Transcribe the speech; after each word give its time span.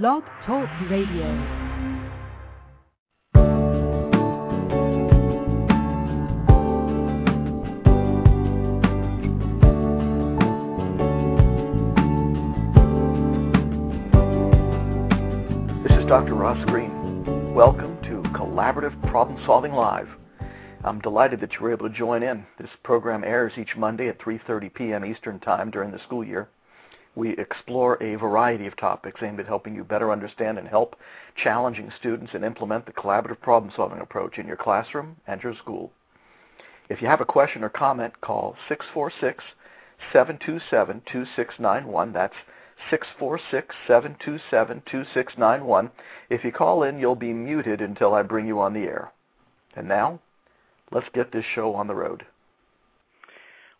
Blog 0.00 0.22
Talk 0.46 0.70
Radio. 0.88 1.26
This 15.82 15.92
is 15.98 16.06
Dr. 16.08 16.32
Ross 16.36 16.64
Greene. 16.70 17.52
Welcome 17.54 18.00
to 18.04 18.22
Collaborative 18.30 18.98
Problem 19.10 19.38
Solving 19.44 19.72
Live. 19.72 20.08
I'm 20.84 21.00
delighted 21.00 21.38
that 21.40 21.52
you 21.52 21.60
were 21.60 21.70
able 21.70 21.90
to 21.90 21.94
join 21.94 22.22
in. 22.22 22.46
This 22.58 22.70
program 22.82 23.24
airs 23.24 23.52
each 23.58 23.76
Monday 23.76 24.08
at 24.08 24.18
3:30 24.20 24.72
p.m. 24.72 25.04
Eastern 25.04 25.38
Time 25.38 25.70
during 25.70 25.90
the 25.90 26.00
school 26.06 26.24
year. 26.24 26.48
We 27.14 27.36
explore 27.36 28.02
a 28.02 28.16
variety 28.16 28.66
of 28.66 28.76
topics 28.76 29.22
aimed 29.22 29.40
at 29.40 29.46
helping 29.46 29.74
you 29.74 29.84
better 29.84 30.10
understand 30.10 30.58
and 30.58 30.66
help 30.66 30.96
challenging 31.36 31.92
students 31.98 32.32
and 32.34 32.44
implement 32.44 32.86
the 32.86 32.92
collaborative 32.92 33.40
problem-solving 33.40 34.00
approach 34.00 34.38
in 34.38 34.46
your 34.46 34.56
classroom 34.56 35.16
and 35.26 35.42
your 35.42 35.54
school. 35.54 35.92
If 36.88 37.02
you 37.02 37.08
have 37.08 37.20
a 37.20 37.26
question 37.26 37.62
or 37.62 37.68
comment, 37.68 38.20
call 38.22 38.56
646-727-2691. 40.14 42.12
That's 42.12 42.34
646-727-2691. 42.90 45.90
If 46.30 46.44
you 46.44 46.52
call 46.52 46.82
in, 46.82 46.98
you'll 46.98 47.14
be 47.14 47.32
muted 47.32 47.80
until 47.80 48.12
I 48.14 48.22
bring 48.22 48.46
you 48.46 48.60
on 48.60 48.72
the 48.72 48.84
air. 48.84 49.12
And 49.76 49.86
now, 49.86 50.20
let's 50.90 51.08
get 51.14 51.32
this 51.32 51.44
show 51.54 51.74
on 51.74 51.86
the 51.86 51.94
road. 51.94 52.24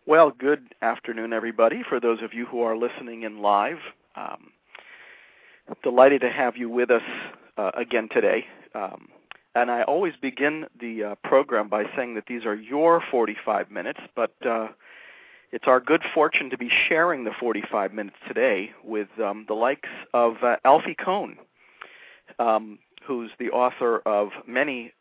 Well, 0.05 0.33
good 0.37 0.75
afternoon, 0.83 1.33
everybody. 1.33 1.85
For 1.89 2.01
those 2.01 2.23
of 2.23 2.35
you 2.35 2.45
who 2.45 2.61
are 2.63 2.77
listening 2.77 3.23
in 3.23 3.41
live, 3.41 3.79
um, 4.17 4.51
delighted 5.85 6.23
to 6.23 6.29
have 6.29 6.57
you 6.57 6.69
with 6.69 6.91
us 6.91 7.05
uh, 7.57 7.71
again 7.75 8.09
today. 8.11 8.47
Um, 8.75 9.11
and 9.55 9.71
I 9.71 9.83
always 9.83 10.15
begin 10.21 10.67
the 10.81 11.05
uh, 11.05 11.15
program 11.23 11.69
by 11.69 11.85
saying 11.95 12.17
that 12.17 12.27
these 12.27 12.45
are 12.45 12.57
your 12.57 13.01
45 13.13 13.71
minutes, 13.71 14.01
but 14.17 14.35
uh, 14.45 14.69
it's 15.53 15.69
our 15.69 15.79
good 15.79 16.03
fortune 16.13 16.51
to 16.51 16.59
be 16.59 16.69
sharing 16.89 17.23
the 17.23 17.33
45 17.39 17.95
minutes 17.95 18.17
today 18.27 18.73
with 18.83 19.09
um, 19.23 19.45
the 19.47 19.55
likes 19.55 19.89
of 20.13 20.43
uh, 20.43 20.57
Alfie 20.65 20.97
Kohn, 20.97 21.37
um, 22.41 22.81
who's 23.07 23.31
the 23.39 23.51
author 23.51 24.01
of 24.01 24.31
many 24.49 24.93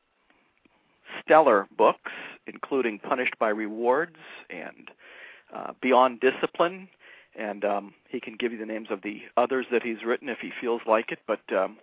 stellar 1.23 1.67
books, 1.75 2.11
including 2.51 2.99
Punished 2.99 3.37
by 3.39 3.49
Rewards 3.49 4.17
and 4.49 4.91
uh, 5.55 5.73
Beyond 5.81 6.19
Discipline. 6.19 6.87
And 7.37 7.63
um, 7.63 7.93
he 8.09 8.19
can 8.19 8.35
give 8.35 8.51
you 8.51 8.57
the 8.57 8.65
names 8.65 8.87
of 8.89 9.01
the 9.01 9.21
others 9.37 9.65
that 9.71 9.83
he's 9.83 10.03
written 10.05 10.27
if 10.29 10.39
he 10.39 10.51
feels 10.59 10.81
like 10.85 11.11
it, 11.11 11.19
but 11.27 11.39
um, 11.55 11.77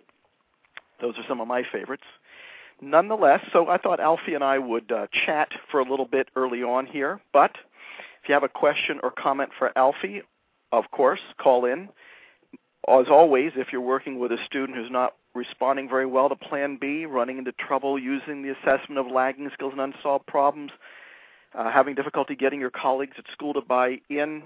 those 1.01 1.15
are 1.17 1.23
some 1.27 1.41
of 1.41 1.47
my 1.47 1.63
favorites. 1.71 2.03
Nonetheless, 2.81 3.41
so 3.51 3.67
I 3.67 3.77
thought 3.77 3.99
Alfie 3.99 4.35
and 4.35 4.43
I 4.43 4.59
would 4.59 4.91
uh, 4.91 5.07
chat 5.25 5.49
for 5.69 5.79
a 5.79 5.89
little 5.89 6.05
bit 6.05 6.29
early 6.35 6.63
on 6.63 6.85
here. 6.85 7.19
But 7.33 7.51
if 8.21 8.29
you 8.29 8.33
have 8.33 8.43
a 8.43 8.49
question 8.49 8.99
or 9.03 9.11
comment 9.11 9.49
for 9.57 9.77
Alfie, 9.77 10.21
of 10.71 10.91
course, 10.91 11.19
call 11.41 11.65
in. 11.65 11.89
As 12.87 13.07
always, 13.09 13.51
if 13.55 13.67
you're 13.71 13.81
working 13.81 14.19
with 14.19 14.31
a 14.31 14.37
student 14.45 14.77
who's 14.77 14.91
not 14.91 15.15
responding 15.39 15.87
very 15.87 16.05
well 16.05 16.29
to 16.29 16.35
Plan 16.35 16.77
B, 16.79 17.05
running 17.05 17.37
into 17.37 17.53
trouble 17.53 17.97
using 17.97 18.43
the 18.43 18.49
assessment 18.49 18.99
of 18.99 19.07
lagging 19.07 19.49
skills 19.53 19.71
and 19.71 19.81
unsolved 19.81 20.25
problems, 20.27 20.71
uh, 21.55 21.71
having 21.71 21.95
difficulty 21.95 22.35
getting 22.35 22.59
your 22.59 22.69
colleagues 22.69 23.15
at 23.17 23.25
school 23.31 23.53
to 23.53 23.61
buy 23.61 23.99
in, 24.09 24.43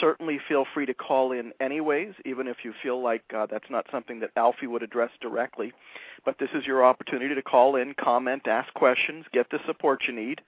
certainly 0.00 0.40
feel 0.48 0.66
free 0.74 0.84
to 0.84 0.94
call 0.94 1.30
in 1.30 1.52
anyways, 1.60 2.12
even 2.24 2.48
if 2.48 2.58
you 2.64 2.74
feel 2.82 3.00
like 3.00 3.22
uh, 3.34 3.46
that's 3.46 3.70
not 3.70 3.86
something 3.92 4.18
that 4.20 4.30
Alfie 4.36 4.66
would 4.66 4.82
address 4.82 5.10
directly. 5.20 5.72
But 6.24 6.38
this 6.40 6.50
is 6.54 6.66
your 6.66 6.84
opportunity 6.84 7.34
to 7.34 7.42
call 7.42 7.76
in, 7.76 7.94
comment, 7.94 8.48
ask 8.48 8.72
questions, 8.74 9.26
get 9.32 9.48
the 9.50 9.60
support 9.64 10.02
you 10.08 10.14
need 10.14 10.40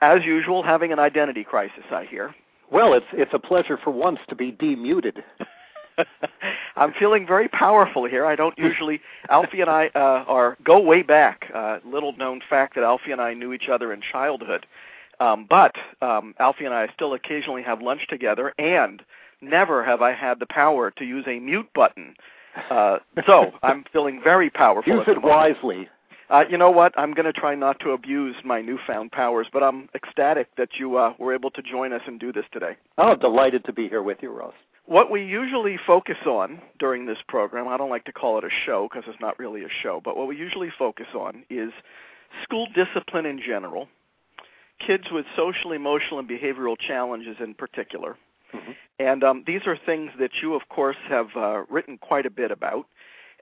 As 0.00 0.24
usual, 0.24 0.62
having 0.62 0.92
an 0.92 0.98
identity 0.98 1.44
crisis, 1.44 1.84
I 1.90 2.04
hear. 2.04 2.34
Well, 2.70 2.94
it's 2.94 3.06
it's 3.12 3.32
a 3.32 3.38
pleasure 3.38 3.78
for 3.82 3.90
once 3.90 4.18
to 4.28 4.34
be 4.34 4.50
demuted. 4.50 5.22
I'm 6.76 6.92
feeling 6.98 7.26
very 7.26 7.48
powerful 7.48 8.04
here. 8.06 8.26
I 8.26 8.34
don't 8.34 8.56
usually. 8.58 9.00
Alfie 9.28 9.60
and 9.60 9.70
I 9.70 9.90
uh, 9.94 10.24
are 10.26 10.56
go 10.64 10.80
way 10.80 11.02
back. 11.02 11.50
Uh, 11.54 11.78
little 11.84 12.16
known 12.16 12.40
fact 12.48 12.74
that 12.74 12.84
Alfie 12.84 13.12
and 13.12 13.20
I 13.20 13.34
knew 13.34 13.52
each 13.52 13.68
other 13.68 13.92
in 13.92 14.00
childhood. 14.00 14.66
Um, 15.20 15.46
but 15.48 15.74
um, 16.00 16.34
Alfie 16.38 16.64
and 16.64 16.74
I 16.74 16.88
still 16.94 17.14
occasionally 17.14 17.62
have 17.62 17.82
lunch 17.82 18.06
together, 18.08 18.52
and 18.58 19.02
never 19.40 19.84
have 19.84 20.02
I 20.02 20.12
had 20.12 20.40
the 20.40 20.46
power 20.46 20.90
to 20.92 21.04
use 21.04 21.24
a 21.26 21.38
mute 21.38 21.68
button. 21.74 22.14
Uh, 22.70 22.98
so 23.26 23.52
I'm 23.62 23.84
feeling 23.92 24.20
very 24.22 24.50
powerful. 24.50 24.94
Use 24.94 25.04
it 25.08 25.22
wisely. 25.22 25.88
Uh, 26.30 26.44
you 26.48 26.56
know 26.56 26.70
what? 26.70 26.92
I'm 26.96 27.12
going 27.12 27.26
to 27.26 27.32
try 27.32 27.54
not 27.54 27.80
to 27.80 27.90
abuse 27.90 28.34
my 28.44 28.62
newfound 28.62 29.12
powers, 29.12 29.46
but 29.52 29.62
I'm 29.62 29.88
ecstatic 29.94 30.48
that 30.56 30.70
you 30.78 30.96
uh, 30.96 31.12
were 31.18 31.34
able 31.34 31.50
to 31.50 31.62
join 31.62 31.92
us 31.92 32.00
and 32.06 32.18
do 32.18 32.32
this 32.32 32.46
today. 32.50 32.76
Oh, 32.96 33.14
delighted 33.14 33.64
to 33.66 33.72
be 33.72 33.88
here 33.88 34.02
with 34.02 34.18
you, 34.22 34.30
Ross. 34.30 34.54
What 34.86 35.10
we 35.10 35.24
usually 35.24 35.78
focus 35.86 36.16
on 36.26 36.60
during 36.78 37.06
this 37.06 37.18
program, 37.28 37.68
I 37.68 37.76
don't 37.76 37.90
like 37.90 38.04
to 38.04 38.12
call 38.12 38.38
it 38.38 38.44
a 38.44 38.50
show 38.50 38.88
because 38.90 39.08
it's 39.08 39.20
not 39.20 39.38
really 39.38 39.64
a 39.64 39.68
show, 39.82 40.00
but 40.04 40.16
what 40.16 40.26
we 40.26 40.36
usually 40.36 40.70
focus 40.78 41.06
on 41.14 41.44
is 41.48 41.72
school 42.42 42.66
discipline 42.74 43.24
in 43.24 43.40
general, 43.40 43.88
kids 44.86 45.04
with 45.10 45.26
social, 45.36 45.72
emotional, 45.72 46.18
and 46.18 46.28
behavioral 46.28 46.76
challenges 46.78 47.36
in 47.40 47.54
particular. 47.54 48.16
Mm-hmm. 48.52 48.72
And 48.98 49.24
um, 49.24 49.44
these 49.46 49.62
are 49.66 49.76
things 49.76 50.10
that 50.18 50.30
you, 50.42 50.54
of 50.54 50.68
course, 50.68 50.96
have 51.08 51.28
uh, 51.36 51.64
written 51.68 51.98
quite 51.98 52.26
a 52.26 52.30
bit 52.30 52.50
about, 52.50 52.86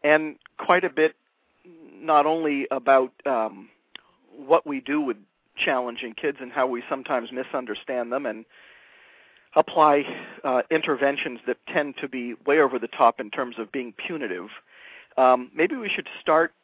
and 0.02 0.36
quite 0.58 0.84
a 0.84 0.90
bit 0.90 1.14
not 2.00 2.26
only 2.26 2.66
about 2.70 3.12
um, 3.26 3.68
what 4.36 4.66
we 4.66 4.80
do 4.80 5.00
with 5.00 5.16
challenging 5.56 6.14
kids 6.14 6.38
and 6.40 6.50
how 6.50 6.66
we 6.66 6.82
sometimes 6.88 7.30
misunderstand 7.30 8.10
them 8.10 8.26
and 8.26 8.44
apply 9.54 10.04
uh, 10.44 10.62
interventions 10.70 11.40
that 11.46 11.58
tend 11.68 11.94
to 12.00 12.08
be 12.08 12.34
way 12.46 12.58
over 12.58 12.78
the 12.78 12.88
top 12.88 13.20
in 13.20 13.30
terms 13.30 13.56
of 13.58 13.70
being 13.70 13.92
punitive. 13.92 14.48
Um, 15.18 15.50
maybe 15.54 15.76
we 15.76 15.90
should 15.90 16.08
start 16.20 16.54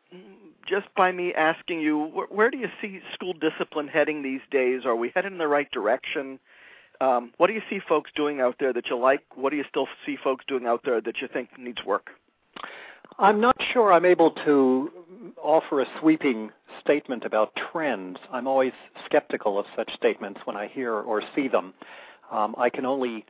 just 0.69 0.87
by 0.97 1.13
me 1.13 1.33
asking 1.35 1.81
you, 1.81 2.25
where, 2.31 2.51
do 2.51 2.59
you 2.59 2.69
see 2.81 3.01
school 3.15 3.33
discipline 3.33 3.89
heading 3.89 4.23
these 4.23 4.41
days? 4.51 4.83
Are 4.85 4.97
we 4.97 5.11
heading 5.15 5.33
in 5.33 5.39
the 5.39 5.49
right 5.49 5.71
direction? 5.71 6.39
Um, 7.01 7.33
what 7.37 7.47
do 7.47 7.53
you 7.53 7.63
see 7.71 7.81
folks 7.89 8.11
doing 8.15 8.41
out 8.41 8.57
there 8.59 8.73
that 8.73 8.89
you 8.89 8.99
like? 8.99 9.23
What 9.35 9.51
do 9.51 9.57
you 9.57 9.65
still 9.69 9.87
see 10.05 10.17
folks 10.23 10.45
doing 10.47 10.67
out 10.67 10.83
there 10.85 11.01
that 11.01 11.21
you 11.21 11.29
think 11.29 11.51
needs 11.59 11.85
work? 11.85 12.11
I'm 13.19 13.41
not 13.41 13.57
sure 13.73 13.93
I'm 13.93 14.05
able 14.05 14.33
to 14.45 14.91
offer 15.43 15.81
a 15.81 15.87
sweeping 16.01 16.51
statement 16.81 17.25
about 17.25 17.53
trends. 17.57 18.19
I'm 18.31 18.47
always 18.47 18.73
skeptical 19.05 19.59
of 19.59 19.67
such 19.75 19.93
statements 19.95 20.41
when 20.45 20.57
I 20.57 20.69
hear 20.69 20.93
or 20.93 21.23
see 21.35 21.49
them. 21.49 21.73
Um, 22.31 22.55
I 22.59 22.69
can 22.71 22.85
only 22.85 23.25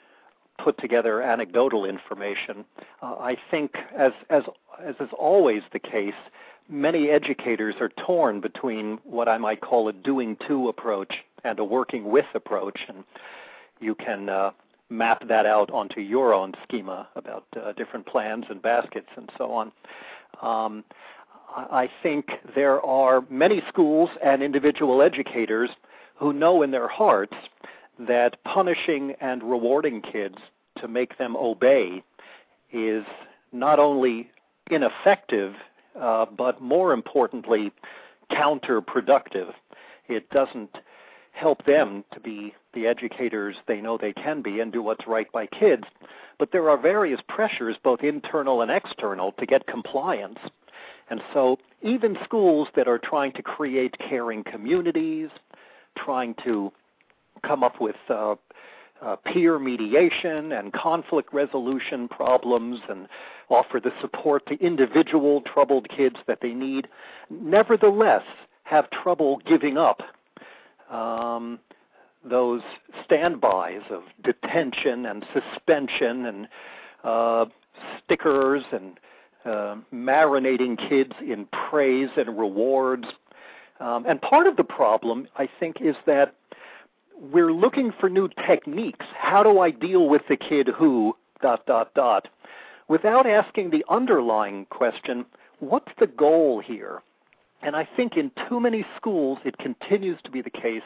put 0.62 0.76
together 0.78 1.22
anecdotal 1.22 1.84
information. 1.84 2.64
Uh, 3.02 3.14
I 3.20 3.36
think, 3.50 3.76
as 3.96 4.12
as 4.28 4.42
as 4.84 4.94
is 5.00 5.10
always 5.16 5.62
the 5.72 5.78
case, 5.78 6.14
many 6.69 7.09
educators 7.11 7.76
are 7.81 7.88
torn 7.88 8.41
between 8.41 8.99
what 9.05 9.29
I 9.29 9.38
might 9.38 9.61
call 9.61 9.88
a 9.88 9.93
doing 9.93 10.37
to 10.47 10.69
approach 10.69 11.15
and 11.44 11.59
a 11.59 11.65
working 11.65 12.11
with 12.11 12.26
approach, 12.35 12.81
and 12.88 13.05
you 13.81 13.94
can 13.94 14.29
uh, 14.29 14.50
map 14.91 15.26
that 15.29 15.47
out 15.47 15.70
onto 15.70 16.00
your 16.00 16.35
own 16.35 16.55
schema 16.62 17.09
about 17.17 17.44
uh, 17.56 17.73
different 17.73 18.06
plans 18.06 18.44
and 18.50 18.61
baskets 18.61 19.09
and 19.17 19.31
so 19.37 19.53
on. 19.53 19.73
Um, 20.43 20.85
I 21.56 21.88
think 22.03 22.26
there 22.55 22.85
are 22.85 23.25
many 23.31 23.62
schools 23.69 24.11
and 24.23 24.43
individual 24.43 25.00
educators 25.03 25.70
who 26.17 26.32
know 26.32 26.62
in 26.62 26.70
their 26.70 26.88
hearts 26.88 27.35
that 27.99 28.43
punishing 28.44 29.15
and 29.20 29.43
rewarding 29.43 30.03
kids 30.03 30.37
to 30.79 30.88
make 30.88 31.19
them 31.19 31.37
obey 31.37 32.03
is 32.73 33.05
not 33.53 33.79
only 33.79 34.31
ineffective 34.70 35.55
uh, 36.00 36.26
but 36.26 36.60
more 36.60 36.92
importantly, 36.92 37.72
counterproductive. 38.30 39.52
It 40.08 40.28
doesn't 40.30 40.76
help 41.32 41.64
them 41.64 42.04
to 42.12 42.20
be 42.20 42.54
the 42.74 42.86
educators 42.86 43.56
they 43.66 43.80
know 43.80 43.96
they 43.96 44.12
can 44.12 44.42
be 44.42 44.60
and 44.60 44.72
do 44.72 44.82
what's 44.82 45.06
right 45.06 45.30
by 45.32 45.46
kids. 45.46 45.84
But 46.38 46.52
there 46.52 46.68
are 46.68 46.76
various 46.76 47.20
pressures, 47.28 47.76
both 47.82 48.02
internal 48.02 48.60
and 48.62 48.70
external, 48.70 49.32
to 49.32 49.46
get 49.46 49.66
compliance. 49.66 50.38
And 51.10 51.22
so 51.32 51.58
even 51.82 52.18
schools 52.24 52.68
that 52.76 52.88
are 52.88 52.98
trying 52.98 53.32
to 53.32 53.42
create 53.42 53.96
caring 53.98 54.44
communities, 54.44 55.30
trying 55.96 56.34
to 56.44 56.72
come 57.42 57.62
up 57.62 57.80
with 57.80 57.96
uh, 58.08 58.34
uh, 59.02 59.16
peer 59.16 59.58
mediation 59.58 60.52
and 60.52 60.72
conflict 60.72 61.32
resolution 61.32 62.08
problems 62.08 62.80
and 62.88 63.08
offer 63.48 63.80
the 63.80 63.92
support 64.00 64.46
to 64.46 64.54
individual 64.64 65.40
troubled 65.42 65.88
kids 65.88 66.16
that 66.26 66.40
they 66.40 66.52
need, 66.52 66.88
nevertheless 67.30 68.24
have 68.64 68.90
trouble 68.90 69.40
giving 69.46 69.78
up 69.78 70.02
um, 70.90 71.58
those 72.24 72.62
standbys 73.04 73.82
of 73.90 74.02
detention 74.22 75.06
and 75.06 75.24
suspension 75.32 76.26
and 76.26 76.48
uh, 77.04 77.44
stickers 78.04 78.64
and 78.72 78.98
uh, 79.44 79.76
marinating 79.94 80.76
kids 80.88 81.12
in 81.20 81.46
praise 81.70 82.10
and 82.16 82.38
rewards. 82.38 83.06
Um, 83.80 84.04
and 84.06 84.20
part 84.20 84.46
of 84.46 84.56
the 84.56 84.64
problem, 84.64 85.28
I 85.36 85.48
think, 85.60 85.76
is 85.80 85.94
that 86.06 86.34
we're 87.20 87.53
looking 87.53 87.93
for 87.99 88.09
new 88.09 88.29
techniques. 88.47 89.06
How 89.17 89.43
do 89.43 89.61
I 89.61 89.70
deal 89.70 90.09
with 90.09 90.23
the 90.29 90.37
kid 90.37 90.69
who, 90.69 91.17
dot, 91.43 91.67
dot, 91.67 91.93
dot, 91.94 92.29
without 92.88 93.26
asking 93.26 93.70
the 93.70 93.85
underlying 93.88 94.67
question, 94.67 95.25
what's 95.61 95.93
the 95.99 96.06
goal 96.06 96.61
here? 96.61 97.03
And 97.62 97.75
I 97.75 97.88
think 97.97 98.17
in 98.17 98.31
too 98.49 98.61
many 98.61 98.85
schools 98.97 99.38
it 99.44 99.59
continues 99.59 100.19
to 100.25 100.31
be 100.31 100.43
the 100.43 100.50
case, 100.50 100.82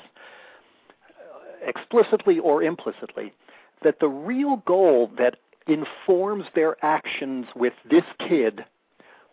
uh, 1.08 1.68
explicitly 1.68 2.38
or 2.38 2.62
implicitly, 2.62 3.32
that 3.84 4.00
the 4.00 4.08
real 4.08 4.56
goal 4.66 5.10
that 5.18 5.36
informs 5.66 6.44
their 6.54 6.82
actions 6.84 7.46
with 7.54 7.74
this 7.90 8.04
kid 8.18 8.64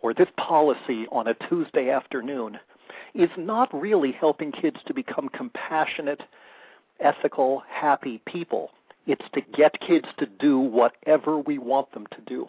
or 0.01 0.13
this 0.13 0.27
policy 0.37 1.07
on 1.11 1.27
a 1.27 1.33
Tuesday 1.47 1.89
afternoon 1.89 2.59
is 3.13 3.29
not 3.37 3.73
really 3.73 4.11
helping 4.11 4.51
kids 4.51 4.77
to 4.85 4.93
become 4.93 5.29
compassionate, 5.29 6.21
ethical, 6.99 7.63
happy 7.69 8.21
people. 8.25 8.71
It's 9.07 9.25
to 9.33 9.41
get 9.41 9.79
kids 9.79 10.07
to 10.17 10.25
do 10.25 10.59
whatever 10.59 11.39
we 11.39 11.57
want 11.57 11.91
them 11.93 12.05
to 12.11 12.21
do. 12.25 12.47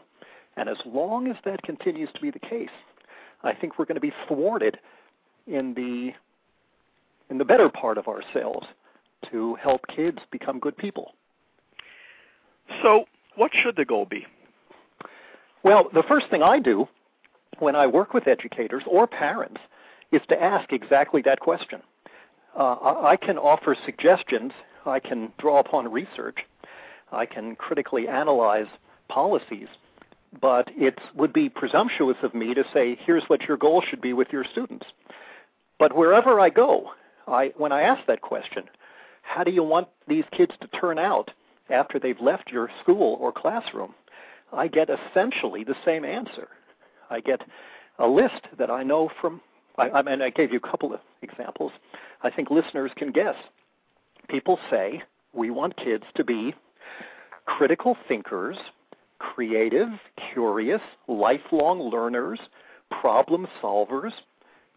And 0.57 0.69
as 0.69 0.77
long 0.85 1.29
as 1.29 1.37
that 1.45 1.63
continues 1.63 2.11
to 2.15 2.21
be 2.21 2.31
the 2.31 2.39
case, 2.39 2.69
I 3.43 3.55
think 3.55 3.79
we're 3.79 3.87
going 3.87 3.95
to 3.97 4.01
be 4.01 4.13
thwarted 4.29 4.79
in 5.47 5.75
the 5.75 6.13
in 7.31 7.39
the 7.39 7.45
better 7.45 7.69
part 7.69 7.97
of 7.97 8.09
ourselves 8.09 8.67
to 9.31 9.55
help 9.55 9.83
kids 9.87 10.19
become 10.31 10.59
good 10.59 10.77
people. 10.77 11.13
So, 12.83 13.05
what 13.37 13.53
should 13.55 13.77
the 13.77 13.85
goal 13.85 14.05
be? 14.05 14.27
Well, 15.63 15.89
the 15.95 16.03
first 16.09 16.29
thing 16.29 16.43
I 16.43 16.59
do 16.59 16.89
when 17.59 17.77
I 17.77 17.87
work 17.87 18.15
with 18.15 18.27
educators 18.27 18.83
or 18.87 19.07
parents 19.07 19.61
is 20.13 20.23
to 20.29 20.43
ask 20.43 20.73
exactly 20.73 21.23
that 21.23 21.41
question. 21.41 21.83
Uh, 22.57 22.77
I 23.05 23.17
can 23.17 23.39
offer 23.39 23.77
suggestions. 23.85 24.53
I 24.87 25.01
can 25.01 25.33
draw 25.39 25.61
upon 25.61 25.91
research. 25.91 26.39
I 27.13 27.27
can 27.27 27.57
critically 27.57 28.09
analyze 28.09 28.67
policies 29.09 29.69
but 30.41 30.69
it 30.77 30.99
would 31.15 31.33
be 31.33 31.49
presumptuous 31.49 32.17
of 32.23 32.35
me 32.35 32.55
to 32.55 32.65
say, 32.73 32.97
here's 33.05 33.25
what 33.25 33.43
your 33.43 33.57
goal 33.57 33.83
should 33.89 34.01
be 34.01 34.13
with 34.13 34.29
your 34.31 34.45
students. 34.45 34.87
But 35.79 35.97
wherever 35.97 36.39
I 36.39 36.51
go, 36.51 36.91
I, 37.27 37.53
when 37.57 37.73
I 37.73 37.83
ask 37.83 38.07
that 38.07 38.21
question, 38.21 38.65
how 39.23 39.45
do 39.45 39.51
you 39.51 39.63
want 39.63 39.89
these 40.07 40.25
kids 40.33 40.53
to 40.61 40.69
turn 40.69 40.99
out 40.99 41.31
after 41.69 41.99
they've 41.99 42.21
left 42.21 42.51
your 42.51 42.71
school 42.83 43.17
or 43.21 43.33
classroom? 43.33 43.95
I 44.53 44.69
get 44.69 44.89
essentially 44.91 45.65
the 45.65 45.77
same 45.85 46.05
answer. 46.05 46.49
I 47.09 47.21
get 47.21 47.41
a 47.99 48.07
list 48.07 48.47
that 48.59 48.71
I 48.71 48.83
know 48.83 49.11
from, 49.21 49.41
I, 49.79 49.91
I 49.91 50.03
mean, 50.03 50.23
I 50.23 50.31
gave 50.31 50.53
you 50.53 50.61
a 50.63 50.69
couple 50.69 50.93
of 50.93 51.01
examples. 51.23 51.73
I 52.23 52.31
think 52.31 52.51
listeners 52.51 52.91
can 52.97 53.13
guess. 53.13 53.37
People 54.29 54.59
say, 54.71 55.03
we 55.33 55.51
want 55.51 55.77
kids 55.77 56.05
to 56.17 56.25
be 56.25 56.55
critical 57.47 57.97
thinkers 58.09 58.57
creative, 59.21 59.89
curious, 60.33 60.81
lifelong 61.07 61.79
learners, 61.79 62.41
problem 62.91 63.47
solvers, 63.63 64.13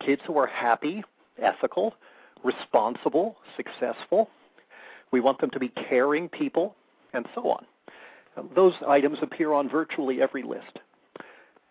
kids 0.06 0.22
who 0.28 0.38
are 0.38 0.46
happy, 0.48 1.04
ethical, 1.42 1.96
responsible, 2.44 3.38
successful. 3.56 4.30
We 5.12 5.22
want 5.22 5.40
them 5.42 5.50
to 5.52 5.60
be 5.60 5.70
caring 5.70 6.30
people, 6.30 6.76
and 7.14 7.26
so 7.34 7.50
on. 7.50 7.66
Those 8.56 8.74
items 8.88 9.20
appear 9.22 9.54
on 9.54 9.70
virtually 9.70 10.22
every 10.22 10.44
list. 10.44 10.80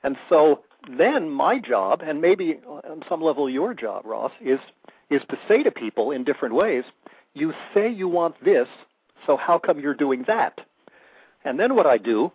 And 0.03 0.17
so 0.29 0.61
then 0.99 1.31
my 1.31 1.59
job, 1.59 2.03
and 2.05 2.21
maybe 2.21 2.61
on 2.67 3.03
some 3.09 3.23
level 3.23 3.49
your 3.49 3.75
job, 3.75 4.05
Ross, 4.05 4.33
is 4.41 4.59
is 5.11 5.23
to 5.29 5.39
say 5.47 5.63
to 5.63 5.71
people 5.71 6.11
in 6.11 6.25
different 6.25 6.55
ways, 6.55 6.85
you 7.35 7.53
say 7.75 7.91
you 7.91 8.09
want 8.09 8.35
this, 8.43 8.67
so 9.27 9.37
how 9.37 9.59
come 9.59 9.79
you're 9.79 9.95
doing 9.95 10.25
that? 10.27 10.61
And 11.45 11.61
then 11.61 11.77
what 11.77 11.87
I 11.87 11.99
do 11.99 12.33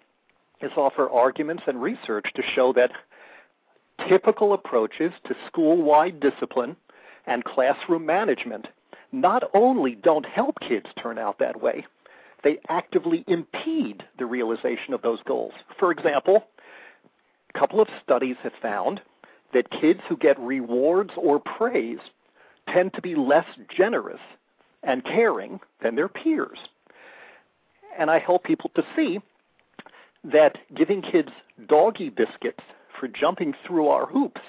is 0.62 0.72
offer 0.78 1.10
arguments 1.10 1.64
and 1.66 1.82
research 1.82 2.28
to 2.36 2.44
show 2.56 2.74
that 2.74 2.92
typical 4.08 4.54
approaches 4.54 5.12
to 5.26 5.36
school 5.48 5.82
wide 5.82 6.20
discipline 6.20 6.76
and 7.26 7.44
classroom 7.44 8.06
management 8.06 8.68
not 9.12 9.44
only 9.54 9.96
don't 9.96 10.26
help 10.26 10.60
kids 10.60 10.88
turn 11.02 11.18
out 11.18 11.40
that 11.40 11.62
way, 11.62 11.86
they 12.44 12.60
actively 12.70 13.24
impede 13.28 14.04
the 14.20 14.26
realization 14.26 14.94
of 14.94 15.02
those 15.02 15.20
goals. 15.26 15.54
For 15.80 15.92
example, 15.92 16.44
couple 17.58 17.82
of 17.82 17.88
studies 18.04 18.36
have 18.44 18.54
found 18.62 19.02
that 19.54 19.70
kids 19.72 20.02
who 20.08 20.18
get 20.18 20.40
rewards 20.40 21.12
or 21.18 21.40
praise 21.40 22.00
tend 22.72 22.94
to 22.94 23.02
be 23.02 23.16
less 23.16 23.46
generous 23.76 24.20
and 24.84 25.04
caring 25.04 25.60
than 25.82 25.96
their 25.96 26.10
peers. 26.10 26.60
And 27.98 28.12
I 28.12 28.20
help 28.20 28.44
people 28.44 28.72
to 28.76 28.84
see 28.96 29.20
that 30.24 30.58
giving 30.76 31.02
kids 31.02 31.30
doggy 31.68 32.10
biscuits 32.10 32.64
for 33.00 33.08
jumping 33.08 33.54
through 33.66 33.88
our 33.88 34.06
hoops 34.06 34.42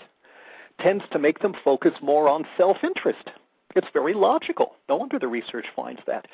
tends 0.81 1.05
to 1.12 1.19
make 1.19 1.40
them 1.40 1.55
focus 1.64 1.93
more 2.02 2.28
on 2.28 2.46
self 2.56 2.78
interest. 2.82 3.31
It's 3.76 3.88
very 3.93 4.14
logical. 4.14 4.75
No 4.88 4.96
wonder 4.96 5.19
the 5.19 5.29
research 5.29 5.67
finds 5.74 6.00
that. 6.06 6.27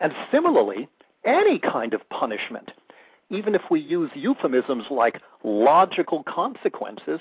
And 0.00 0.12
similarly, 0.30 0.88
any 1.24 1.58
kind 1.58 1.94
of 1.94 2.08
punishment, 2.10 2.70
even 3.30 3.54
if 3.54 3.62
we 3.70 3.80
use 3.80 4.10
euphemisms 4.14 4.84
like 4.90 5.20
logical 5.44 6.22
consequences, 6.24 7.20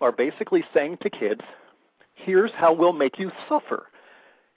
are 0.00 0.12
basically 0.12 0.64
saying 0.74 0.98
to 1.02 1.10
kids, 1.10 1.40
here's 2.14 2.50
how 2.52 2.72
we'll 2.72 2.92
make 2.92 3.18
you 3.18 3.30
suffer 3.48 3.86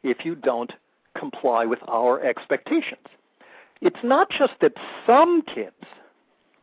if 0.03 0.25
you 0.25 0.35
don't 0.35 0.73
comply 1.17 1.65
with 1.65 1.79
our 1.87 2.23
expectations. 2.23 3.07
It's 3.81 4.03
not 4.03 4.29
just 4.29 4.53
that 4.61 4.73
some 5.05 5.41
kids 5.43 5.75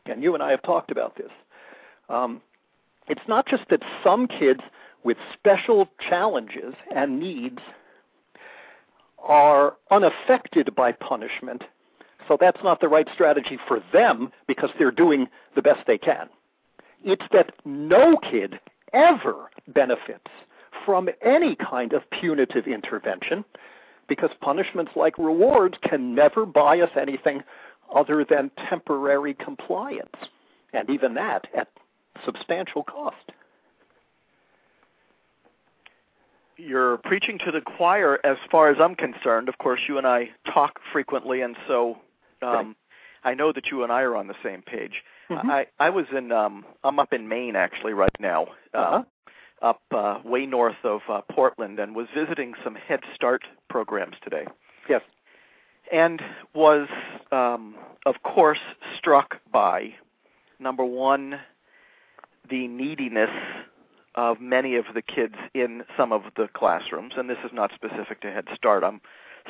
and 0.07 0.23
you 0.23 0.35
and 0.35 0.43
I 0.43 0.51
have 0.51 0.63
talked 0.63 0.91
about 0.91 1.17
this. 1.17 1.31
Um, 2.09 2.41
it's 3.09 3.27
not 3.29 3.47
just 3.47 3.65
that 3.71 3.81
some 4.03 4.27
kids 4.27 4.61
with 5.03 5.17
special 5.33 5.89
challenges 6.09 6.75
and 6.95 7.21
needs 7.21 7.61
are 9.19 9.77
unaffected 9.91 10.75
by 10.75 10.93
punishment, 10.93 11.63
so 12.29 12.37
that's 12.39 12.63
not 12.63 12.81
the 12.81 12.89
right 12.89 13.09
strategy 13.13 13.59
for 13.69 13.83
them 13.93 14.33
because 14.47 14.71
they're 14.79 14.91
doing 14.91 15.27
the 15.55 15.63
best 15.63 15.81
they 15.87 15.99
can. 15.99 16.29
It's 17.05 17.25
that 17.33 17.53
no 17.65 18.17
kid 18.17 18.59
ever 18.93 19.51
benefits 19.69 20.31
from 20.85 21.09
any 21.23 21.57
kind 21.57 21.93
of 21.93 22.09
punitive 22.11 22.67
intervention 22.67 23.45
because 24.09 24.31
punishments 24.41 24.93
like 24.97 25.19
rewards 25.19 25.77
can 25.83 26.15
never 26.15 26.47
buy 26.47 26.81
us 26.81 26.91
anything 26.99 27.43
other 27.95 28.25
than 28.25 28.51
temporary 28.69 29.35
compliance, 29.35 30.17
and 30.73 30.89
even 30.91 31.15
that 31.15 31.47
at 31.57 31.69
substantial 32.25 32.83
cost. 32.83 33.33
You're 36.57 36.99
preaching 36.99 37.39
to 37.45 37.51
the 37.51 37.61
choir 37.61 38.21
as 38.25 38.37
far 38.51 38.71
as 38.71 38.77
I'm 38.81 38.95
concerned. 38.95 39.49
Of 39.49 39.59
course, 39.59 39.81
you 39.89 39.99
and 39.99 40.07
I 40.07 40.31
talk 40.53 40.81
frequently, 40.93 41.41
and 41.41 41.57
so 41.67 41.99
um. 42.45 42.77
I 43.27 43.33
know 43.33 43.53
that 43.53 43.69
you 43.71 43.83
and 43.83 43.91
I 43.91 44.03
are 44.03 44.17
on 44.17 44.27
the 44.27 44.35
same 44.45 44.61
page. 44.61 45.03
Mm-hmm. 45.31 45.51
I 45.51 45.67
I 45.79 45.91
was 45.91 46.05
in 46.17 46.31
um 46.31 46.65
I'm 46.83 46.99
up 46.99 47.13
in 47.13 47.27
Maine 47.27 47.57
actually 47.57 47.95
right 47.95 48.15
now. 48.21 48.49
Uh, 48.75 48.77
uh-huh. 48.77 49.03
up 49.63 49.81
uh, 49.93 50.19
way 50.29 50.45
north 50.45 50.77
of 50.85 51.01
uh, 51.09 51.23
Portland 51.31 51.79
and 51.79 51.97
was 51.97 52.07
visiting 52.15 52.53
some 52.63 52.75
Head 52.75 53.01
Start 53.15 53.45
programs 53.71 54.17
today. 54.23 54.45
Yes 54.91 55.01
and 55.93 56.21
was, 56.55 56.89
um, 57.33 57.77
of 58.07 58.23
course, 58.23 58.61
struck 58.99 59.37
by 59.53 59.95
number 60.59 60.85
one, 60.85 61.41
the 62.49 62.69
neediness 62.69 63.31
of 64.15 64.41
many 64.41 64.77
of 64.77 64.85
the 64.95 65.03
kids 65.03 65.35
in 65.55 65.83
some 65.97 66.13
of 66.13 66.23
the 66.37 66.49
classrooms, 66.55 67.15
and 67.17 67.29
this 67.29 67.39
is 67.45 67.51
not 67.53 67.73
specific 67.75 68.21
to 68.21 68.31
Head 68.31 68.47
Start. 68.55 68.85
I'm 68.85 69.01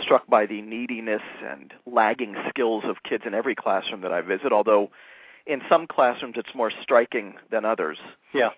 struck 0.03 0.27
by 0.27 0.47
the 0.47 0.61
neediness 0.63 1.23
and 1.45 1.73
lagging 1.87 2.35
skills 2.49 2.85
of 2.87 3.03
kids 3.03 3.25
in 3.27 3.35
every 3.35 3.55
classroom 3.55 4.01
that 4.03 4.13
I 4.13 4.21
visit, 4.21 4.53
although 4.53 4.91
in 5.47 5.61
some 5.69 5.87
classrooms 5.87 6.35
it's 6.37 6.55
more 6.55 6.73
striking 6.83 7.35
than 7.51 7.65
others. 7.65 7.99
Yeah. 8.33 8.51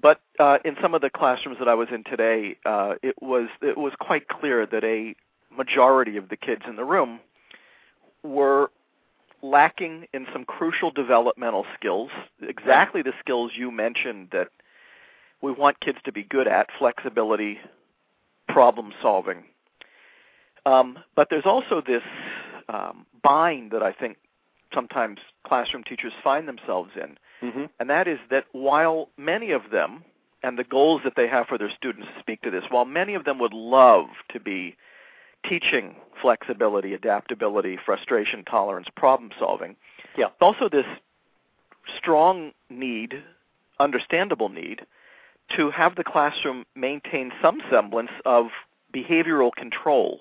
But 0.00 0.20
uh, 0.38 0.58
in 0.64 0.76
some 0.82 0.94
of 0.94 1.00
the 1.00 1.10
classrooms 1.10 1.58
that 1.58 1.68
I 1.68 1.74
was 1.74 1.88
in 1.92 2.04
today, 2.04 2.56
uh, 2.66 2.94
it 3.02 3.14
was 3.20 3.48
it 3.62 3.78
was 3.78 3.92
quite 4.00 4.28
clear 4.28 4.66
that 4.66 4.84
a 4.84 5.14
majority 5.56 6.16
of 6.16 6.28
the 6.28 6.36
kids 6.36 6.62
in 6.68 6.76
the 6.76 6.84
room 6.84 7.20
were 8.22 8.70
lacking 9.42 10.06
in 10.12 10.26
some 10.32 10.44
crucial 10.44 10.90
developmental 10.90 11.66
skills, 11.78 12.10
exactly 12.42 13.02
the 13.02 13.12
skills 13.20 13.52
you 13.54 13.70
mentioned 13.70 14.28
that 14.32 14.48
we 15.42 15.52
want 15.52 15.78
kids 15.80 15.98
to 16.04 16.10
be 16.10 16.22
good 16.22 16.48
at 16.48 16.68
flexibility, 16.78 17.58
problem 18.48 18.92
solving. 19.02 19.44
Um, 20.66 20.98
but 21.14 21.28
there's 21.30 21.46
also 21.46 21.82
this 21.86 22.02
um, 22.68 23.06
bind 23.22 23.70
that 23.72 23.82
I 23.82 23.92
think 23.92 24.16
sometimes 24.72 25.18
classroom 25.46 25.84
teachers 25.84 26.12
find 26.22 26.48
themselves 26.48 26.90
in, 26.96 27.18
mm-hmm. 27.48 27.64
and 27.78 27.90
that 27.90 28.08
is 28.08 28.18
that 28.30 28.46
while 28.52 29.08
many 29.16 29.50
of 29.50 29.62
them, 29.70 30.04
and 30.42 30.58
the 30.58 30.64
goals 30.64 31.00
that 31.04 31.14
they 31.16 31.26
have 31.28 31.46
for 31.46 31.58
their 31.58 31.70
students 31.70 32.08
speak 32.20 32.42
to 32.42 32.50
this, 32.50 32.64
while 32.68 32.84
many 32.84 33.14
of 33.14 33.24
them 33.24 33.38
would 33.38 33.54
love 33.54 34.06
to 34.30 34.40
be 34.40 34.76
teaching 35.48 35.96
flexibility, 36.20 36.94
adaptability, 36.94 37.78
frustration 37.84 38.44
tolerance, 38.44 38.88
problem 38.96 39.30
solving. 39.38 39.76
Yeah. 40.16 40.26
Also, 40.40 40.68
this 40.68 40.86
strong 41.98 42.52
need, 42.70 43.22
understandable 43.78 44.48
need, 44.48 44.82
to 45.56 45.70
have 45.70 45.96
the 45.96 46.04
classroom 46.04 46.64
maintain 46.74 47.32
some 47.42 47.60
semblance 47.70 48.10
of 48.24 48.46
behavioral 48.94 49.50
control. 49.54 50.20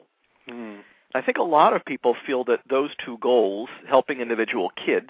Mm. 0.50 0.80
I 1.16 1.22
think 1.22 1.38
a 1.38 1.44
lot 1.44 1.74
of 1.74 1.86
people 1.86 2.16
feel 2.26 2.44
that 2.46 2.62
those 2.70 2.90
two 3.04 3.18
goals, 3.20 3.70
helping 3.88 4.20
individual 4.20 4.72
kids 4.86 5.10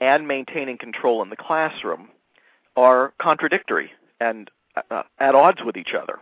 and 0.00 0.28
maintaining 0.28 0.78
control 0.78 1.22
in 1.22 1.30
the 1.30 1.36
classroom, 1.36 2.08
are 2.76 3.12
contradictory 3.18 3.90
and 4.20 4.50
uh, 4.90 5.02
at 5.18 5.34
odds 5.34 5.62
with 5.64 5.76
each 5.76 5.94
other. 5.94 6.18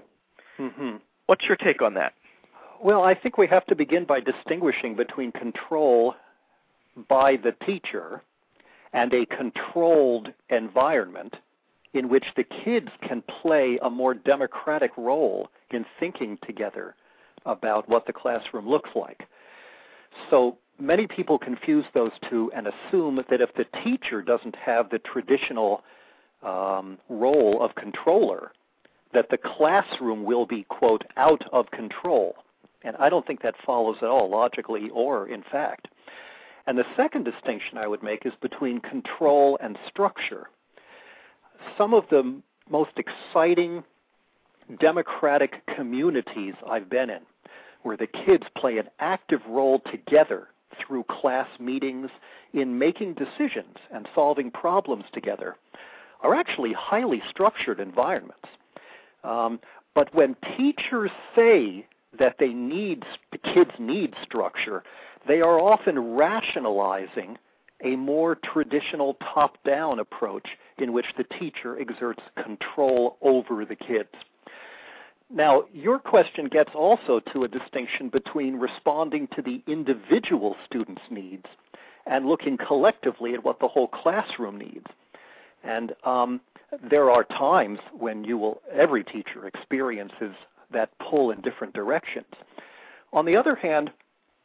Mm-hmm. 0.58 0.96
What's 1.26 1.44
your 1.44 1.56
take 1.56 1.82
on 1.82 1.94
that? 1.94 2.14
Well, 2.82 3.02
I 3.02 3.14
think 3.14 3.38
we 3.38 3.46
have 3.48 3.66
to 3.66 3.74
begin 3.74 4.04
by 4.04 4.20
distinguishing 4.20 4.96
between 4.96 5.32
control 5.32 6.14
by 7.08 7.36
the 7.36 7.52
teacher 7.64 8.22
and 8.92 9.12
a 9.12 9.26
controlled 9.26 10.32
environment 10.48 11.36
in 11.92 12.08
which 12.08 12.24
the 12.36 12.44
kids 12.44 12.88
can 13.02 13.22
play 13.22 13.78
a 13.82 13.90
more 13.90 14.14
democratic 14.14 14.92
role 14.96 15.50
in 15.70 15.84
thinking 15.98 16.38
together 16.46 16.94
about 17.46 17.88
what 17.88 18.06
the 18.06 18.12
classroom 18.12 18.68
looks 18.68 18.90
like. 18.94 19.26
So 20.30 20.58
many 20.78 21.06
people 21.06 21.38
confuse 21.38 21.84
those 21.94 22.12
two 22.28 22.50
and 22.54 22.66
assume 22.66 23.16
that 23.30 23.40
if 23.40 23.54
the 23.54 23.66
teacher 23.84 24.22
doesn't 24.22 24.56
have 24.56 24.90
the 24.90 24.98
traditional 24.98 25.82
um, 26.42 26.98
role 27.08 27.62
of 27.62 27.74
controller, 27.74 28.52
that 29.12 29.26
the 29.30 29.38
classroom 29.38 30.24
will 30.24 30.46
be, 30.46 30.64
quote, 30.68 31.04
out 31.16 31.42
of 31.52 31.70
control. 31.70 32.36
And 32.82 32.96
I 32.96 33.08
don't 33.08 33.26
think 33.26 33.42
that 33.42 33.54
follows 33.64 33.96
at 34.00 34.08
all 34.08 34.30
logically 34.30 34.88
or 34.90 35.28
in 35.28 35.42
fact. 35.50 35.88
And 36.66 36.78
the 36.78 36.84
second 36.96 37.24
distinction 37.24 37.78
I 37.78 37.86
would 37.86 38.02
make 38.02 38.24
is 38.24 38.32
between 38.40 38.80
control 38.80 39.58
and 39.62 39.78
structure. 39.88 40.48
Some 41.76 41.92
of 41.94 42.04
the 42.10 42.40
most 42.70 42.92
exciting 42.96 43.82
democratic 44.78 45.66
communities 45.74 46.54
I've 46.68 46.88
been 46.88 47.10
in, 47.10 47.22
where 47.82 47.96
the 47.96 48.06
kids 48.06 48.44
play 48.56 48.78
an 48.78 48.88
active 48.98 49.40
role 49.48 49.80
together 49.90 50.48
through 50.78 51.04
class 51.04 51.48
meetings 51.58 52.10
in 52.52 52.78
making 52.78 53.14
decisions 53.14 53.76
and 53.92 54.08
solving 54.14 54.50
problems 54.50 55.04
together, 55.12 55.56
are 56.22 56.34
actually 56.34 56.72
highly 56.72 57.22
structured 57.28 57.80
environments. 57.80 58.48
Um, 59.24 59.60
but 59.94 60.14
when 60.14 60.36
teachers 60.56 61.10
say 61.34 61.86
that 62.18 62.36
they 62.38 62.48
need 62.48 63.04
the 63.32 63.38
kids 63.38 63.70
need 63.78 64.14
structure, 64.22 64.82
they 65.26 65.40
are 65.40 65.58
often 65.58 66.14
rationalizing 66.14 67.38
a 67.82 67.96
more 67.96 68.34
traditional 68.34 69.14
top-down 69.34 69.98
approach 69.98 70.48
in 70.78 70.92
which 70.92 71.06
the 71.16 71.24
teacher 71.24 71.78
exerts 71.78 72.22
control 72.42 73.16
over 73.22 73.64
the 73.64 73.76
kids. 73.76 74.10
Now, 75.32 75.64
your 75.72 76.00
question 76.00 76.48
gets 76.48 76.70
also 76.74 77.20
to 77.32 77.44
a 77.44 77.48
distinction 77.48 78.08
between 78.08 78.56
responding 78.56 79.28
to 79.36 79.42
the 79.42 79.62
individual 79.68 80.56
student's 80.66 81.02
needs 81.08 81.46
and 82.06 82.26
looking 82.26 82.56
collectively 82.56 83.34
at 83.34 83.44
what 83.44 83.60
the 83.60 83.68
whole 83.68 83.86
classroom 83.86 84.58
needs. 84.58 84.86
And 85.62 85.94
um, 86.04 86.40
there 86.90 87.10
are 87.10 87.22
times 87.24 87.78
when 87.96 88.24
you 88.24 88.38
will, 88.38 88.60
every 88.72 89.04
teacher 89.04 89.46
experiences 89.46 90.34
that 90.72 90.90
pull 90.98 91.30
in 91.30 91.40
different 91.42 91.74
directions. 91.74 92.34
On 93.12 93.24
the 93.24 93.36
other 93.36 93.54
hand, 93.54 93.90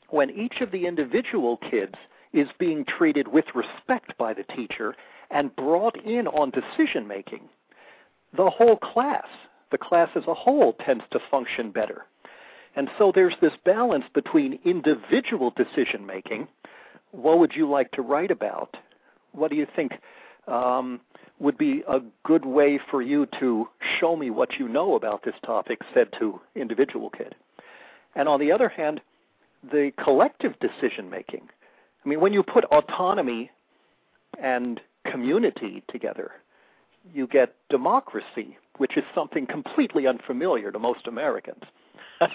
when 0.10 0.30
each 0.30 0.62
of 0.62 0.72
the 0.72 0.86
individual 0.86 1.58
kids 1.58 1.96
is 2.34 2.48
being 2.60 2.86
treated 2.86 3.28
with 3.28 3.46
respect 3.56 4.16
by 4.18 4.34
the 4.34 4.44
teacher 4.44 4.96
and 5.32 5.56
brought 5.56 5.98
in 6.06 6.28
on 6.28 6.52
decision 6.52 7.08
making, 7.08 7.42
the 8.36 8.50
whole 8.50 8.78
class, 8.78 9.26
the 9.72 9.78
class 9.78 10.10
as 10.16 10.24
a 10.28 10.34
whole, 10.34 10.74
tends 10.86 11.04
to 11.12 11.20
function 11.32 11.72
better. 11.72 12.06
And 12.76 12.90
so 12.98 13.12
there's 13.14 13.36
this 13.42 13.54
balance 13.64 14.06
between 14.14 14.60
individual 14.66 15.54
decision 15.56 16.06
making. 16.06 16.48
What 17.12 17.40
would 17.40 17.54
you 17.56 17.70
like 17.70 17.92
to 17.92 18.02
write 18.02 18.32
about? 18.32 18.76
What 19.32 19.50
do 19.50 19.58
you 19.58 19.68
think 19.76 19.94
um, 20.48 21.00
would 21.40 21.58
be 21.58 21.84
a 21.88 22.00
good 22.24 22.46
way 22.46 22.80
for 22.90 23.02
you 23.02 23.28
to 23.40 23.68
show 24.00 24.16
me 24.16 24.30
what 24.30 24.54
you 24.60 24.68
know 24.68 24.96
about 24.96 25.24
this 25.24 25.36
topic, 25.46 25.80
said 25.94 26.10
to 26.20 26.40
individual 26.56 27.10
kid. 27.10 27.36
And 28.16 28.30
on 28.30 28.40
the 28.40 28.52
other 28.52 28.70
hand, 28.70 29.02
the 29.72 29.92
collective 30.02 30.54
decision 30.60 31.10
making. 31.10 31.50
I 32.04 32.10
mean, 32.10 32.22
when 32.22 32.34
you 32.34 32.44
put 32.44 32.64
autonomy 32.66 33.52
and 34.42 34.80
community 35.10 35.84
together, 35.90 36.32
you 37.14 37.28
get 37.28 37.56
democracy, 37.70 38.58
which 38.78 38.98
is 38.98 39.04
something 39.14 39.46
completely 39.46 40.08
unfamiliar 40.08 40.72
to 40.72 40.80
most 40.80 41.08
Americans, 41.08 41.64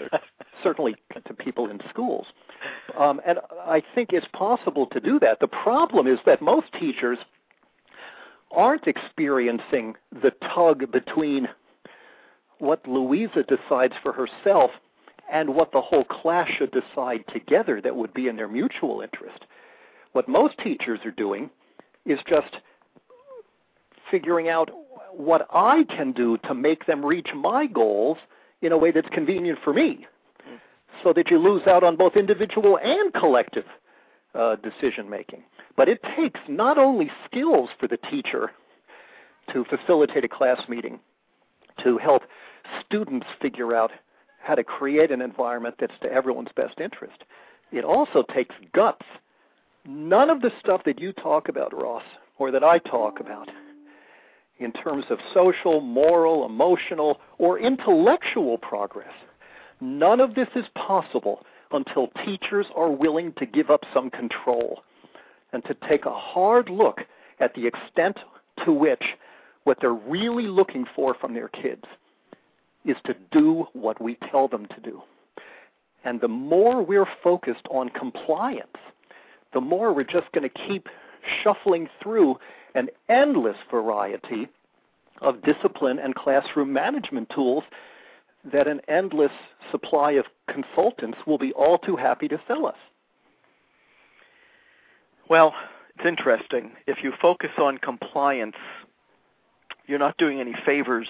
certainly 0.62 0.94
to 1.26 1.34
people 1.34 1.68
in 1.70 1.80
schools. 1.88 2.26
Um, 2.98 3.20
and 3.26 3.38
I 3.66 3.82
think 3.94 4.10
it's 4.12 4.26
possible 4.32 4.86
to 4.86 5.00
do 5.00 5.18
that. 5.20 5.40
The 5.40 5.48
problem 5.48 6.06
is 6.06 6.18
that 6.26 6.40
most 6.42 6.66
teachers 6.78 7.18
aren't 8.50 8.86
experiencing 8.86 9.94
the 10.10 10.32
tug 10.54 10.90
between 10.90 11.48
what 12.58 12.86
Louisa 12.86 13.44
decides 13.44 13.94
for 14.02 14.12
herself 14.12 14.70
and 15.32 15.54
what 15.54 15.72
the 15.72 15.80
whole 15.80 16.04
class 16.04 16.48
should 16.58 16.72
decide 16.72 17.24
together 17.32 17.80
that 17.80 17.94
would 17.94 18.12
be 18.12 18.28
in 18.28 18.36
their 18.36 18.48
mutual 18.48 19.00
interest. 19.00 19.44
What 20.12 20.28
most 20.28 20.58
teachers 20.58 21.00
are 21.04 21.12
doing 21.12 21.50
is 22.04 22.18
just 22.28 22.56
figuring 24.10 24.48
out 24.48 24.70
what 25.12 25.46
I 25.52 25.84
can 25.84 26.12
do 26.12 26.38
to 26.38 26.54
make 26.54 26.86
them 26.86 27.04
reach 27.04 27.28
my 27.34 27.66
goals 27.66 28.18
in 28.62 28.72
a 28.72 28.78
way 28.78 28.90
that's 28.90 29.08
convenient 29.10 29.58
for 29.62 29.72
me 29.72 30.06
so 31.02 31.12
that 31.12 31.30
you 31.30 31.38
lose 31.38 31.66
out 31.66 31.82
on 31.82 31.96
both 31.96 32.16
individual 32.16 32.78
and 32.82 33.12
collective 33.14 33.64
uh, 34.34 34.56
decision 34.56 35.08
making. 35.08 35.42
But 35.76 35.88
it 35.88 36.00
takes 36.16 36.40
not 36.48 36.78
only 36.78 37.10
skills 37.24 37.70
for 37.78 37.88
the 37.88 37.96
teacher 37.96 38.50
to 39.52 39.64
facilitate 39.64 40.24
a 40.24 40.28
class 40.28 40.60
meeting, 40.68 41.00
to 41.82 41.98
help 41.98 42.22
students 42.84 43.26
figure 43.40 43.74
out 43.74 43.90
how 44.42 44.54
to 44.54 44.64
create 44.64 45.10
an 45.10 45.20
environment 45.20 45.74
that's 45.78 45.98
to 46.02 46.12
everyone's 46.12 46.50
best 46.54 46.80
interest. 46.80 47.24
It 47.72 47.84
also 47.84 48.24
takes 48.34 48.54
guts. 48.74 49.06
None 49.86 50.28
of 50.28 50.42
the 50.42 50.50
stuff 50.60 50.82
that 50.84 51.00
you 51.00 51.12
talk 51.12 51.48
about, 51.48 51.72
Ross, 51.72 52.02
or 52.38 52.50
that 52.50 52.64
I 52.64 52.78
talk 52.78 53.20
about, 53.20 53.48
in 54.60 54.72
terms 54.72 55.06
of 55.10 55.18
social, 55.34 55.80
moral, 55.80 56.46
emotional, 56.46 57.18
or 57.38 57.58
intellectual 57.58 58.58
progress, 58.58 59.12
none 59.80 60.20
of 60.20 60.34
this 60.34 60.48
is 60.54 60.66
possible 60.74 61.44
until 61.72 62.08
teachers 62.24 62.66
are 62.76 62.90
willing 62.90 63.32
to 63.38 63.46
give 63.46 63.70
up 63.70 63.82
some 63.92 64.10
control 64.10 64.82
and 65.52 65.64
to 65.64 65.74
take 65.88 66.04
a 66.04 66.14
hard 66.14 66.68
look 66.68 67.00
at 67.40 67.54
the 67.54 67.66
extent 67.66 68.18
to 68.64 68.72
which 68.72 69.02
what 69.64 69.78
they're 69.80 69.92
really 69.94 70.46
looking 70.46 70.84
for 70.94 71.14
from 71.14 71.34
their 71.34 71.48
kids 71.48 71.84
is 72.84 72.96
to 73.04 73.14
do 73.32 73.66
what 73.72 74.00
we 74.00 74.16
tell 74.30 74.48
them 74.48 74.66
to 74.66 74.80
do. 74.80 75.02
And 76.04 76.20
the 76.20 76.28
more 76.28 76.82
we're 76.82 77.08
focused 77.22 77.66
on 77.70 77.90
compliance, 77.90 78.76
the 79.52 79.60
more 79.60 79.92
we're 79.92 80.04
just 80.04 80.32
going 80.32 80.48
to 80.48 80.68
keep 80.68 80.88
shuffling 81.42 81.88
through 82.02 82.38
an 82.74 82.88
endless 83.08 83.56
variety 83.70 84.48
of 85.20 85.42
discipline 85.42 85.98
and 85.98 86.14
classroom 86.14 86.72
management 86.72 87.30
tools 87.30 87.64
that 88.52 88.66
an 88.66 88.80
endless 88.88 89.32
supply 89.70 90.12
of 90.12 90.24
consultants 90.48 91.18
will 91.26 91.38
be 91.38 91.52
all 91.52 91.78
too 91.78 91.96
happy 91.96 92.26
to 92.28 92.40
sell 92.48 92.66
us. 92.66 92.76
Well, 95.28 95.54
it's 95.96 96.06
interesting. 96.06 96.72
If 96.86 97.04
you 97.04 97.12
focus 97.20 97.50
on 97.58 97.78
compliance, 97.78 98.56
you're 99.86 99.98
not 99.98 100.16
doing 100.16 100.40
any 100.40 100.54
favors 100.64 101.08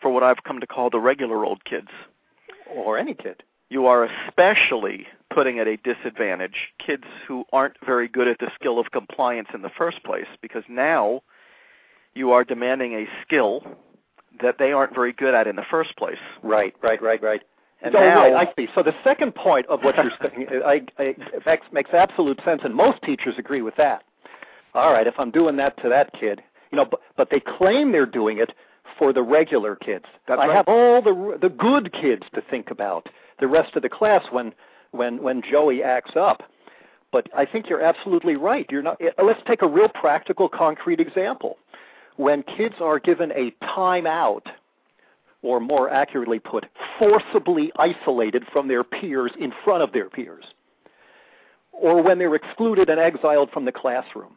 for 0.00 0.10
what 0.10 0.22
I've 0.22 0.42
come 0.44 0.60
to 0.60 0.66
call 0.66 0.90
the 0.90 1.00
regular 1.00 1.44
old 1.44 1.64
kids. 1.64 1.88
Or 2.72 2.98
any 2.98 3.14
kid. 3.14 3.42
You 3.68 3.86
are 3.86 4.04
especially 4.04 5.06
putting 5.30 5.58
at 5.58 5.66
a 5.66 5.76
disadvantage 5.78 6.72
kids 6.84 7.04
who 7.26 7.44
aren't 7.52 7.74
very 7.84 8.08
good 8.08 8.28
at 8.28 8.38
the 8.38 8.50
skill 8.54 8.78
of 8.78 8.90
compliance 8.90 9.48
in 9.54 9.62
the 9.62 9.70
first 9.70 10.02
place 10.04 10.26
because 10.42 10.64
now 10.68 11.22
you 12.14 12.32
are 12.32 12.44
demanding 12.44 12.94
a 12.94 13.06
skill 13.22 13.62
that 14.42 14.58
they 14.58 14.72
aren't 14.72 14.94
very 14.94 15.12
good 15.12 15.34
at 15.34 15.46
in 15.46 15.56
the 15.56 15.64
first 15.70 15.96
place. 15.96 16.18
Right, 16.42 16.74
right, 16.82 17.00
right, 17.02 17.22
right. 17.22 17.42
And 17.82 17.94
oh, 17.94 18.00
now, 18.00 18.32
right, 18.32 18.48
I 18.48 18.52
see. 18.56 18.68
So 18.74 18.82
the 18.82 18.94
second 19.02 19.34
point 19.34 19.66
of 19.66 19.82
what 19.82 19.96
you're 19.96 20.12
saying 20.20 20.48
I, 20.66 20.82
I, 20.98 21.14
makes, 21.46 21.66
makes 21.72 21.90
absolute 21.94 22.40
sense, 22.44 22.60
and 22.64 22.74
most 22.74 23.00
teachers 23.02 23.36
agree 23.38 23.62
with 23.62 23.76
that. 23.76 24.02
All 24.74 24.92
right, 24.92 25.06
if 25.06 25.14
I'm 25.18 25.30
doing 25.30 25.56
that 25.56 25.80
to 25.82 25.88
that 25.88 26.12
kid, 26.12 26.42
you 26.70 26.76
know, 26.76 26.84
but, 26.84 27.00
but 27.16 27.30
they 27.30 27.40
claim 27.40 27.90
they're 27.90 28.06
doing 28.06 28.38
it 28.38 28.52
for 28.98 29.12
the 29.12 29.22
regular 29.22 29.76
kids. 29.76 30.04
That's 30.28 30.40
I 30.40 30.46
right. 30.46 30.56
have 30.56 30.68
all 30.68 31.02
the 31.02 31.38
the 31.40 31.48
good 31.48 31.92
kids 31.92 32.22
to 32.34 32.42
think 32.42 32.70
about. 32.70 33.08
The 33.40 33.48
rest 33.48 33.74
of 33.74 33.82
the 33.82 33.88
class 33.88 34.24
when 34.30 34.52
when 34.92 35.22
when 35.22 35.42
Joey 35.42 35.82
acts 35.82 36.12
up. 36.16 36.42
But 37.12 37.26
I 37.36 37.44
think 37.44 37.68
you're 37.68 37.82
absolutely 37.82 38.36
right. 38.36 38.66
You're 38.70 38.82
not. 38.82 39.00
eh, 39.00 39.10
Let's 39.22 39.40
take 39.46 39.62
a 39.62 39.66
real 39.68 39.88
practical, 39.88 40.48
concrete 40.48 41.00
example. 41.00 41.58
When 42.16 42.42
kids 42.42 42.76
are 42.80 42.98
given 42.98 43.32
a 43.32 43.52
timeout, 43.64 44.42
or 45.42 45.58
more 45.58 45.88
accurately 45.90 46.38
put, 46.38 46.66
forcibly 46.98 47.72
isolated 47.76 48.44
from 48.52 48.68
their 48.68 48.84
peers 48.84 49.32
in 49.40 49.52
front 49.64 49.82
of 49.82 49.92
their 49.92 50.10
peers, 50.10 50.44
or 51.72 52.02
when 52.02 52.18
they're 52.18 52.34
excluded 52.34 52.90
and 52.90 53.00
exiled 53.00 53.50
from 53.50 53.64
the 53.64 53.72
classroom. 53.72 54.36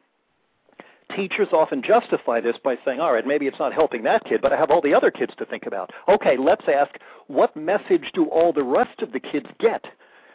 Teachers 1.14 1.50
often 1.52 1.84
justify 1.84 2.40
this 2.40 2.56
by 2.64 2.76
saying, 2.86 3.00
all 3.00 3.14
right, 3.14 3.28
maybe 3.28 3.46
it's 3.46 3.60
not 3.60 3.74
helping 3.74 4.04
that 4.04 4.24
kid, 4.24 4.42
but 4.42 4.54
I 4.54 4.58
have 4.58 4.72
all 4.72 4.82
the 4.82 4.94
other 4.94 5.12
kids 5.12 5.34
to 5.38 5.46
think 5.46 5.66
about. 5.68 5.92
Okay, 6.08 6.38
let's 6.38 6.66
ask, 6.74 6.92
what 7.28 7.56
message 7.56 8.10
do 8.14 8.26
all 8.28 8.54
the 8.54 8.64
rest 8.64 9.02
of 9.02 9.12
the 9.12 9.20
kids 9.20 9.48
get 9.60 9.86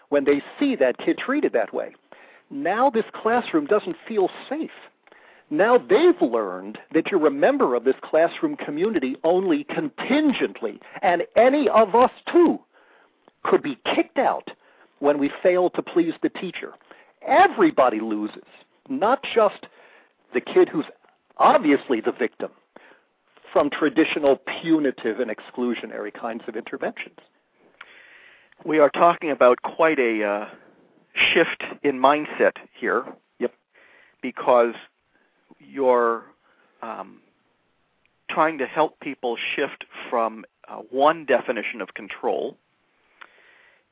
when 0.08 0.24
they 0.24 0.42
see 0.58 0.76
that 0.76 0.98
kid 0.98 1.18
treated 1.18 1.52
that 1.52 1.72
way? 1.72 1.94
Now 2.50 2.90
this 2.90 3.04
classroom 3.12 3.66
doesn't 3.66 3.96
feel 4.06 4.30
safe. 4.48 4.70
Now 5.50 5.78
they've 5.78 6.20
learned 6.20 6.78
that 6.92 7.10
you're 7.10 7.26
a 7.26 7.30
member 7.30 7.74
of 7.74 7.84
this 7.84 7.96
classroom 8.02 8.56
community 8.56 9.16
only 9.24 9.64
contingently, 9.64 10.80
and 11.02 11.22
any 11.36 11.68
of 11.68 11.94
us 11.94 12.10
too 12.30 12.58
could 13.44 13.62
be 13.62 13.78
kicked 13.94 14.18
out 14.18 14.50
when 14.98 15.18
we 15.18 15.30
fail 15.42 15.70
to 15.70 15.82
please 15.82 16.14
the 16.22 16.28
teacher. 16.28 16.72
Everybody 17.26 18.00
loses, 18.00 18.44
not 18.88 19.24
just 19.34 19.66
the 20.34 20.40
kid 20.40 20.68
who's 20.68 20.86
obviously 21.38 22.00
the 22.00 22.12
victim 22.12 22.50
from 23.52 23.70
traditional 23.70 24.36
punitive 24.60 25.20
and 25.20 25.30
exclusionary 25.30 26.12
kinds 26.12 26.42
of 26.46 26.56
interventions. 26.56 27.18
We 28.64 28.78
are 28.78 28.90
talking 28.90 29.30
about 29.30 29.62
quite 29.62 29.98
a 29.98 30.24
uh, 30.24 30.48
shift 31.14 31.62
in 31.82 31.98
mindset 31.98 32.52
here. 32.78 33.04
Yep. 33.38 33.52
Because 34.22 34.74
you're 35.58 36.24
um, 36.82 37.20
trying 38.30 38.58
to 38.58 38.66
help 38.66 39.00
people 39.00 39.36
shift 39.56 39.84
from 40.10 40.44
uh, 40.68 40.76
one 40.90 41.24
definition 41.24 41.80
of 41.80 41.94
control, 41.94 42.56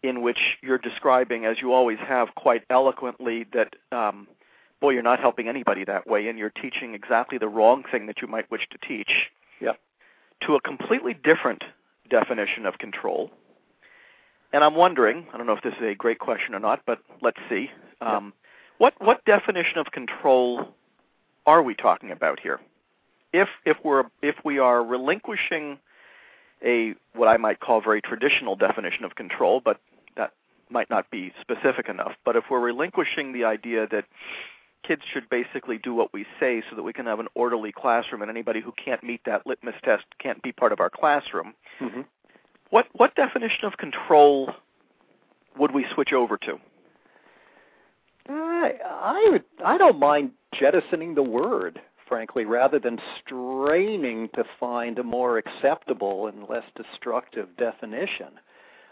in 0.02 0.22
which 0.22 0.38
you're 0.62 0.78
describing, 0.78 1.44
as 1.44 1.60
you 1.60 1.72
always 1.72 1.98
have 1.98 2.34
quite 2.34 2.62
eloquently, 2.70 3.46
that 3.52 3.74
um, 3.92 4.28
boy, 4.80 4.90
you're 4.90 5.02
not 5.02 5.20
helping 5.20 5.48
anybody 5.48 5.84
that 5.84 6.06
way, 6.06 6.28
and 6.28 6.38
you're 6.38 6.50
teaching 6.50 6.94
exactly 6.94 7.38
the 7.38 7.48
wrong 7.48 7.82
thing 7.90 8.06
that 8.06 8.20
you 8.20 8.28
might 8.28 8.50
wish 8.50 8.68
to 8.70 8.78
teach. 8.86 9.30
Yep. 9.60 9.78
To 10.42 10.54
a 10.54 10.60
completely 10.60 11.14
different 11.14 11.64
definition 12.10 12.66
of 12.66 12.78
control. 12.78 13.30
And 14.56 14.64
I'm 14.64 14.74
wondering, 14.74 15.26
I 15.34 15.36
don't 15.36 15.46
know 15.46 15.52
if 15.52 15.62
this 15.62 15.74
is 15.74 15.82
a 15.82 15.94
great 15.94 16.18
question 16.18 16.54
or 16.54 16.58
not, 16.58 16.80
but 16.86 17.00
let's 17.20 17.36
see. 17.46 17.70
Um, 18.00 18.32
what 18.78 18.94
what 19.04 19.22
definition 19.26 19.76
of 19.76 19.90
control 19.90 20.68
are 21.44 21.62
we 21.62 21.74
talking 21.74 22.10
about 22.10 22.40
here? 22.40 22.58
If 23.34 23.50
if 23.66 23.76
we're 23.84 24.04
if 24.22 24.36
we 24.46 24.58
are 24.58 24.82
relinquishing 24.82 25.78
a 26.64 26.94
what 27.12 27.28
I 27.28 27.36
might 27.36 27.60
call 27.60 27.82
very 27.82 28.00
traditional 28.00 28.56
definition 28.56 29.04
of 29.04 29.14
control, 29.14 29.60
but 29.60 29.78
that 30.16 30.32
might 30.70 30.88
not 30.88 31.10
be 31.10 31.34
specific 31.38 31.90
enough. 31.90 32.12
But 32.24 32.36
if 32.36 32.44
we're 32.48 32.60
relinquishing 32.60 33.34
the 33.34 33.44
idea 33.44 33.86
that 33.88 34.06
kids 34.82 35.02
should 35.12 35.28
basically 35.28 35.76
do 35.76 35.92
what 35.92 36.14
we 36.14 36.24
say 36.40 36.62
so 36.70 36.76
that 36.76 36.82
we 36.82 36.94
can 36.94 37.04
have 37.04 37.20
an 37.20 37.28
orderly 37.34 37.72
classroom 37.72 38.22
and 38.22 38.30
anybody 38.30 38.62
who 38.62 38.72
can't 38.72 39.02
meet 39.02 39.20
that 39.26 39.46
litmus 39.46 39.74
test 39.84 40.04
can't 40.18 40.40
be 40.42 40.52
part 40.52 40.72
of 40.72 40.80
our 40.80 40.88
classroom, 40.88 41.52
Mm-hmm. 41.80 42.00
What 42.70 42.86
what 42.92 43.14
definition 43.14 43.64
of 43.64 43.76
control 43.76 44.52
would 45.58 45.72
we 45.72 45.86
switch 45.94 46.12
over 46.12 46.36
to? 46.38 46.58
I, 48.28 48.72
I 48.84 49.28
would, 49.30 49.44
I 49.64 49.78
don't 49.78 49.98
mind 49.98 50.32
jettisoning 50.52 51.14
the 51.14 51.22
word, 51.22 51.80
frankly, 52.08 52.44
rather 52.44 52.78
than 52.78 52.98
straining 53.24 54.28
to 54.34 54.44
find 54.58 54.98
a 54.98 55.04
more 55.04 55.38
acceptable 55.38 56.26
and 56.26 56.48
less 56.48 56.64
destructive 56.74 57.56
definition. 57.56 58.40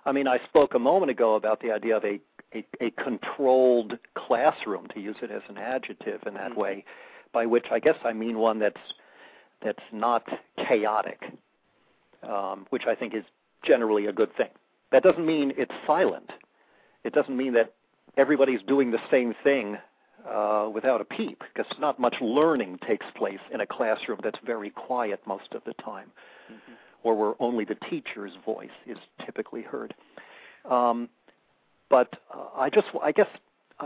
I 0.07 0.13
mean, 0.13 0.29
I 0.29 0.39
spoke 0.49 0.75
a 0.75 0.79
moment 0.79 1.11
ago 1.11 1.35
about 1.35 1.61
the 1.61 1.73
idea 1.73 1.97
of 1.97 2.05
a, 2.05 2.21
a, 2.55 2.65
a 2.81 2.91
controlled 2.93 3.99
classroom, 4.15 4.87
to 4.95 5.01
use 5.01 5.17
it 5.23 5.31
as 5.31 5.43
an 5.49 5.59
adjective 5.59 6.23
in 6.27 6.35
that 6.35 6.53
Mhm. 6.53 6.57
way, 6.57 6.85
by 7.33 7.47
which 7.47 7.67
I 7.73 7.81
guess 7.81 7.97
I 8.05 8.13
mean 8.13 8.39
one 8.39 8.59
that's 8.59 8.81
that's 9.63 9.83
not 9.93 10.29
chaotic, 10.59 11.33
um, 12.23 12.67
which 12.71 12.87
I 12.87 12.95
think 12.95 13.15
is 13.15 13.25
generally 13.65 14.07
a 14.07 14.13
good 14.13 14.35
thing. 14.37 14.49
That 14.93 15.03
doesn't 15.03 15.27
mean 15.27 15.53
it's 15.57 15.73
silent. 15.87 16.31
It 17.05 17.13
doesn't 17.13 17.37
mean 17.37 17.53
that 17.55 17.75
everybody's 18.17 18.61
doing 18.67 18.91
the 18.91 19.01
same 19.11 19.35
thing 19.43 19.77
uh, 20.29 20.71
without 20.73 21.01
a 21.01 21.05
peep, 21.05 21.43
because 21.53 21.71
not 21.79 21.99
much 21.99 22.15
learning 22.21 22.79
takes 22.87 23.05
place 23.17 23.41
in 23.53 23.61
a 23.61 23.67
classroom 23.67 24.19
that's 24.23 24.39
very 24.45 24.71
quiet 24.71 25.21
most 25.27 25.53
of 25.53 25.63
the 25.67 25.75
time, 25.83 26.11
or 27.03 27.15
where 27.15 27.35
only 27.41 27.65
the 27.65 27.75
teacher's 27.91 28.33
voice 28.45 28.71
is 28.87 28.97
typically 29.25 29.63
heard. 29.63 29.95
Um, 30.71 31.09
but 31.91 32.17
uh, 32.35 32.47
I 32.57 32.71
just, 32.71 32.87
I 33.03 33.13
guess, 33.13 33.27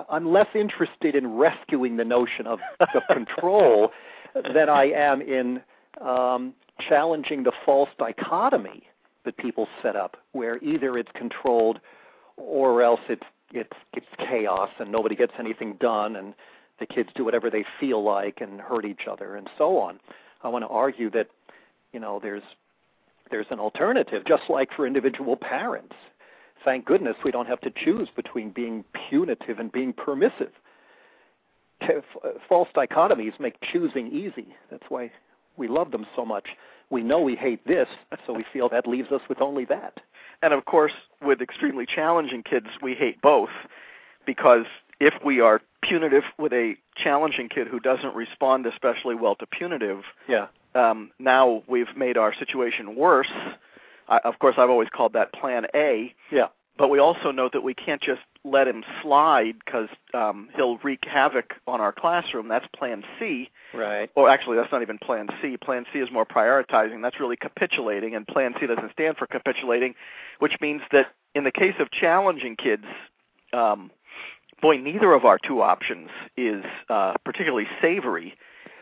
I'm 0.09 0.31
less 0.33 0.47
interested 0.55 1.15
in 1.15 1.37
rescuing 1.37 1.97
the 1.97 2.05
notion 2.05 2.47
of, 2.47 2.61
of 2.81 3.03
control 3.13 3.91
than 4.35 4.69
I 4.69 4.85
am 4.91 5.21
in 5.21 5.61
um, 6.01 6.55
challenging 6.89 7.43
the 7.43 7.53
false 7.65 7.89
dichotomy 7.99 8.85
that 9.29 9.37
people 9.37 9.69
set 9.83 9.95
up, 9.95 10.17
where 10.33 10.57
either 10.65 10.97
it's 10.97 11.11
controlled 11.15 11.81
or 12.39 12.83
else 12.83 13.01
it's 13.11 13.27
it's 13.53 13.77
it's 13.93 14.07
chaos 14.19 14.71
and 14.79 14.91
nobody 14.91 15.15
gets 15.15 15.35
anything 15.39 15.75
done 15.81 16.17
and 16.17 16.33
the 16.81 16.87
kids 16.87 17.11
do 17.15 17.25
whatever 17.27 17.51
they 17.51 17.65
feel 17.79 18.03
like 18.03 18.41
and 18.41 18.59
hurt 18.59 18.87
each 18.87 19.03
other 19.11 19.37
and 19.37 19.51
so 19.59 19.77
on. 19.79 20.01
I 20.43 20.49
want 20.49 20.63
to 20.63 20.69
argue 20.69 21.11
that 21.11 21.27
you 21.93 22.01
know 22.01 22.21
there's 22.23 22.43
there's 23.31 23.47
an 23.51 23.61
alternative, 23.61 24.23
just 24.27 24.45
like 24.49 24.71
for 24.75 24.87
individual 24.87 25.37
parents. 25.37 25.95
Thank 26.65 26.87
goodness 26.87 27.17
we 27.23 27.31
don't 27.31 27.47
have 27.49 27.61
to 27.61 27.71
choose 27.85 28.09
between 28.17 28.49
being 28.51 28.83
punitive 29.11 29.59
and 29.59 29.71
being 29.71 29.93
permissive. 29.93 30.53
False 32.49 32.69
dichotomies 32.75 33.39
make 33.39 33.57
choosing 33.73 34.09
easy. 34.09 34.55
That's 34.71 34.85
why 34.89 35.11
we 35.59 35.69
love 35.69 35.91
them 35.91 36.07
so 36.17 36.25
much. 36.25 36.49
We 36.91 37.03
know 37.03 37.21
we 37.21 37.35
hate 37.37 37.67
this, 37.67 37.89
so 38.27 38.33
we 38.33 38.45
feel 38.53 38.69
that 38.71 38.87
leaves 38.87 39.11
us 39.13 39.21
with 39.29 39.41
only 39.41 39.65
that. 39.67 40.01
And 40.43 40.53
of 40.55 40.65
course, 40.65 40.93
with 41.23 41.41
extremely 41.43 41.85
challenging 41.87 42.43
kids, 42.43 42.67
we 42.83 42.95
hate 42.95 43.21
both 43.21 43.51
because 44.27 44.65
if 45.01 45.15
we 45.25 45.41
are 45.41 45.61
punitive 45.83 46.25
with 46.39 46.53
a 46.53 46.77
challenging 46.97 47.49
kid 47.49 47.67
who 47.69 47.81
doesn't 47.81 48.15
respond 48.15 48.67
especially 48.67 49.15
well 49.15 49.37
to 49.37 49.47
punitive, 49.47 50.03
Yeah. 50.29 50.47
um, 50.75 51.11
now 51.19 51.63
we've 51.67 51.97
made 51.97 52.17
our 52.17 52.35
situation 52.35 52.97
worse. 52.97 53.31
I, 54.09 54.19
of 54.25 54.39
course, 54.39 54.55
I've 54.59 54.71
always 54.71 54.89
called 54.89 55.13
that 55.13 55.33
Plan 55.33 55.67
A. 55.75 56.15
Yeah. 56.31 56.49
But 56.79 56.89
we 56.89 56.99
also 57.01 57.33
know 57.33 57.49
that 57.53 57.63
we 57.63 57.75
can't 57.75 58.01
just 58.01 58.21
let 58.51 58.69
him 58.69 58.85
slide 59.03 59.57
because 59.65 59.89
um, 60.15 60.49
he'll 60.55 60.79
wreak 60.79 61.05
havoc 61.05 61.55
on 61.67 61.81
our 61.81 61.93
classroom. 61.93 62.49
That's 62.49 62.67
Plan 62.75 63.05
C. 63.19 63.51
Right. 63.75 64.11
Or 64.15 64.29
actually, 64.29 64.57
that's 64.57 64.73
not 64.73 64.83
even 64.83 64.99
Plan 64.99 65.29
C. 65.41 65.57
Plan 65.57 65.85
C 65.93 65.99
is 65.99 66.11
more 66.11 66.27
prioritizing. 66.27 67.03
That's 67.03 67.21
really 67.21 67.37
capitulating, 67.37 68.15
and 68.15 68.27
Plan 68.27 68.55
C 68.59 68.67
doesn't 68.67 68.93
stand 68.93 69.17
for 69.17 69.27
capitulating, 69.27 69.95
which 70.39 70.61
means 70.61 70.83
that 70.93 71.09
in 71.35 71.45
the 71.45 71.53
case 71.53 71.75
of 71.79 71.91
challenging 71.91 72.57
kids, 72.57 72.85
um, 73.53 73.91
boy, 74.61 74.77
neither 74.79 75.13
of 75.13 75.25
our 75.25 75.39
two 75.39 75.63
options 75.63 76.11
is 76.37 76.65
uh, 76.89 77.15
particularly 77.25 77.69
savory. 77.81 78.35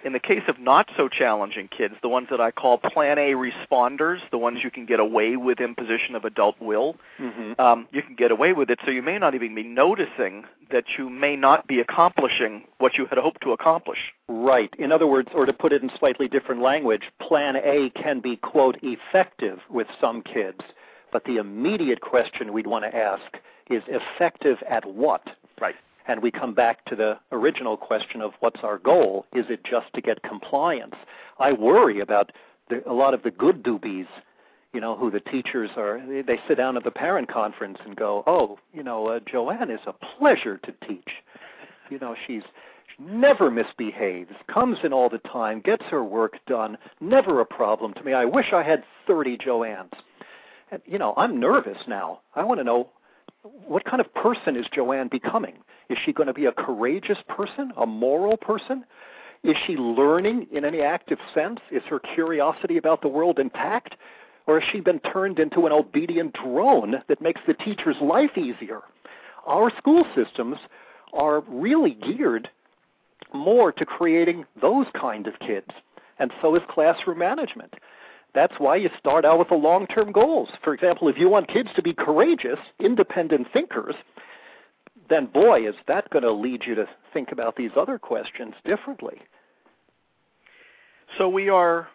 In 0.07 0.13
the 0.13 0.21
case 0.21 0.43
of 0.47 0.61
not 0.61 0.89
so 0.97 1.09
challenging 1.09 1.67
kids, 1.69 1.95
the 2.01 2.09
ones 2.09 2.29
that 2.31 2.41
I 2.41 2.53
call 2.53 2.79
Plan 2.79 3.19
A 3.19 3.33
responders, 3.33 4.19
the 4.31 4.39
ones 4.39 4.61
you 4.63 4.71
can 4.71 4.87
get 4.87 5.01
away 5.01 5.37
with 5.37 5.59
imposition 5.61 6.15
of 6.15 6.25
adult 6.25 6.55
will, 6.61 6.95
Mm-hmm. 7.21 7.61
um, 7.61 7.89
you 7.93 8.03
can 8.03 8.15
get 8.15 8.31
away 8.31 8.53
with 8.53 8.71
it. 8.71 8.79
So 8.85 8.91
you 8.93 9.03
may 9.03 9.19
not 9.19 9.35
even 9.35 9.55
be 9.55 9.65
noticing 9.65 10.45
that 10.71 10.85
you 10.97 11.11
may 11.11 11.35
not 11.35 11.67
be 11.67 11.81
accomplishing 11.81 12.63
what 12.79 12.97
you 12.97 13.07
had 13.07 13.19
hoped 13.19 13.43
to 13.43 13.51
accomplish. 13.53 13.99
Right. 14.29 14.73
In 14.79 14.93
other 14.93 15.07
words, 15.09 15.29
or 15.35 15.45
to 15.45 15.53
put 15.53 15.73
it 15.73 15.83
in 15.83 15.91
slightly 15.99 16.29
different 16.29 16.63
language, 16.63 17.03
Plan 17.21 17.57
A 17.57 17.91
can 18.01 18.21
be, 18.21 18.37
quote, 18.37 18.77
effective 18.83 19.59
with 19.71 19.89
some 20.01 20.23
kids, 20.23 20.61
but 21.11 21.25
the 21.25 21.37
immediate 21.39 22.01
question 22.01 22.53
we'd 22.53 22.67
want 22.69 22.85
to 22.85 22.97
ask 22.97 23.39
is 23.71 23.83
effective 23.89 24.59
at 24.71 24.85
what? 24.85 25.23
Right. 25.61 25.75
And 26.09 26.23
we 26.23 26.31
come 26.31 26.55
back 26.55 26.85
to 26.87 26.97
the 26.97 27.19
original 27.33 27.77
question 27.77 28.21
of 28.21 28.33
what's 28.41 28.61
our 28.63 28.79
goal? 28.79 29.27
Is 29.35 29.47
it 29.49 29.65
just 29.65 29.93
to 29.95 30.01
get 30.01 30.23
compliance? 30.23 30.95
I 31.39 31.53
worry 31.53 32.01
about 32.01 32.33
the, 32.69 32.89
a 32.89 32.93
lot 32.93 33.15
of 33.15 33.23
the 33.23 33.31
good 33.31 33.63
doobies, 33.63 34.07
you 34.73 34.81
know, 34.81 34.97
who 34.97 35.11
the 35.11 35.21
teachers 35.21 35.71
are. 35.77 36.01
They, 36.07 36.39
sit 36.47 36.57
down 36.57 36.77
at 36.77 36.85
the 36.85 36.91
parent 36.91 37.29
conference 37.29 37.79
and 37.85 37.97
go, 37.97 38.23
"Oh, 38.27 38.59
you 38.73 38.83
know, 38.83 39.07
uh, 39.09 39.21
Joanne 39.31 39.71
is 39.71 39.81
a 39.87 39.93
pleasure 39.93 40.59
to 40.59 40.73
teach. 40.87 41.11
You 41.91 41.99
know, 41.99 42.15
she's 42.27 42.43
she 42.97 43.03
never 43.03 43.51
misbehaves, 43.51 44.33
comes 44.53 44.79
in 44.85 44.93
all 44.93 45.09
the 45.09 45.19
time, 45.19 45.61
gets 45.61 45.85
her 45.85 46.05
work 46.05 46.39
done, 46.47 46.79
never 47.01 47.41
a 47.41 47.47
problem 47.47 47.95
to 47.95 48.03
me. 48.05 48.13
I 48.13 48.25
wish 48.25 48.53
I 48.53 48.63
had 48.63 48.85
30 49.07 49.39
Joannes." 49.39 49.93
And 50.71 50.83
you 50.85 50.99
know, 50.99 51.15
I'm 51.17 51.41
nervous 51.41 51.79
now. 51.87 52.21
I 52.35 52.45
want 52.45 52.61
to 52.61 52.65
know 52.65 52.91
what 53.67 53.85
kind 53.85 54.01
of 54.01 54.13
person 54.15 54.57
is 54.57 54.67
Joanne 54.73 55.09
becoming? 55.09 55.59
Is 55.89 55.99
she 56.05 56.13
going 56.13 56.27
to 56.27 56.35
be 56.35 56.47
a 56.47 56.53
courageous 56.53 57.19
person, 57.29 57.73
a 57.77 57.87
moral 57.87 58.37
person? 58.37 58.85
Is 59.43 59.57
she 59.67 59.77
learning 59.77 60.47
in 60.53 60.65
any 60.65 60.81
active 60.81 61.19
sense? 61.35 61.61
Is 61.71 61.83
her 61.89 62.01
curiosity 62.01 62.77
about 62.77 63.03
the 63.03 63.09
world 63.09 63.39
intact? 63.39 63.97
Or 64.47 64.61
has 64.61 64.69
she 64.73 64.81
been 64.81 65.01
turned 65.01 65.39
into 65.39 65.67
an 65.67 65.73
obedient 65.73 66.35
drone 66.35 66.97
that 67.09 67.21
makes 67.21 67.41
the 67.47 67.55
teacher's 67.55 67.97
life 68.01 68.37
easier? 68.37 68.81
Our 69.47 69.71
school 69.77 70.05
systems 70.15 70.57
are 71.13 71.41
really 71.49 71.95
geared 71.95 72.49
more 73.33 73.73
to 73.73 73.85
creating 73.85 74.45
those 74.61 74.87
kind 74.99 75.27
of 75.27 75.39
kids, 75.41 75.69
and 76.19 76.31
so 76.41 76.55
is 76.55 76.63
classroom 76.69 77.19
management. 77.19 77.75
That's 78.37 78.55
why 78.59 78.77
you 78.77 78.91
start 78.99 79.25
out 79.25 79.39
with 79.39 79.49
the 79.49 79.55
long 79.55 79.87
term 79.87 80.13
goals. 80.13 80.51
For 80.63 80.75
example, 80.75 81.09
if 81.09 81.17
you 81.17 81.31
want 81.31 81.49
kids 81.49 81.71
to 81.75 81.83
be 81.83 81.95
courageous, 81.95 82.59
independent 82.79 83.51
thinkers, 83.51 83.95
then 85.09 85.25
boy, 85.25 85.67
is 85.67 85.75
that 85.89 86.11
going 86.11 86.23
to 86.23 86.33
lead 86.33 86.65
you 86.67 86.75
to 86.75 86.87
think 87.15 87.33
about 87.33 87.57
these 87.57 87.71
other 87.75 87.99
questions 87.99 88.53
differently. 88.63 89.23
So 91.17 91.31
we 91.31 91.49
are 91.49 91.89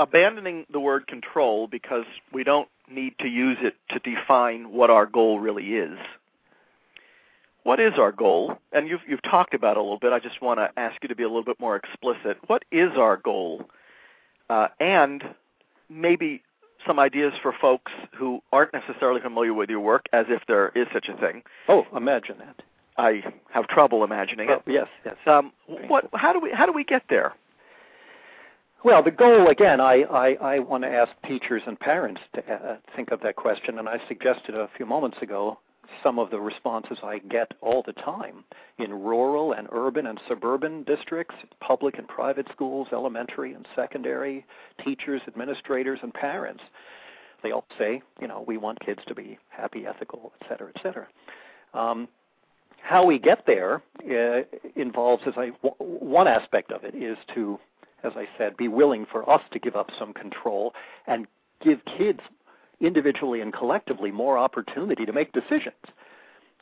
abandoning 0.00 0.66
the 0.68 0.80
word 0.80 1.06
control 1.06 1.68
because 1.68 2.06
we 2.32 2.42
don't 2.42 2.68
need 2.90 3.14
to 3.20 3.28
use 3.28 3.58
it 3.60 3.76
to 3.90 4.00
define 4.00 4.72
what 4.72 4.90
our 4.90 5.06
goal 5.06 5.38
really 5.38 5.76
is. 5.76 5.98
What 7.62 7.78
is 7.78 7.92
our 7.98 8.10
goal? 8.10 8.58
And 8.72 8.88
you've 8.88 9.02
you've 9.06 9.22
talked 9.22 9.54
about 9.54 9.76
it 9.76 9.78
a 9.78 9.82
little 9.82 10.00
bit. 10.00 10.12
I 10.12 10.18
just 10.18 10.42
want 10.42 10.58
to 10.58 10.76
ask 10.76 11.00
you 11.02 11.08
to 11.08 11.14
be 11.14 11.22
a 11.22 11.28
little 11.28 11.44
bit 11.44 11.60
more 11.60 11.76
explicit. 11.76 12.38
What 12.48 12.64
is 12.72 12.90
our 12.96 13.16
goal? 13.16 13.70
Uh, 14.50 14.68
and 14.80 15.22
maybe 15.88 16.42
some 16.86 16.98
ideas 16.98 17.32
for 17.42 17.52
folks 17.60 17.92
who 18.16 18.40
aren't 18.52 18.72
necessarily 18.72 19.20
familiar 19.20 19.52
with 19.52 19.68
your 19.68 19.80
work, 19.80 20.06
as 20.12 20.26
if 20.28 20.42
there 20.46 20.70
is 20.74 20.86
such 20.92 21.08
a 21.08 21.16
thing. 21.16 21.42
Oh, 21.68 21.86
imagine 21.96 22.36
that. 22.38 22.62
I 22.96 23.22
have 23.50 23.66
trouble 23.68 24.02
imagining 24.04 24.48
Oh, 24.50 24.54
it. 24.54 24.62
yes, 24.66 24.88
yes. 25.04 25.16
Um, 25.26 25.52
what? 25.88 26.08
How 26.14 26.32
do 26.32 26.40
we? 26.40 26.50
How 26.52 26.66
do 26.66 26.72
we 26.72 26.84
get 26.84 27.02
there? 27.08 27.34
Well, 28.84 29.02
the 29.02 29.10
goal 29.10 29.48
again, 29.48 29.80
I, 29.80 30.02
I, 30.02 30.28
I 30.34 30.58
want 30.60 30.84
to 30.84 30.88
ask 30.88 31.10
teachers 31.26 31.62
and 31.66 31.78
parents 31.78 32.20
to 32.34 32.52
uh, 32.52 32.76
think 32.94 33.10
of 33.10 33.20
that 33.22 33.34
question, 33.34 33.78
and 33.78 33.88
I 33.88 33.98
suggested 34.06 34.54
a 34.54 34.68
few 34.76 34.86
moments 34.86 35.18
ago 35.20 35.58
some 36.02 36.18
of 36.18 36.30
the 36.30 36.40
responses 36.40 36.98
I 37.02 37.18
get 37.18 37.52
all 37.60 37.82
the 37.84 37.92
time 37.92 38.44
in 38.78 38.92
rural 38.92 39.52
and 39.52 39.68
urban 39.72 40.06
and 40.06 40.20
suburban 40.28 40.82
districts, 40.84 41.34
public 41.60 41.98
and 41.98 42.06
private 42.06 42.46
schools, 42.52 42.88
elementary 42.92 43.54
and 43.54 43.66
secondary, 43.74 44.44
teachers, 44.84 45.22
administrators, 45.26 45.98
and 46.02 46.12
parents. 46.12 46.62
They 47.42 47.52
all 47.52 47.64
say, 47.78 48.02
you 48.20 48.28
know, 48.28 48.44
we 48.46 48.56
want 48.56 48.80
kids 48.80 49.00
to 49.06 49.14
be 49.14 49.38
happy, 49.48 49.86
ethical, 49.86 50.32
et 50.40 50.48
cetera, 50.48 50.70
et 50.74 50.82
cetera. 50.82 51.06
Um, 51.74 52.08
how 52.82 53.04
we 53.04 53.18
get 53.18 53.44
there 53.46 53.82
uh, 54.10 54.42
involves, 54.76 55.22
as 55.26 55.34
I 55.36 55.50
w- 55.62 55.74
one 55.78 56.28
aspect 56.28 56.72
of 56.72 56.84
it 56.84 56.94
is 56.94 57.18
to, 57.34 57.58
as 58.02 58.12
I 58.16 58.26
said, 58.38 58.56
be 58.56 58.68
willing 58.68 59.06
for 59.10 59.28
us 59.28 59.42
to 59.52 59.58
give 59.58 59.76
up 59.76 59.90
some 59.98 60.12
control 60.12 60.74
and 61.06 61.26
give 61.60 61.80
kids 61.84 62.20
individually 62.80 63.40
and 63.40 63.52
collectively 63.52 64.10
more 64.10 64.38
opportunity 64.38 65.04
to 65.04 65.12
make 65.12 65.32
decisions. 65.32 65.76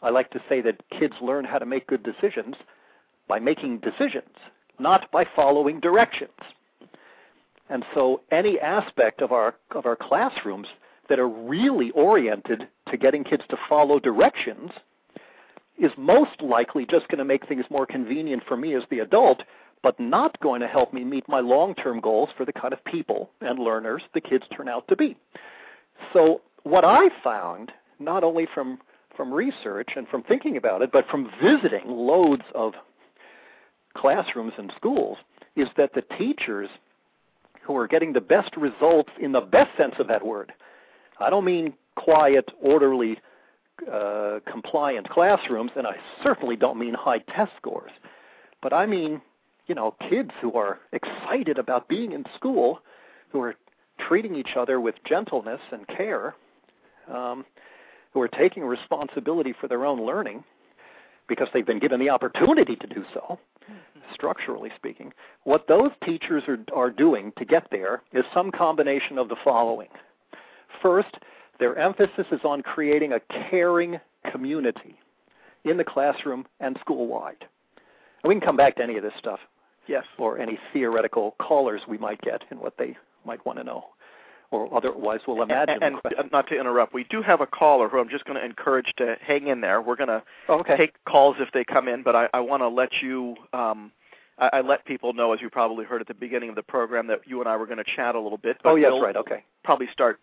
I 0.03 0.11
like 0.11 0.31
to 0.31 0.43
say 0.49 0.61
that 0.63 0.81
kids 0.91 1.15
learn 1.21 1.45
how 1.45 1.59
to 1.59 1.67
make 1.67 1.87
good 1.87 2.03
decisions 2.03 2.55
by 3.29 3.39
making 3.39 3.79
decisions, 3.79 4.35
not 4.79 5.11
by 5.11 5.27
following 5.35 5.81
directions. 5.81 6.31
And 7.69 7.85
so 7.95 8.21
any 8.31 8.61
aspect 8.61 9.21
of 9.21 9.33
our 9.33 9.57
of 9.73 9.87
our 9.87 9.97
classrooms 9.97 10.69
that 11.09 11.19
are 11.19 11.29
really 11.29 11.91
oriented 11.93 12.69
to 12.91 12.97
getting 12.97 13.25
kids 13.25 13.43
to 13.51 13.57
follow 13.69 13.99
directions 13.99 14.71
is 15.79 15.93
most 15.97 16.41
likely 16.41 16.87
just 16.87 17.09
going 17.09 17.19
to 17.19 17.25
make 17.25 17.47
things 17.49 17.65
more 17.71 17.87
convenient 17.87 18.43
for 18.47 18.57
me 18.57 18.75
as 18.75 18.83
the 18.91 19.01
adult, 19.01 19.43
but 19.83 19.99
not 20.01 20.39
going 20.41 20.61
to 20.61 20.67
help 20.67 20.93
me 20.93 21.05
meet 21.05 21.29
my 21.29 21.41
long-term 21.41 22.01
goals 22.01 22.31
for 22.37 22.45
the 22.45 22.53
kind 22.53 22.73
of 22.73 22.83
people 22.85 23.31
and 23.41 23.59
learners 23.59 24.03
the 24.15 24.21
kids 24.21 24.45
turn 24.57 24.69
out 24.69 24.87
to 24.89 24.97
be. 24.97 25.17
So 26.13 26.41
what 26.63 26.85
I 26.85 27.09
found, 27.23 27.73
not 27.99 28.25
only 28.25 28.47
from 28.53 28.79
from 29.17 29.33
research 29.33 29.91
and 29.97 30.07
from 30.09 30.23
thinking 30.23 30.59
about 30.59 30.83
it, 30.83 30.93
but 30.93 31.09
from 31.09 31.31
visiting 31.43 31.89
loads 31.89 32.43
of 32.55 32.75
classrooms 33.97 34.53
and 34.59 34.71
schools, 34.77 35.17
is 35.57 35.69
that 35.79 35.95
the 35.95 36.03
teachers 36.19 36.69
who 37.63 37.75
are 37.77 37.89
getting 37.89 38.13
the 38.13 38.21
best 38.21 38.55
results 38.59 39.11
in 39.19 39.33
the 39.33 39.41
best 39.41 39.75
sense 39.79 39.95
of 39.99 40.07
that 40.09 40.25
word, 40.25 40.53
I 41.19 41.31
don't 41.31 41.47
mean 41.47 41.73
quiet, 41.95 42.51
orderly, 42.61 43.19
uh, 43.91 44.41
compliant 44.51 45.09
classrooms, 45.09 45.71
and 45.77 45.87
I 45.87 45.97
certainly 46.23 46.57
don't 46.57 46.79
mean 46.79 46.93
high 46.93 47.19
test 47.19 47.53
scores, 47.57 47.93
but 48.63 48.73
I 48.75 48.85
mean, 48.85 49.23
you 49.67 49.75
know, 49.75 49.95
kids 50.11 50.31
who 50.41 50.53
are 50.53 50.79
excited 50.93 51.59
about 51.59 51.89
being 51.89 52.13
in 52.13 52.25
school, 52.35 52.81
who 53.31 53.41
are 53.41 53.55
treating 54.07 54.35
each 54.35 54.57
other 54.57 54.81
with 54.81 54.95
gentleness 55.05 55.61
and 55.73 55.87
care, 55.89 56.35
um, 57.13 57.45
who 58.13 58.21
are 58.21 58.29
taking 58.29 58.65
responsibility 58.65 59.55
for 59.61 59.69
their 59.69 59.85
own 59.85 60.05
learning 60.05 60.43
because 61.29 61.49
they've 61.53 61.67
been 61.67 61.79
given 61.79 62.01
the 62.01 62.09
opportunity 62.09 62.77
to 62.77 62.87
do 62.87 63.05
so, 63.13 63.39
structurally 64.15 64.71
speaking. 64.77 65.13
What 65.45 65.67
those 65.67 65.91
teachers 66.05 66.45
are, 66.47 66.59
are 66.75 66.91
doing 66.91 67.33
to 67.39 67.45
get 67.45 67.67
there 67.71 68.03
is 68.13 68.25
some 68.33 68.51
combination 68.53 69.19
of 69.19 69.29
the 69.29 69.37
following. 69.43 69.89
First, 70.81 71.17
their 71.59 71.77
emphasis 71.77 72.27
is 72.31 72.41
on 72.45 72.63
creating 72.63 73.13
a 73.13 73.21
caring 73.51 73.99
community 74.31 74.97
in 75.65 75.77
the 75.77 75.85
classroom 75.85 76.47
and 76.61 76.79
school 76.81 77.09
wide. 77.09 77.45
And 78.23 78.29
we 78.29 78.35
can 78.35 78.41
come 78.41 78.57
back 78.57 78.77
to 78.77 78.83
any 78.83 78.97
of 78.97 79.03
this 79.03 79.13
stuff 79.19 79.41
Yes. 79.89 80.05
or 80.19 80.39
any 80.39 80.59
theoretical 80.73 81.35
callers 81.41 81.83
we 81.89 81.99
might 81.99 82.21
get 82.21 82.43
and 82.51 82.61
what 82.61 82.75
they 82.79 82.97
might 83.25 83.45
want 83.45 83.59
to 83.59 83.65
know, 83.65 83.85
or 84.57 84.77
otherwise 84.77 85.21
we'll 85.27 85.43
imagine. 85.43 85.83
And, 85.83 85.97
and 86.19 86.33
not 86.33 86.49
to 86.49 86.59
interrupt, 86.59 86.95
we 86.95 87.05
do 87.05 87.23
have 87.23 87.41
a 87.41 87.47
caller 87.47 87.89
who 87.89 87.99
I'm 87.99 88.09
just 88.09 88.25
going 88.25 88.39
to 88.39 88.45
encourage 88.45 88.93
to 88.97 89.17
hang 89.21 89.47
in 89.49 89.61
there. 89.61 89.81
We're 89.83 89.97
going 89.97 90.09
to 90.09 90.23
Oh, 90.49 90.61
okay. 90.61 90.77
take 90.77 91.05
calls 91.05 91.37
if 91.41 91.51
they 91.53 91.65
come 91.65 91.89
in, 91.89 92.03
but 92.03 92.15
I, 92.17 92.29
I 92.35 92.41
want 92.41 92.63
to 92.63 92.69
let 92.69 92.91
you. 93.03 93.37
Um, 93.53 93.93
I, 94.39 94.51
I 94.55 94.61
let 94.61 94.85
people 94.85 95.13
know, 95.13 95.33
as 95.33 95.41
you 95.41 95.49
probably 95.51 95.85
heard 95.85 96.01
at 96.01 96.09
the 96.09 96.15
beginning 96.15 96.49
of 96.51 96.57
the 96.57 96.63
program, 96.63 97.07
that 97.09 97.21
you 97.27 97.41
and 97.41 97.49
I 97.49 97.57
were 97.57 97.67
going 97.67 97.79
to 97.79 97.85
chat 97.97 98.15
a 98.15 98.21
little 98.21 98.39
bit. 98.39 98.59
But 98.63 98.71
oh, 98.73 98.77
yes, 98.77 98.91
we'll 98.93 99.03
right. 99.03 99.17
Okay. 99.17 99.45
Probably 99.65 99.87
start 99.93 100.21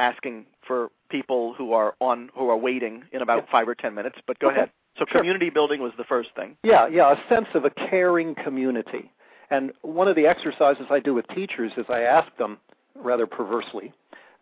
asking 0.00 0.46
for 0.66 0.90
people 1.08 1.54
who 1.54 1.72
are 1.72 1.94
on 2.00 2.30
who 2.34 2.48
are 2.50 2.56
waiting 2.56 3.04
in 3.12 3.22
about 3.22 3.44
Yeah. 3.46 3.50
five 3.52 3.68
or 3.68 3.74
ten 3.74 3.94
minutes. 3.94 4.18
But 4.26 4.38
go 4.38 4.48
Okay. 4.48 4.56
ahead. 4.56 4.70
So 4.98 5.04
Sure. 5.08 5.20
community 5.20 5.50
building 5.50 5.80
was 5.80 5.92
the 5.96 6.04
first 6.04 6.30
thing. 6.34 6.56
Yeah, 6.62 6.88
yeah, 6.88 7.12
a 7.12 7.28
sense 7.28 7.48
of 7.54 7.64
a 7.64 7.70
caring 7.70 8.34
community. 8.34 9.10
And 9.50 9.72
one 9.82 10.08
of 10.08 10.16
the 10.16 10.26
exercises 10.26 10.86
I 10.90 11.00
do 11.00 11.14
with 11.14 11.26
teachers 11.28 11.72
is 11.76 11.86
I 11.88 12.02
ask 12.02 12.34
them, 12.36 12.58
rather 13.02 13.26
perversely, 13.26 13.92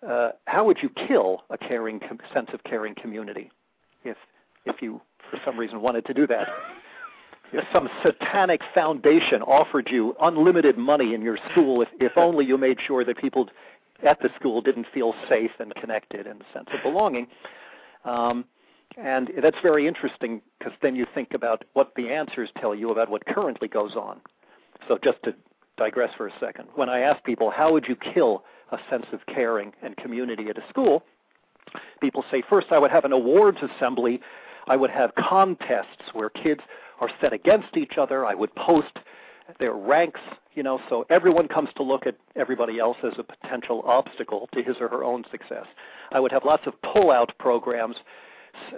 uh, 0.07 0.31
how 0.47 0.65
would 0.65 0.79
you 0.83 0.91
kill 1.09 1.45
a 1.51 1.59
caring 1.59 2.01
com- 2.01 2.21
sense 2.33 2.51
of 2.53 2.63
caring 2.65 2.95
community 2.95 3.51
if 4.05 4.17
if 4.65 4.83
you 4.83 5.01
for 5.31 5.39
some 5.45 5.59
reason 5.59 5.81
wanted 5.81 6.05
to 6.07 6.15
do 6.15 6.27
that? 6.27 6.49
If 7.53 7.65
some 7.73 7.89
satanic 8.05 8.61
foundation 8.75 9.41
offered 9.43 9.89
you 9.89 10.17
unlimited 10.21 10.77
money 10.77 11.15
in 11.15 11.23
your 11.23 11.39
school, 11.53 11.81
if, 11.81 11.89
if 12.01 12.11
only 12.17 12.45
you 12.45 12.59
made 12.59 12.79
sure 12.85 13.05
that 13.05 13.19
people 13.19 13.49
at 14.05 14.21
the 14.21 14.31
school 14.39 14.61
didn't 14.61 14.87
feel 14.93 15.15
safe 15.29 15.53
and 15.59 15.73
connected 15.77 16.27
and 16.27 16.41
a 16.41 16.45
sense 16.53 16.69
of 16.75 16.83
belonging. 16.83 17.29
Um, 18.05 18.47
and 18.97 19.31
that's 19.43 19.57
very 19.63 19.87
interesting 19.87 20.41
because 20.59 20.73
then 20.83 20.97
you 20.97 21.07
think 21.15 21.35
about 21.35 21.65
what 21.75 21.93
the 21.97 22.09
answers 22.09 22.49
tell 22.61 22.75
you 22.75 22.91
about 22.91 23.11
what 23.11 23.25
currently 23.27 23.69
goes 23.69 23.95
on. 23.95 24.21
So 24.89 24.99
just 25.03 25.23
to 25.25 25.35
digress 25.77 26.11
for 26.17 26.27
a 26.27 26.33
second. 26.41 26.69
When 26.75 26.89
I 26.89 27.01
ask 27.01 27.23
people, 27.25 27.51
how 27.51 27.73
would 27.73 27.87
you 27.89 27.97
kill 27.97 28.45
a 28.73 28.79
sense 28.91 29.07
of 29.13 29.21
caring 29.27 29.73
and 29.83 29.97
community 29.97 30.49
at 30.49 30.59
a 30.59 30.69
school? 30.69 31.03
People 32.01 32.25
say, 32.31 32.43
first, 32.49 32.69
I 32.71 32.79
would 32.79 32.91
have 32.91 33.05
an 33.05 33.13
awards 33.13 33.59
assembly. 33.63 34.21
I 34.69 34.77
would 34.77 34.91
have 34.91 35.15
contests 35.15 36.13
where 36.13 36.31
kids 36.31 36.61
are 37.01 37.11
set 37.21 37.33
against 37.33 37.77
each 37.77 37.99
other. 37.99 38.25
I 38.25 38.35
would 38.35 38.55
post 38.55 38.99
their 39.61 39.75
ranks, 39.75 40.21
you 40.55 40.63
know, 40.63 40.81
so 40.89 41.07
everyone 41.09 41.47
comes 41.47 41.69
to 41.77 41.83
look 41.83 42.07
at 42.07 42.17
everybody 42.35 42.79
else 42.81 42.97
as 43.05 43.13
a 43.19 43.23
potential 43.23 43.83
obstacle 43.87 44.49
to 44.55 44.63
his 44.63 44.77
or 44.81 44.89
her 44.89 45.05
own 45.05 45.25
success. 45.31 45.67
I 46.11 46.19
would 46.19 46.33
have 46.33 46.45
lots 46.45 46.67
of 46.67 46.75
pull-out 46.83 47.33
programs, 47.39 47.97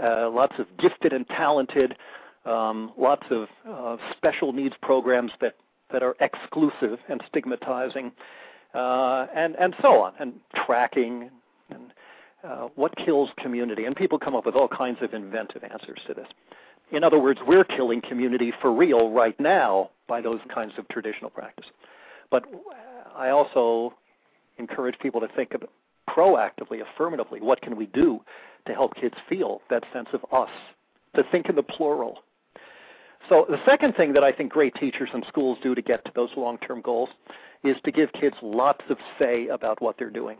uh, 0.02 0.28
lots 0.28 0.54
of 0.58 0.66
gifted 0.78 1.12
and 1.12 1.26
talented, 1.28 1.96
um, 2.44 2.92
lots 2.98 3.24
of 3.30 3.48
uh, 3.66 3.96
special 4.16 4.52
needs 4.52 4.74
programs 4.82 5.32
that 5.40 5.54
that 5.92 6.03
are 6.03 6.16
exclusive 6.20 6.98
and 7.09 7.22
stigmatizing, 7.29 8.12
uh, 8.74 9.27
and 9.35 9.57
and 9.57 9.74
so 9.81 10.03
on, 10.03 10.12
and 10.18 10.35
tracking 10.66 11.31
and 11.70 11.92
uh, 12.44 12.68
what 12.74 12.94
kills 12.96 13.31
community. 13.38 13.85
And 13.85 13.96
people 13.96 14.18
come 14.18 14.35
up 14.35 14.46
with 14.46 14.55
all 14.55 14.68
kinds 14.68 14.98
of 15.03 15.14
inventive 15.14 15.64
answers 15.64 16.01
to 16.07 16.14
this. 16.14 16.29
In 16.90 17.05
other 17.05 17.18
words, 17.18 17.40
we're 17.46 17.64
killing 17.64 18.01
community 18.01 18.53
for 18.62 18.72
real 18.72 19.11
right 19.11 19.38
now 19.38 19.90
by 20.07 20.20
those 20.20 20.40
kinds 20.53 20.72
of 20.79 20.88
traditional 20.88 21.31
practices. 21.31 21.72
But 22.31 22.44
I 23.14 23.31
also 23.31 23.94
encourage 24.59 24.98
people 24.98 25.20
to 25.20 25.29
think 25.29 25.53
proactively, 26.09 26.81
affirmatively, 26.81 27.40
what 27.40 27.61
can 27.61 27.77
we 27.77 27.87
do 27.87 28.20
to 28.66 28.72
help 28.72 28.94
kids 28.94 29.14
feel 29.29 29.61
that 29.70 29.85
sense 29.92 30.09
of 30.12 30.24
us, 30.33 30.51
to 31.14 31.22
think 31.31 31.48
in 31.48 31.57
the 31.57 31.62
plural. 31.62 32.18
So 33.28 33.46
the 33.48 33.59
second 33.66 33.94
thing 33.94 34.12
that 34.14 34.24
I 34.24 34.33
think 34.33 34.52
great 34.52 34.74
teachers 34.74 35.11
and 35.12 35.24
schools 35.28 35.59
do 35.62 35.74
to 35.74 35.83
get 35.83 36.04
to 36.04 36.12
those 36.14 36.31
long-term 36.37 36.81
goals 36.81 37.11
is 37.62 37.76
to 37.85 37.92
give 37.92 38.12
kids 38.12 38.37
lots 38.42 38.85
of 38.88 38.98
say 39.18 39.48
about 39.48 39.83
what 39.83 39.96
they're 39.98 40.11
doing. 40.11 40.38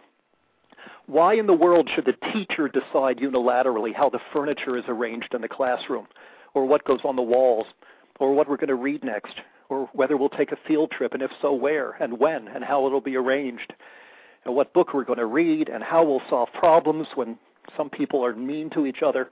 Why 1.07 1.35
in 1.35 1.47
the 1.47 1.55
world 1.55 1.91
should 1.95 2.07
the 2.07 2.33
teacher 2.33 2.69
decide 2.69 3.19
unilaterally 3.19 3.95
how 3.95 4.09
the 4.09 4.21
furniture 4.33 4.77
is 4.77 4.85
arranged 4.89 5.35
in 5.35 5.41
the 5.41 5.49
classroom, 5.49 6.07
or 6.55 6.65
what 6.67 6.85
goes 6.85 7.01
on 7.05 7.17
the 7.17 7.23
walls, 7.23 7.67
or 8.21 8.35
what 8.35 8.49
we're 8.49 8.57
going 8.57 8.69
to 8.69 8.75
read 8.75 9.05
next, 9.05 9.35
or 9.69 9.89
whether 9.93 10.17
we'll 10.17 10.29
take 10.29 10.53
a 10.53 10.59
field 10.67 10.91
trip, 10.91 11.15
and 11.15 11.23
if 11.23 11.31
so, 11.43 11.53
where, 11.53 11.93
and 12.01 12.19
when, 12.19 12.49
and 12.49 12.65
how 12.65 12.87
it'll 12.87 13.01
be 13.01 13.17
arranged, 13.17 13.73
and 14.45 14.55
what 14.55 14.73
book 14.73 14.95
we're 14.95 15.05
going 15.05 15.19
to 15.19 15.27
read, 15.27 15.69
and 15.69 15.83
how 15.83 16.05
we'll 16.05 16.23
solve 16.31 16.49
problems 16.55 17.07
when 17.15 17.39
some 17.77 17.91
people 17.91 18.25
are 18.25 18.35
mean 18.35 18.71
to 18.71 18.87
each 18.87 19.03
other. 19.03 19.31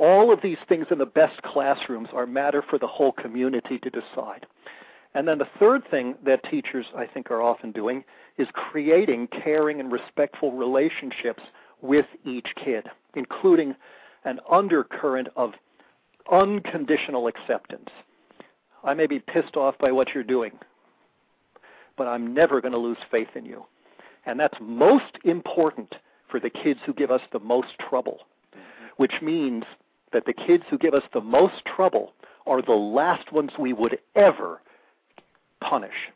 All 0.00 0.32
of 0.32 0.40
these 0.42 0.56
things 0.66 0.86
in 0.90 0.96
the 0.96 1.04
best 1.04 1.42
classrooms 1.42 2.08
are 2.14 2.26
matter 2.26 2.64
for 2.68 2.78
the 2.78 2.86
whole 2.86 3.12
community 3.12 3.78
to 3.78 3.90
decide. 3.90 4.46
And 5.12 5.28
then 5.28 5.36
the 5.36 5.48
third 5.58 5.82
thing 5.90 6.14
that 6.24 6.42
teachers, 6.44 6.86
I 6.96 7.04
think, 7.04 7.30
are 7.30 7.42
often 7.42 7.70
doing 7.70 8.02
is 8.38 8.48
creating 8.54 9.28
caring 9.28 9.78
and 9.78 9.92
respectful 9.92 10.52
relationships 10.52 11.42
with 11.82 12.06
each 12.24 12.48
kid, 12.64 12.86
including 13.14 13.74
an 14.24 14.40
undercurrent 14.50 15.28
of 15.36 15.52
unconditional 16.32 17.26
acceptance. 17.26 17.90
I 18.82 18.94
may 18.94 19.06
be 19.06 19.18
pissed 19.18 19.56
off 19.56 19.76
by 19.78 19.92
what 19.92 20.14
you're 20.14 20.24
doing, 20.24 20.52
but 21.98 22.06
I'm 22.06 22.32
never 22.32 22.62
going 22.62 22.72
to 22.72 22.78
lose 22.78 22.98
faith 23.10 23.28
in 23.34 23.44
you. 23.44 23.66
And 24.24 24.40
that's 24.40 24.56
most 24.62 25.18
important 25.24 25.94
for 26.30 26.40
the 26.40 26.48
kids 26.48 26.80
who 26.86 26.94
give 26.94 27.10
us 27.10 27.20
the 27.32 27.40
most 27.40 27.68
trouble, 27.78 28.20
mm-hmm. 28.54 28.86
which 28.96 29.14
means 29.20 29.64
that 30.12 30.26
the 30.26 30.32
kids 30.32 30.64
who 30.68 30.78
give 30.78 30.94
us 30.94 31.04
the 31.12 31.20
most 31.20 31.64
trouble 31.64 32.12
are 32.46 32.62
the 32.62 32.72
last 32.72 33.32
ones 33.32 33.50
we 33.58 33.72
would 33.72 33.98
ever 34.14 34.60
punish 35.60 36.10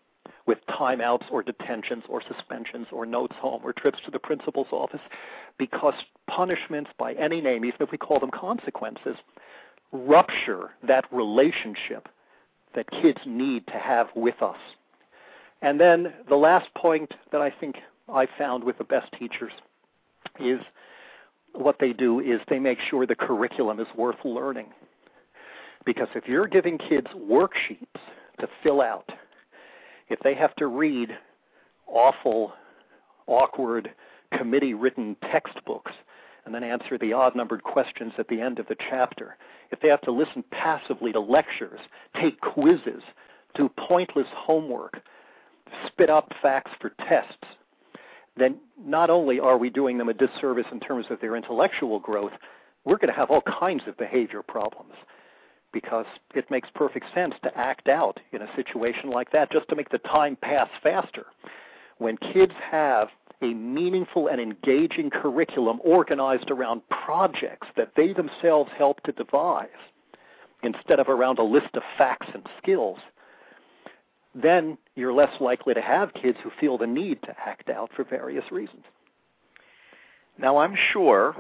with 0.46 0.58
timeouts 0.68 1.24
or 1.30 1.42
detentions 1.42 2.04
or 2.08 2.22
suspensions 2.22 2.86
or 2.92 3.06
notes 3.06 3.34
home 3.38 3.60
or 3.64 3.72
trips 3.72 3.98
to 4.04 4.10
the 4.10 4.18
principal's 4.18 4.66
office 4.72 5.00
because 5.58 5.94
punishments 6.26 6.90
by 6.98 7.14
any 7.14 7.40
name, 7.40 7.64
even 7.64 7.80
if 7.80 7.90
we 7.90 7.98
call 7.98 8.20
them 8.20 8.30
consequences, 8.30 9.16
rupture 9.92 10.70
that 10.82 11.04
relationship 11.10 12.08
that 12.74 12.90
kids 12.90 13.20
need 13.26 13.66
to 13.68 13.78
have 13.78 14.08
with 14.14 14.42
us. 14.42 14.58
And 15.62 15.80
then 15.80 16.12
the 16.28 16.36
last 16.36 16.72
point 16.74 17.14
that 17.32 17.40
I 17.40 17.50
think 17.50 17.76
I 18.12 18.26
found 18.36 18.64
with 18.64 18.76
the 18.78 18.84
best 18.84 19.12
teachers 19.18 19.52
is 20.38 20.60
what 21.54 21.76
they 21.78 21.92
do 21.92 22.20
is 22.20 22.40
they 22.48 22.58
make 22.58 22.78
sure 22.90 23.06
the 23.06 23.14
curriculum 23.14 23.80
is 23.80 23.86
worth 23.96 24.24
learning. 24.24 24.66
Because 25.84 26.08
if 26.14 26.26
you're 26.26 26.46
giving 26.46 26.78
kids 26.78 27.06
worksheets 27.16 28.00
to 28.40 28.48
fill 28.62 28.80
out, 28.80 29.08
if 30.08 30.18
they 30.20 30.34
have 30.34 30.54
to 30.56 30.66
read 30.66 31.10
awful, 31.86 32.52
awkward, 33.26 33.90
committee 34.36 34.74
written 34.74 35.16
textbooks 35.30 35.92
and 36.44 36.54
then 36.54 36.64
answer 36.64 36.98
the 36.98 37.12
odd 37.12 37.34
numbered 37.34 37.62
questions 37.62 38.12
at 38.18 38.28
the 38.28 38.40
end 38.40 38.58
of 38.58 38.66
the 38.66 38.76
chapter, 38.90 39.36
if 39.70 39.80
they 39.80 39.88
have 39.88 40.02
to 40.02 40.12
listen 40.12 40.44
passively 40.50 41.12
to 41.12 41.20
lectures, 41.20 41.80
take 42.20 42.40
quizzes, 42.40 43.02
do 43.54 43.70
pointless 43.88 44.26
homework, 44.34 45.00
spit 45.86 46.10
up 46.10 46.30
facts 46.42 46.72
for 46.80 46.90
tests, 47.08 47.46
then 48.36 48.56
not 48.84 49.10
only 49.10 49.38
are 49.38 49.58
we 49.58 49.70
doing 49.70 49.98
them 49.98 50.08
a 50.08 50.14
disservice 50.14 50.66
in 50.72 50.80
terms 50.80 51.06
of 51.10 51.20
their 51.20 51.36
intellectual 51.36 52.00
growth, 52.00 52.32
we're 52.84 52.96
going 52.96 53.12
to 53.12 53.18
have 53.18 53.30
all 53.30 53.42
kinds 53.42 53.82
of 53.86 53.96
behavior 53.96 54.42
problems 54.42 54.94
because 55.72 56.06
it 56.34 56.50
makes 56.50 56.68
perfect 56.74 57.06
sense 57.14 57.34
to 57.42 57.56
act 57.58 57.88
out 57.88 58.20
in 58.32 58.42
a 58.42 58.56
situation 58.56 59.10
like 59.10 59.32
that 59.32 59.50
just 59.50 59.68
to 59.68 59.76
make 59.76 59.90
the 59.90 59.98
time 59.98 60.36
pass 60.40 60.68
faster. 60.82 61.26
When 61.98 62.16
kids 62.16 62.52
have 62.70 63.08
a 63.42 63.52
meaningful 63.54 64.28
and 64.28 64.40
engaging 64.40 65.10
curriculum 65.10 65.80
organized 65.84 66.50
around 66.50 66.82
projects 66.88 67.66
that 67.76 67.92
they 67.96 68.12
themselves 68.12 68.70
help 68.76 69.02
to 69.02 69.12
devise 69.12 69.68
instead 70.62 71.00
of 71.00 71.08
around 71.08 71.38
a 71.38 71.42
list 71.42 71.74
of 71.74 71.82
facts 71.98 72.28
and 72.32 72.46
skills, 72.62 72.98
then 74.34 74.78
you're 74.96 75.12
less 75.12 75.40
likely 75.40 75.74
to 75.74 75.80
have 75.80 76.14
kids 76.14 76.38
who 76.42 76.50
feel 76.60 76.78
the 76.78 76.86
need 76.86 77.22
to 77.22 77.34
act 77.44 77.68
out 77.68 77.90
for 77.94 78.04
various 78.04 78.44
reasons. 78.52 78.84
Now, 80.38 80.58
I'm 80.58 80.76
sure, 80.92 81.36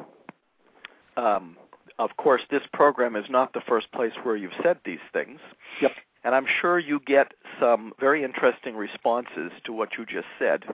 um, 1.16 1.56
of 1.98 2.16
course, 2.16 2.42
this 2.50 2.62
program 2.72 3.16
is 3.16 3.26
not 3.28 3.52
the 3.52 3.60
first 3.66 3.90
place 3.92 4.12
where 4.22 4.36
you've 4.36 4.52
said 4.62 4.78
these 4.84 5.00
things. 5.12 5.40
Yep. 5.80 5.92
And 6.24 6.34
I'm 6.34 6.46
sure 6.60 6.78
you 6.78 7.00
get 7.06 7.34
some 7.60 7.92
very 8.00 8.24
interesting 8.24 8.76
responses 8.76 9.52
to 9.64 9.72
what 9.72 9.90
you 9.98 10.06
just 10.06 10.26
said. 10.38 10.64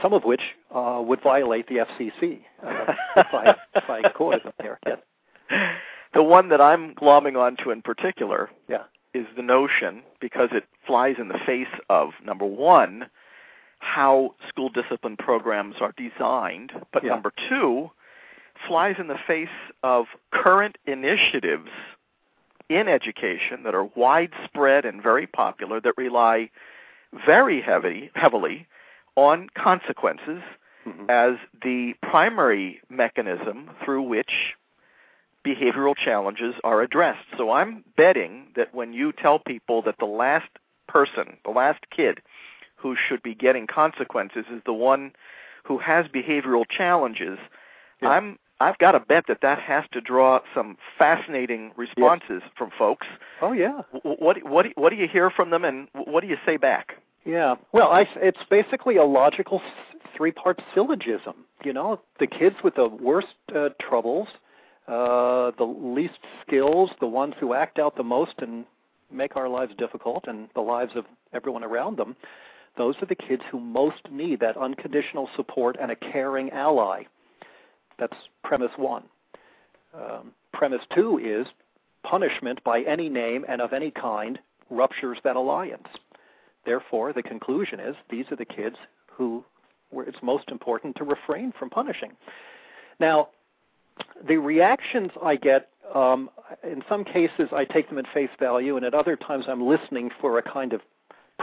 Some 0.00 0.12
of 0.12 0.24
which 0.24 0.42
uh, 0.72 1.02
would 1.04 1.20
violate 1.22 1.66
the 1.66 1.76
FCC 1.76 2.40
uh, 2.64 2.92
if, 3.16 3.26
I, 3.32 3.56
if 3.74 3.90
I 3.90 4.08
quoted 4.10 4.44
them 4.44 4.52
there. 4.58 4.78
Yes. 4.86 4.98
The 6.14 6.22
one 6.22 6.50
that 6.50 6.60
I'm 6.60 6.94
glomming 6.94 7.38
onto 7.38 7.70
in 7.70 7.80
particular 7.80 8.50
yeah 8.68 8.82
is 9.14 9.26
the 9.36 9.42
notion, 9.42 10.02
because 10.20 10.50
it 10.52 10.64
flies 10.86 11.16
in 11.18 11.28
the 11.28 11.38
face 11.44 11.66
of, 11.88 12.10
number 12.24 12.46
one, 12.46 13.06
how 13.78 14.34
school 14.48 14.68
discipline 14.68 15.16
programs 15.16 15.76
are 15.80 15.92
designed, 15.96 16.72
but 16.92 17.02
yeah. 17.02 17.10
number 17.10 17.32
two, 17.48 17.90
flies 18.66 18.96
in 18.98 19.08
the 19.08 19.18
face 19.26 19.48
of 19.82 20.06
current 20.30 20.78
initiatives 20.86 21.68
in 22.68 22.88
education 22.88 23.64
that 23.64 23.74
are 23.74 23.88
widespread 23.96 24.84
and 24.84 25.02
very 25.02 25.26
popular 25.26 25.80
that 25.80 25.94
rely 25.96 26.48
very 27.26 27.60
heavy, 27.60 28.10
heavily 28.14 28.66
on 29.16 29.48
consequences 29.54 30.42
mm-hmm. 30.86 31.04
as 31.08 31.34
the 31.62 31.94
primary 32.02 32.80
mechanism 32.88 33.70
through 33.84 34.02
which 34.02 34.54
behavioral 35.46 35.96
challenges 35.96 36.54
are 36.64 36.82
addressed. 36.82 37.26
So 37.36 37.50
I'm 37.50 37.84
betting 37.96 38.48
that 38.56 38.74
when 38.74 38.92
you 38.92 39.12
tell 39.12 39.38
people 39.38 39.82
that 39.82 39.96
the 39.98 40.06
last 40.06 40.48
person, 40.88 41.36
the 41.44 41.50
last 41.50 41.80
kid 41.94 42.20
who 42.76 42.96
should 42.96 43.22
be 43.22 43.34
getting 43.34 43.66
consequences 43.66 44.44
is 44.52 44.62
the 44.66 44.72
one 44.72 45.12
who 45.64 45.78
has 45.78 46.06
behavioral 46.06 46.64
challenges, 46.68 47.38
yeah. 48.00 48.08
I'm 48.08 48.38
I've 48.60 48.78
got 48.78 48.92
to 48.92 49.00
bet 49.00 49.24
that 49.26 49.40
that 49.42 49.58
has 49.58 49.84
to 49.92 50.00
draw 50.00 50.40
some 50.54 50.76
fascinating 50.96 51.72
responses 51.76 52.42
from 52.56 52.70
folks. 52.78 53.08
Oh 53.40 53.52
yeah. 53.52 53.82
What 54.02 54.44
what 54.44 54.66
what 54.76 54.90
do 54.90 54.96
you 54.96 55.08
hear 55.08 55.30
from 55.30 55.50
them, 55.50 55.64
and 55.64 55.88
what 55.94 56.20
do 56.20 56.28
you 56.28 56.36
say 56.46 56.56
back? 56.56 56.96
Yeah. 57.24 57.56
Well, 57.72 57.90
I, 57.90 58.08
it's 58.16 58.44
basically 58.50 58.96
a 58.96 59.04
logical 59.04 59.62
three-part 60.16 60.60
syllogism. 60.74 61.34
You 61.64 61.72
know, 61.72 62.00
the 62.18 62.26
kids 62.26 62.56
with 62.62 62.74
the 62.74 62.88
worst 62.88 63.34
uh, 63.54 63.70
troubles 63.80 64.28
uh, 64.88 65.52
the 65.58 65.64
least 65.64 66.18
skills, 66.46 66.90
the 67.00 67.06
ones 67.06 67.34
who 67.38 67.54
act 67.54 67.78
out 67.78 67.96
the 67.96 68.02
most 68.02 68.34
and 68.38 68.64
make 69.10 69.36
our 69.36 69.48
lives 69.48 69.72
difficult 69.78 70.24
and 70.26 70.48
the 70.54 70.60
lives 70.60 70.92
of 70.96 71.04
everyone 71.32 71.62
around 71.62 71.96
them, 71.96 72.16
those 72.76 72.94
are 73.02 73.06
the 73.06 73.14
kids 73.14 73.42
who 73.50 73.60
most 73.60 74.10
need 74.10 74.40
that 74.40 74.56
unconditional 74.56 75.28
support 75.36 75.76
and 75.80 75.90
a 75.90 75.96
caring 75.96 76.50
ally. 76.50 77.04
That's 77.98 78.16
premise 78.42 78.72
one. 78.76 79.04
Um, 79.94 80.32
premise 80.52 80.80
two 80.94 81.18
is 81.18 81.46
punishment 82.02 82.62
by 82.64 82.80
any 82.82 83.08
name 83.08 83.44
and 83.48 83.60
of 83.60 83.72
any 83.72 83.90
kind 83.90 84.38
ruptures 84.70 85.18
that 85.22 85.36
alliance. 85.36 85.88
therefore, 86.64 87.12
the 87.12 87.22
conclusion 87.22 87.80
is 87.80 87.94
these 88.08 88.24
are 88.30 88.36
the 88.36 88.44
kids 88.44 88.76
who 89.10 89.44
where 89.90 90.06
it's 90.06 90.22
most 90.22 90.48
important 90.50 90.96
to 90.96 91.04
refrain 91.04 91.52
from 91.58 91.68
punishing. 91.68 92.12
Now, 92.98 93.28
the 94.26 94.36
reactions 94.36 95.10
I 95.22 95.36
get, 95.36 95.68
um, 95.94 96.30
in 96.62 96.82
some 96.88 97.04
cases, 97.04 97.48
I 97.52 97.64
take 97.64 97.88
them 97.88 97.98
at 97.98 98.06
face 98.14 98.30
value, 98.38 98.76
and 98.76 98.84
at 98.84 98.94
other 98.94 99.16
times, 99.16 99.44
I'm 99.48 99.66
listening 99.66 100.10
for 100.20 100.38
a 100.38 100.42
kind 100.42 100.72
of 100.72 100.80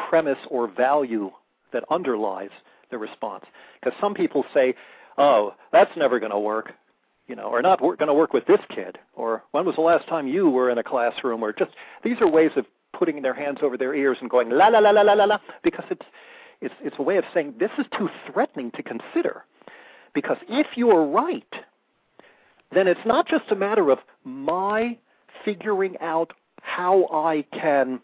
premise 0.09 0.39
or 0.49 0.67
value 0.67 1.31
that 1.71 1.83
underlies 1.89 2.49
the 2.89 2.97
response. 2.97 3.45
Because 3.79 3.97
some 3.99 4.13
people 4.13 4.45
say, 4.53 4.75
"Oh, 5.17 5.53
that's 5.71 5.95
never 5.95 6.19
going 6.19 6.31
to 6.31 6.39
work," 6.39 6.73
you 7.27 7.35
know, 7.35 7.49
or 7.49 7.62
not 7.62 7.79
going 7.79 8.07
to 8.07 8.13
work 8.13 8.33
with 8.33 8.45
this 8.45 8.62
kid, 8.69 8.97
or 9.15 9.43
when 9.51 9.65
was 9.65 9.75
the 9.75 9.81
last 9.81 10.07
time 10.07 10.27
you 10.27 10.49
were 10.49 10.69
in 10.69 10.77
a 10.77 10.83
classroom, 10.83 11.43
or 11.43 11.53
just 11.53 11.71
these 12.03 12.19
are 12.21 12.27
ways 12.27 12.51
of 12.55 12.65
putting 12.93 13.21
their 13.21 13.33
hands 13.33 13.59
over 13.62 13.77
their 13.77 13.93
ears 13.93 14.17
and 14.21 14.29
going 14.29 14.49
la 14.49 14.67
la 14.67 14.79
la 14.79 14.89
la 14.89 15.01
la 15.01 15.13
la 15.13 15.25
la 15.25 15.38
because 15.63 15.85
it's 15.89 16.05
it's 16.62 16.73
it's 16.81 16.95
a 16.99 17.01
way 17.01 17.17
of 17.17 17.23
saying 17.33 17.53
this 17.59 17.71
is 17.77 17.85
too 17.97 18.09
threatening 18.31 18.71
to 18.71 18.83
consider. 18.83 19.45
Because 20.13 20.38
if 20.49 20.67
you're 20.75 21.05
right, 21.05 21.53
then 22.71 22.88
it's 22.88 23.05
not 23.05 23.27
just 23.27 23.45
a 23.51 23.55
matter 23.55 23.89
of 23.89 23.99
my 24.23 24.97
figuring 25.43 25.97
out 26.01 26.34
how 26.62 27.08
I 27.08 27.45
can 27.51 27.99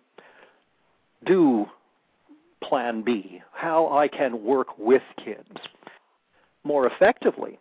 do 1.25 1.67
plan 2.63 3.01
B, 3.01 3.41
how 3.51 3.95
I 3.95 4.07
can 4.07 4.43
work 4.43 4.77
with 4.77 5.03
kids 5.23 5.59
more 6.63 6.87
effectively. 6.87 7.59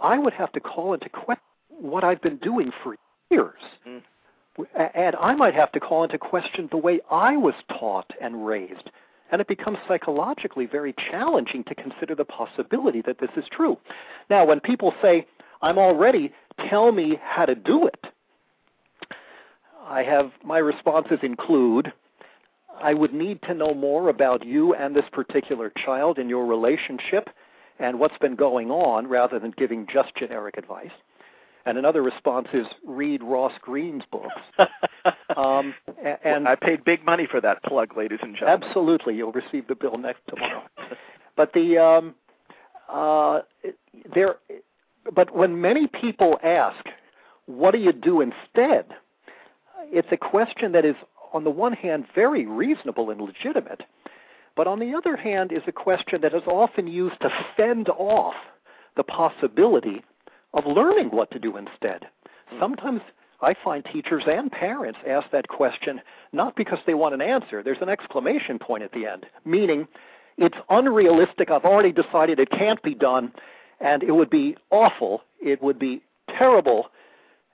I 0.00 0.18
would 0.18 0.32
have 0.34 0.52
to 0.52 0.60
call 0.60 0.92
into 0.92 1.08
question 1.08 1.42
what 1.68 2.04
I've 2.04 2.20
been 2.20 2.36
doing 2.38 2.72
for 2.82 2.96
years. 3.30 3.60
Mm. 3.86 4.02
And 4.94 5.16
I 5.16 5.34
might 5.34 5.54
have 5.54 5.72
to 5.72 5.80
call 5.80 6.04
into 6.04 6.18
question 6.18 6.68
the 6.70 6.76
way 6.76 7.00
I 7.10 7.36
was 7.36 7.54
taught 7.68 8.10
and 8.20 8.46
raised. 8.46 8.90
And 9.32 9.40
it 9.40 9.48
becomes 9.48 9.78
psychologically 9.88 10.66
very 10.66 10.94
challenging 11.10 11.64
to 11.64 11.74
consider 11.74 12.14
the 12.14 12.24
possibility 12.24 13.02
that 13.02 13.18
this 13.18 13.30
is 13.36 13.44
true. 13.50 13.78
Now, 14.30 14.44
when 14.44 14.60
people 14.60 14.94
say, 15.02 15.26
I'm 15.64 15.78
already. 15.78 16.32
tell 16.68 16.92
me 16.92 17.18
how 17.22 17.46
to 17.46 17.54
do 17.54 17.86
it, 17.86 18.06
I 19.88 20.02
have 20.02 20.30
my 20.44 20.58
responses 20.58 21.18
include 21.22 21.92
I 22.82 22.92
would 22.92 23.14
need 23.14 23.40
to 23.42 23.54
know 23.54 23.72
more 23.72 24.08
about 24.08 24.44
you 24.44 24.74
and 24.74 24.94
this 24.94 25.04
particular 25.12 25.72
child 25.84 26.18
and 26.18 26.28
your 26.28 26.44
relationship 26.44 27.30
and 27.78 27.98
what's 27.98 28.18
been 28.18 28.36
going 28.36 28.70
on 28.70 29.06
rather 29.06 29.38
than 29.38 29.52
giving 29.56 29.86
just 29.90 30.14
generic 30.16 30.56
advice. 30.58 30.90
And 31.66 31.78
another 31.78 32.02
response 32.02 32.48
is 32.52 32.66
read 32.86 33.22
Ross 33.22 33.52
Greene's 33.62 34.02
books. 34.10 34.34
um, 35.36 35.74
and 36.22 36.46
I 36.46 36.56
paid 36.56 36.84
big 36.84 37.04
money 37.04 37.26
for 37.30 37.40
that 37.40 37.62
plug, 37.62 37.96
ladies 37.96 38.18
and 38.22 38.36
gentlemen. 38.36 38.64
Absolutely, 38.68 39.14
you'll 39.14 39.32
receive 39.32 39.66
the 39.66 39.74
bill 39.74 39.96
next 39.96 40.20
tomorrow. 40.28 40.62
but 41.36 41.52
the 41.54 41.78
um, 41.78 42.14
uh, 42.92 43.40
there, 44.14 44.36
but 45.12 45.34
when 45.34 45.60
many 45.60 45.86
people 45.86 46.38
ask, 46.42 46.88
"What 47.46 47.72
do 47.72 47.78
you 47.78 47.92
do 47.92 48.20
instead?" 48.20 48.94
It's 49.90 50.12
a 50.12 50.16
question 50.16 50.72
that 50.72 50.84
is, 50.84 50.96
on 51.32 51.44
the 51.44 51.50
one 51.50 51.72
hand, 51.72 52.06
very 52.14 52.46
reasonable 52.46 53.10
and 53.10 53.20
legitimate, 53.20 53.82
but 54.54 54.66
on 54.66 54.78
the 54.78 54.94
other 54.94 55.16
hand, 55.16 55.52
is 55.52 55.62
a 55.66 55.72
question 55.72 56.20
that 56.22 56.34
is 56.34 56.46
often 56.46 56.86
used 56.86 57.20
to 57.20 57.30
fend 57.56 57.88
off 57.90 58.34
the 58.96 59.04
possibility 59.04 60.02
of 60.52 60.66
learning 60.66 61.10
what 61.10 61.30
to 61.32 61.38
do 61.38 61.56
instead. 61.56 62.06
Sometimes 62.58 63.00
I 63.40 63.54
find 63.54 63.84
teachers 63.84 64.24
and 64.26 64.50
parents 64.50 64.98
ask 65.06 65.28
that 65.30 65.48
question 65.48 66.00
not 66.32 66.54
because 66.54 66.78
they 66.86 66.94
want 66.94 67.14
an 67.14 67.20
answer, 67.20 67.62
there's 67.62 67.82
an 67.82 67.88
exclamation 67.88 68.58
point 68.58 68.84
at 68.84 68.92
the 68.92 69.06
end, 69.06 69.26
meaning 69.44 69.88
it's 70.38 70.56
unrealistic, 70.70 71.50
I've 71.50 71.64
already 71.64 71.92
decided 71.92 72.38
it 72.38 72.50
can't 72.50 72.82
be 72.82 72.94
done, 72.94 73.32
and 73.80 74.02
it 74.02 74.12
would 74.12 74.30
be 74.30 74.56
awful, 74.70 75.22
it 75.40 75.62
would 75.62 75.78
be 75.78 76.02
terrible, 76.28 76.88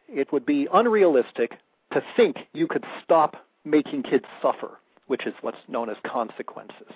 it 0.08 0.32
would 0.32 0.46
be 0.46 0.68
unrealistic 0.72 1.58
to 1.92 2.02
think 2.16 2.36
you 2.52 2.66
could 2.66 2.84
stop 3.02 3.36
making 3.64 4.02
kids 4.02 4.24
suffer, 4.40 4.78
which 5.06 5.26
is 5.26 5.34
what's 5.40 5.58
known 5.68 5.90
as 5.90 5.96
consequences, 6.04 6.92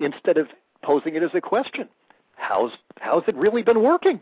instead 0.00 0.36
of 0.38 0.48
posing 0.82 1.14
it 1.14 1.22
as 1.22 1.30
a 1.34 1.40
question. 1.40 1.88
How's, 2.36 2.72
how's 3.00 3.22
it 3.28 3.36
really 3.36 3.62
been 3.62 3.82
working? 3.82 4.20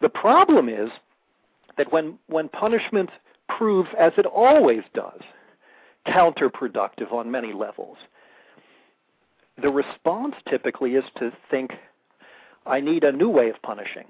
The 0.00 0.08
problem 0.08 0.68
is 0.68 0.90
that 1.76 1.92
when, 1.92 2.18
when 2.28 2.48
punishment 2.48 3.10
proves, 3.48 3.88
as 3.98 4.12
it 4.16 4.26
always 4.26 4.82
does, 4.94 5.20
counterproductive 6.06 7.12
on 7.12 7.30
many 7.30 7.52
levels, 7.52 7.96
the 9.60 9.70
response 9.70 10.34
typically 10.48 10.94
is 10.94 11.04
to 11.18 11.32
think, 11.50 11.72
I 12.66 12.80
need 12.80 13.04
a 13.04 13.12
new 13.12 13.28
way 13.28 13.48
of 13.48 13.60
punishing. 13.62 14.04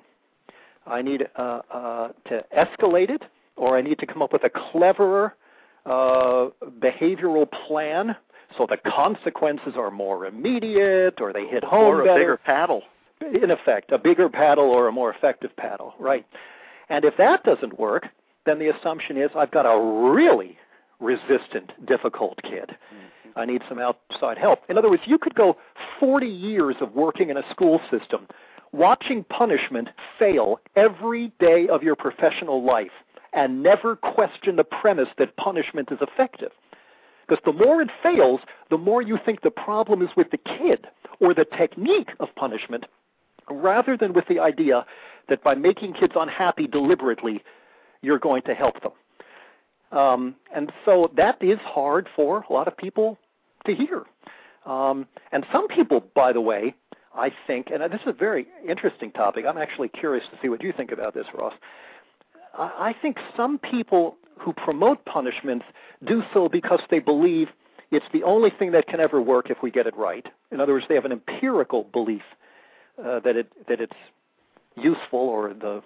I 0.87 1.03
need 1.03 1.29
uh, 1.37 1.61
uh, 1.73 2.09
to 2.29 2.45
escalate 2.57 3.11
it, 3.11 3.23
or 3.57 3.77
I 3.77 3.83
need 3.83 3.99
to 3.99 4.07
come 4.07 4.23
up 4.23 4.33
with 4.33 4.45
a 4.45 4.51
cleverer 4.51 5.35
uh, 5.85 6.49
behavioral 6.81 7.47
plan 7.66 8.16
so 8.57 8.66
the 8.69 8.77
consequences 8.90 9.75
are 9.77 9.90
more 9.90 10.27
immediate, 10.27 11.21
or 11.21 11.33
they 11.33 11.47
hit 11.47 11.64
home 11.64 11.97
or 11.97 12.09
a 12.09 12.14
bigger 12.14 12.37
paddle 12.37 12.83
in 13.21 13.51
effect, 13.51 13.92
a 13.92 13.99
bigger 13.99 14.29
paddle 14.29 14.64
or 14.64 14.88
a 14.88 14.92
more 14.92 15.12
effective 15.12 15.51
paddle, 15.57 15.95
right? 15.99 16.25
And 16.88 17.05
if 17.05 17.16
that 17.19 17.42
doesn't 17.45 17.79
work, 17.79 18.07
then 18.45 18.59
the 18.59 18.69
assumption 18.69 19.16
is 19.16 19.31
I've 19.35 19.51
got 19.51 19.66
a 19.66 20.11
really 20.12 20.57
resistant, 21.01 21.73
difficult 21.87 22.40
kid. 22.42 22.71
Mm-hmm. 22.71 23.38
I 23.38 23.45
need 23.45 23.62
some 23.69 23.79
outside 23.79 24.38
help. 24.38 24.61
In 24.69 24.79
other 24.79 24.88
words, 24.88 25.03
you 25.07 25.19
could 25.19 25.35
go 25.35 25.57
40 26.01 26.27
years 26.27 26.77
of 26.81 26.95
working 26.95 27.31
in 27.31 27.37
a 27.37 27.42
school 27.51 27.81
system 27.90 28.27
watching 28.76 29.24
punishment 29.24 29.88
fail 30.18 30.60
every 30.76 31.32
day 31.40 31.66
of 31.68 31.82
your 31.82 31.96
professional 31.96 32.62
life 32.64 32.90
and 33.32 33.62
never 33.62 33.96
question 33.96 34.56
the 34.56 34.64
premise 34.64 35.08
that 35.18 35.36
punishment 35.36 35.88
is 35.90 35.98
effective. 36.00 36.50
Because 37.26 37.42
the 37.44 37.52
more 37.52 37.82
it 37.82 37.90
fails, 38.02 38.40
the 38.70 38.78
more 38.78 39.02
you 39.02 39.18
think 39.24 39.42
the 39.42 39.50
problem 39.50 40.00
is 40.02 40.10
with 40.16 40.30
the 40.30 40.38
kid 40.38 40.86
or 41.20 41.34
the 41.34 41.44
technique 41.44 42.10
of 42.20 42.28
punishment 42.36 42.84
rather 43.50 43.96
than 43.96 44.12
with 44.12 44.24
the 44.28 44.38
idea 44.38 44.84
that 45.28 45.42
by 45.42 45.54
making 45.54 45.94
kids 45.94 46.12
unhappy 46.16 46.66
deliberately, 46.66 47.42
you're 48.02 48.18
going 48.18 48.42
to 48.42 48.54
help 48.54 48.76
them. 48.82 48.92
Um, 49.98 50.34
and 50.54 50.72
so 50.84 51.10
that 51.16 51.42
is 51.42 51.58
hard 51.60 52.08
for 52.14 52.44
a 52.48 52.52
lot 52.52 52.68
of 52.68 52.76
people 52.76 53.18
to 53.66 53.74
hear. 53.74 54.04
Um, 54.64 55.06
and 55.32 55.44
some 55.52 55.68
people, 55.68 56.04
by 56.14 56.32
the 56.32 56.40
way, 56.40 56.74
I 57.16 57.31
think, 57.46 57.68
and 57.72 57.83
this 57.92 58.00
is 58.02 58.09
a 58.09 58.12
very 58.12 58.46
interesting 58.68 59.11
topic. 59.11 59.44
I'm 59.48 59.59
actually 59.59 59.88
curious 59.88 60.24
to 60.31 60.38
see 60.42 60.48
what 60.48 60.62
you 60.62 60.72
think 60.72 60.92
about 60.92 61.14
this, 61.14 61.26
Ross. 61.35 61.55
I 62.59 62.94
think 63.02 63.18
some 63.37 63.59
people 63.59 64.16
who 64.38 64.52
promote 64.52 65.05
punishments 65.05 65.64
do 66.07 66.22
so 66.33 66.48
because 66.48 66.81
they 66.90 66.98
believe 66.98 67.48
it's 67.90 68.07
the 68.12 68.22
only 68.22 68.50
thing 68.50 68.72
that 68.72 68.87
can 68.87 69.00
ever 69.00 69.20
work 69.20 69.50
if 69.50 69.59
we 69.62 69.70
get 69.70 69.87
it 69.87 69.96
right. 69.96 70.26
In 70.50 70.61
other 70.61 70.72
words, 70.72 70.87
they 70.88 70.94
have 70.94 71.05
an 71.05 71.12
empirical 71.12 71.85
belief 71.85 72.22
uh, 72.98 73.20
that 73.20 73.37
it 73.37 73.52
that 73.68 73.81
it's 73.81 73.96
useful 74.76 75.20
or 75.20 75.55
the 75.55 75.83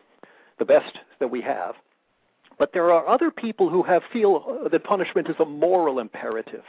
the 0.58 0.64
best 0.64 0.98
that 1.18 1.28
we 1.28 1.40
have. 1.42 1.74
But 2.58 2.72
there 2.72 2.92
are 2.92 3.06
other 3.06 3.30
people 3.30 3.68
who 3.68 3.82
have 3.82 4.02
feel 4.12 4.60
uh, 4.64 4.68
that 4.68 4.84
punishment 4.84 5.28
is 5.28 5.36
a 5.38 5.44
moral 5.44 5.98
imperative. 5.98 6.64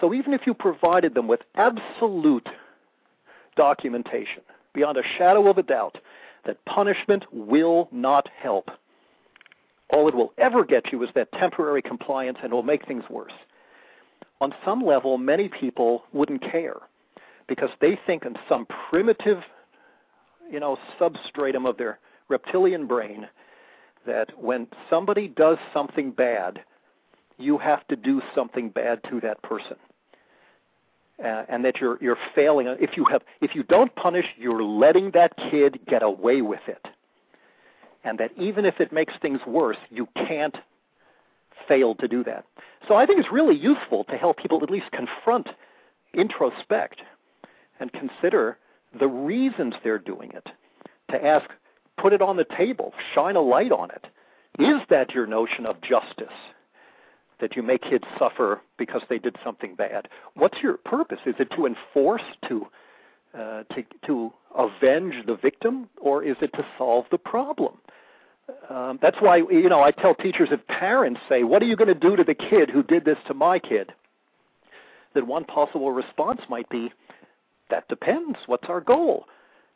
So 0.00 0.12
even 0.12 0.32
if 0.32 0.42
you 0.46 0.54
provided 0.54 1.14
them 1.14 1.28
with 1.28 1.40
absolute 1.54 2.48
documentation, 3.56 4.42
beyond 4.72 4.96
a 4.96 5.02
shadow 5.18 5.48
of 5.48 5.58
a 5.58 5.62
doubt, 5.62 5.98
that 6.46 6.64
punishment 6.64 7.24
will 7.32 7.88
not 7.90 8.28
help, 8.36 8.70
all 9.90 10.08
it 10.08 10.14
will 10.14 10.32
ever 10.38 10.64
get 10.64 10.92
you 10.92 11.02
is 11.02 11.10
that 11.14 11.30
temporary 11.32 11.82
compliance 11.82 12.38
and 12.42 12.52
will 12.52 12.62
make 12.62 12.86
things 12.86 13.04
worse. 13.08 13.32
On 14.40 14.52
some 14.64 14.80
level, 14.84 15.18
many 15.18 15.48
people 15.48 16.04
wouldn't 16.12 16.42
care 16.42 16.76
because 17.46 17.70
they 17.80 17.98
think 18.06 18.24
in 18.24 18.36
some 18.48 18.66
primitive, 18.90 19.38
you 20.50 20.60
know, 20.60 20.78
substratum 20.98 21.66
of 21.66 21.76
their 21.76 21.98
reptilian 22.28 22.86
brain 22.86 23.28
that 24.06 24.28
when 24.38 24.66
somebody 24.90 25.28
does 25.28 25.58
something 25.72 26.10
bad, 26.10 26.60
you 27.38 27.58
have 27.58 27.86
to 27.88 27.96
do 27.96 28.20
something 28.34 28.68
bad 28.68 29.00
to 29.10 29.20
that 29.20 29.42
person. 29.42 29.76
Uh, 31.22 31.44
and 31.48 31.64
that 31.64 31.80
you're 31.80 31.96
you're 32.00 32.18
failing 32.34 32.66
if 32.80 32.96
you 32.96 33.04
have 33.04 33.22
if 33.40 33.54
you 33.54 33.62
don't 33.62 33.94
punish 33.94 34.26
you're 34.36 34.64
letting 34.64 35.12
that 35.12 35.32
kid 35.36 35.78
get 35.86 36.02
away 36.02 36.42
with 36.42 36.62
it 36.66 36.88
and 38.02 38.18
that 38.18 38.32
even 38.36 38.64
if 38.64 38.80
it 38.80 38.92
makes 38.92 39.14
things 39.22 39.38
worse 39.46 39.76
you 39.90 40.08
can't 40.16 40.56
fail 41.68 41.94
to 41.94 42.08
do 42.08 42.24
that 42.24 42.44
so 42.88 42.96
i 42.96 43.06
think 43.06 43.20
it's 43.20 43.30
really 43.30 43.54
useful 43.56 44.02
to 44.02 44.16
help 44.16 44.38
people 44.38 44.60
at 44.60 44.70
least 44.70 44.90
confront 44.90 45.46
introspect 46.16 47.00
and 47.80 47.92
consider 47.92 48.58
the 48.98 49.08
reasons 49.08 49.74
they're 49.82 49.98
doing 49.98 50.32
it. 50.34 50.48
To 51.10 51.24
ask, 51.24 51.48
put 51.98 52.12
it 52.12 52.22
on 52.22 52.36
the 52.36 52.46
table, 52.56 52.92
shine 53.14 53.36
a 53.36 53.40
light 53.40 53.72
on 53.72 53.90
it. 53.90 54.06
Is 54.58 54.80
that 54.90 55.12
your 55.12 55.26
notion 55.26 55.66
of 55.66 55.80
justice? 55.80 56.34
That 57.40 57.56
you 57.56 57.62
make 57.62 57.82
kids 57.82 58.04
suffer 58.18 58.60
because 58.78 59.02
they 59.08 59.18
did 59.18 59.36
something 59.44 59.74
bad. 59.74 60.08
What's 60.34 60.58
your 60.62 60.76
purpose? 60.78 61.18
Is 61.26 61.34
it 61.38 61.50
to 61.56 61.66
enforce, 61.66 62.22
to 62.48 62.66
uh, 63.34 63.64
to 63.74 63.82
to 64.06 64.32
avenge 64.56 65.26
the 65.26 65.36
victim, 65.36 65.88
or 66.00 66.22
is 66.22 66.36
it 66.40 66.52
to 66.54 66.64
solve 66.78 67.06
the 67.10 67.18
problem? 67.18 67.78
Um, 68.68 68.98
that's 69.02 69.16
why 69.20 69.38
you 69.38 69.68
know 69.68 69.82
I 69.82 69.90
tell 69.90 70.14
teachers 70.14 70.50
if 70.52 70.64
parents 70.68 71.20
say, 71.28 71.42
"What 71.42 71.62
are 71.62 71.66
you 71.66 71.76
going 71.76 71.88
to 71.88 71.94
do 71.94 72.16
to 72.16 72.24
the 72.24 72.34
kid 72.34 72.70
who 72.70 72.82
did 72.82 73.04
this 73.04 73.18
to 73.26 73.34
my 73.34 73.58
kid?" 73.58 73.92
That 75.14 75.26
one 75.26 75.44
possible 75.44 75.92
response 75.92 76.42
might 76.48 76.68
be, 76.68 76.92
"That 77.70 77.88
depends. 77.88 78.38
What's 78.46 78.68
our 78.68 78.80
goal? 78.80 79.26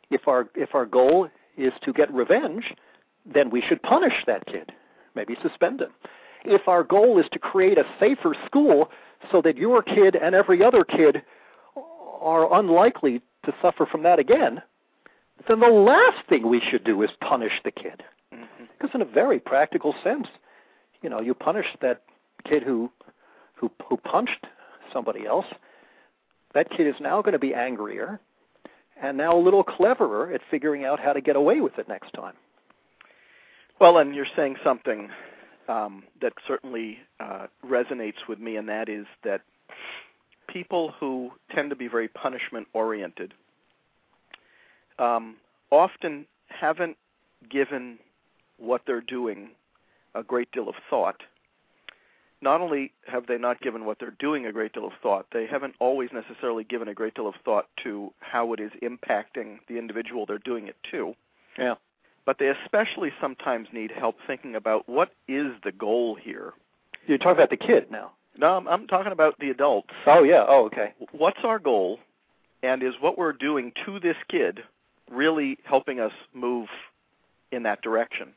If 0.09 0.27
our 0.27 0.49
if 0.55 0.73
our 0.73 0.85
goal 0.85 1.29
is 1.57 1.73
to 1.83 1.91
get 1.91 2.11
revenge, 2.13 2.73
then 3.25 3.49
we 3.49 3.61
should 3.61 3.81
punish 3.81 4.23
that 4.25 4.45
kid, 4.45 4.71
maybe 5.15 5.35
suspend 5.41 5.81
him. 5.81 5.91
If 6.45 6.67
our 6.67 6.83
goal 6.83 7.19
is 7.19 7.25
to 7.31 7.39
create 7.39 7.77
a 7.77 7.85
safer 7.99 8.35
school 8.45 8.89
so 9.31 9.41
that 9.41 9.57
your 9.57 9.81
kid 9.81 10.15
and 10.15 10.33
every 10.33 10.63
other 10.63 10.83
kid 10.83 11.21
are 12.21 12.59
unlikely 12.59 13.21
to 13.45 13.53
suffer 13.61 13.85
from 13.85 14.03
that 14.03 14.19
again, 14.19 14.61
then 15.47 15.59
the 15.59 15.67
last 15.67 16.27
thing 16.27 16.47
we 16.47 16.61
should 16.69 16.83
do 16.83 17.01
is 17.01 17.09
punish 17.21 17.53
the 17.63 17.71
kid. 17.71 18.03
Mm-hmm. 18.33 18.65
Because 18.77 18.93
in 18.93 19.01
a 19.01 19.05
very 19.05 19.39
practical 19.39 19.95
sense, 20.03 20.27
you 21.01 21.09
know, 21.09 21.21
you 21.21 21.33
punish 21.33 21.65
that 21.81 22.03
kid 22.47 22.63
who 22.63 22.91
who 23.55 23.71
who 23.87 23.97
punched 23.97 24.47
somebody 24.91 25.25
else. 25.25 25.45
That 26.53 26.69
kid 26.69 26.87
is 26.87 26.95
now 26.99 27.21
going 27.21 27.33
to 27.33 27.39
be 27.39 27.53
angrier 27.53 28.19
and 29.01 29.17
now 29.17 29.37
a 29.37 29.39
little 29.39 29.63
cleverer 29.63 30.31
at 30.33 30.41
figuring 30.49 30.83
out 30.83 30.99
how 30.99 31.13
to 31.13 31.21
get 31.21 31.35
away 31.35 31.61
with 31.61 31.77
it 31.77 31.87
next 31.87 32.11
time. 32.13 32.33
Well, 33.79 33.97
and 33.97 34.13
you're 34.13 34.25
saying 34.35 34.57
something 34.63 35.09
um, 35.69 36.03
that 36.19 36.33
certainly 36.47 36.97
uh, 37.19 37.47
resonates 37.65 38.27
with 38.27 38.39
me, 38.39 38.57
and 38.57 38.67
that 38.67 38.89
is 38.89 39.05
that 39.23 39.41
people 40.47 40.93
who 40.99 41.31
tend 41.53 41.69
to 41.69 41.75
be 41.75 41.87
very 41.87 42.07
punishment 42.07 42.67
oriented 42.73 43.33
um, 44.97 45.35
often 45.71 46.25
haven't 46.47 46.97
given 47.49 47.99
what 48.57 48.81
they're 48.85 48.99
doing 48.99 49.49
a 50.15 50.23
great 50.23 50.51
deal 50.51 50.67
of 50.67 50.75
thought. 50.89 51.21
Not 52.41 52.61
only 52.61 52.91
have 53.05 53.27
they 53.27 53.37
not 53.37 53.61
given 53.61 53.85
what 53.85 53.99
they're 53.99 54.15
doing 54.19 54.45
a 54.45 54.51
great 54.51 54.73
deal 54.73 54.87
of 54.87 54.93
thought, 55.03 55.27
they 55.31 55.45
haven't 55.45 55.75
always 55.79 56.09
necessarily 56.11 56.63
given 56.63 56.87
a 56.87 56.93
great 56.93 57.13
deal 57.13 57.27
of 57.27 57.35
thought 57.45 57.67
to 57.83 58.11
how 58.19 58.53
it 58.53 58.59
is 58.59 58.71
impacting 58.81 59.59
the 59.67 59.77
individual 59.77 60.25
they're 60.25 60.39
doing 60.39 60.67
it 60.67 60.77
to. 60.89 61.13
Yeah. 61.57 61.75
But 62.29 62.37
they 62.37 62.49
especially 62.49 63.11
sometimes 63.19 63.69
need 63.73 63.89
help 63.89 64.17
thinking 64.27 64.53
about 64.53 64.87
what 64.87 65.09
is 65.27 65.47
the 65.63 65.71
goal 65.71 66.13
here. 66.13 66.53
You're 67.07 67.17
talking 67.17 67.31
about 67.31 67.49
the 67.49 67.57
kid 67.57 67.89
now. 67.89 68.11
No, 68.37 68.55
I'm, 68.55 68.67
I'm 68.67 68.85
talking 68.85 69.11
about 69.11 69.33
the 69.39 69.49
adults. 69.49 69.89
Oh 70.05 70.21
yeah. 70.21 70.45
Oh 70.47 70.65
okay. 70.65 70.93
What's 71.11 71.39
our 71.43 71.57
goal, 71.57 71.97
and 72.61 72.83
is 72.83 72.93
what 72.99 73.17
we're 73.17 73.33
doing 73.33 73.71
to 73.83 73.99
this 73.99 74.15
kid 74.29 74.59
really 75.09 75.57
helping 75.63 75.99
us 75.99 76.11
move 76.35 76.67
in 77.51 77.63
that 77.63 77.81
direction? 77.81 78.27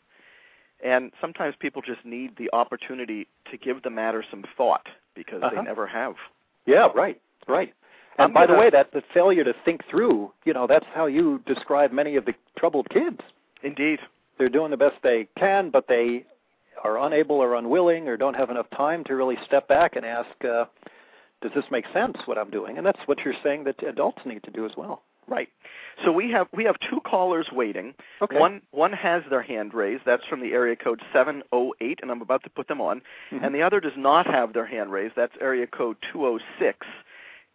And 0.82 1.12
sometimes 1.20 1.54
people 1.60 1.82
just 1.82 2.02
need 2.02 2.38
the 2.38 2.48
opportunity 2.54 3.28
to 3.50 3.58
give 3.58 3.82
the 3.82 3.90
matter 3.90 4.24
some 4.30 4.46
thought 4.56 4.86
because 5.14 5.42
uh-huh. 5.42 5.54
they 5.54 5.62
never 5.64 5.86
have. 5.86 6.14
Yeah, 6.64 6.88
right, 6.94 7.20
right. 7.46 7.74
And 8.16 8.28
I'm 8.28 8.32
by 8.32 8.46
gonna, 8.46 8.54
the 8.54 8.58
way, 8.58 8.70
that 8.70 8.92
the 8.92 9.02
failure 9.12 9.44
to 9.44 9.52
think 9.66 9.82
through, 9.90 10.32
you 10.46 10.54
know, 10.54 10.66
that's 10.66 10.86
how 10.94 11.04
you 11.04 11.42
describe 11.44 11.92
many 11.92 12.16
of 12.16 12.24
the 12.24 12.32
troubled 12.56 12.88
kids. 12.88 13.20
Indeed. 13.62 14.00
They're 14.38 14.48
doing 14.48 14.70
the 14.70 14.76
best 14.76 14.96
they 15.02 15.28
can, 15.38 15.70
but 15.70 15.86
they 15.88 16.24
are 16.82 16.98
unable 16.98 17.36
or 17.36 17.54
unwilling 17.54 18.08
or 18.08 18.16
don't 18.16 18.34
have 18.34 18.50
enough 18.50 18.68
time 18.70 19.04
to 19.04 19.14
really 19.14 19.36
step 19.46 19.68
back 19.68 19.96
and 19.96 20.04
ask, 20.04 20.44
uh, 20.44 20.64
does 21.40 21.52
this 21.54 21.64
make 21.70 21.84
sense 21.92 22.16
what 22.24 22.38
I'm 22.38 22.50
doing? 22.50 22.78
And 22.78 22.86
that's 22.86 23.00
what 23.06 23.18
you're 23.24 23.34
saying 23.42 23.64
that 23.64 23.82
adults 23.82 24.22
need 24.24 24.42
to 24.44 24.50
do 24.50 24.64
as 24.64 24.72
well. 24.76 25.02
Right. 25.28 25.48
So 26.04 26.10
we 26.10 26.30
have 26.32 26.48
we 26.52 26.64
have 26.64 26.74
two 26.90 27.00
callers 27.00 27.46
waiting. 27.52 27.94
Okay. 28.20 28.38
One 28.38 28.60
one 28.72 28.92
has 28.92 29.22
their 29.30 29.42
hand 29.42 29.72
raised. 29.72 30.02
That's 30.04 30.24
from 30.24 30.40
the 30.40 30.52
area 30.52 30.74
code 30.74 31.00
708 31.12 32.00
and 32.02 32.10
I'm 32.10 32.22
about 32.22 32.42
to 32.42 32.50
put 32.50 32.66
them 32.66 32.80
on. 32.80 33.02
Mm-hmm. 33.30 33.44
And 33.44 33.54
the 33.54 33.62
other 33.62 33.78
does 33.78 33.92
not 33.96 34.26
have 34.26 34.52
their 34.52 34.66
hand 34.66 34.90
raised. 34.90 35.14
That's 35.14 35.34
area 35.40 35.66
code 35.68 35.96
206. 36.12 36.86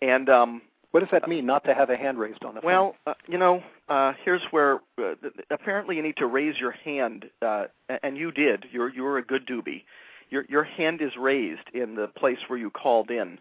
And 0.01 0.29
um 0.29 0.61
what 0.97 1.01
does 1.01 1.11
that 1.11 1.29
mean, 1.29 1.45
not 1.45 1.63
to 1.65 1.75
have 1.75 1.91
a 1.91 1.95
hand 1.95 2.17
raised 2.17 2.43
on 2.43 2.55
the 2.55 2.61
phone? 2.61 2.71
Well, 2.71 2.95
uh, 3.05 3.13
you 3.27 3.37
know, 3.37 3.61
uh, 3.87 4.13
here's 4.25 4.41
where 4.49 4.79
uh, 4.97 5.13
apparently 5.51 5.95
you 5.95 6.01
need 6.01 6.17
to 6.17 6.25
raise 6.25 6.59
your 6.59 6.71
hand, 6.71 7.29
uh, 7.39 7.65
and 8.01 8.17
you 8.17 8.31
did. 8.31 8.65
You're 8.71 8.89
you're 8.89 9.19
a 9.19 9.21
good 9.21 9.45
doobie. 9.45 9.83
Your 10.31 10.43
your 10.49 10.63
hand 10.63 11.03
is 11.03 11.11
raised 11.15 11.69
in 11.71 11.93
the 11.93 12.07
place 12.07 12.39
where 12.47 12.57
you 12.57 12.71
called 12.71 13.11
in. 13.11 13.37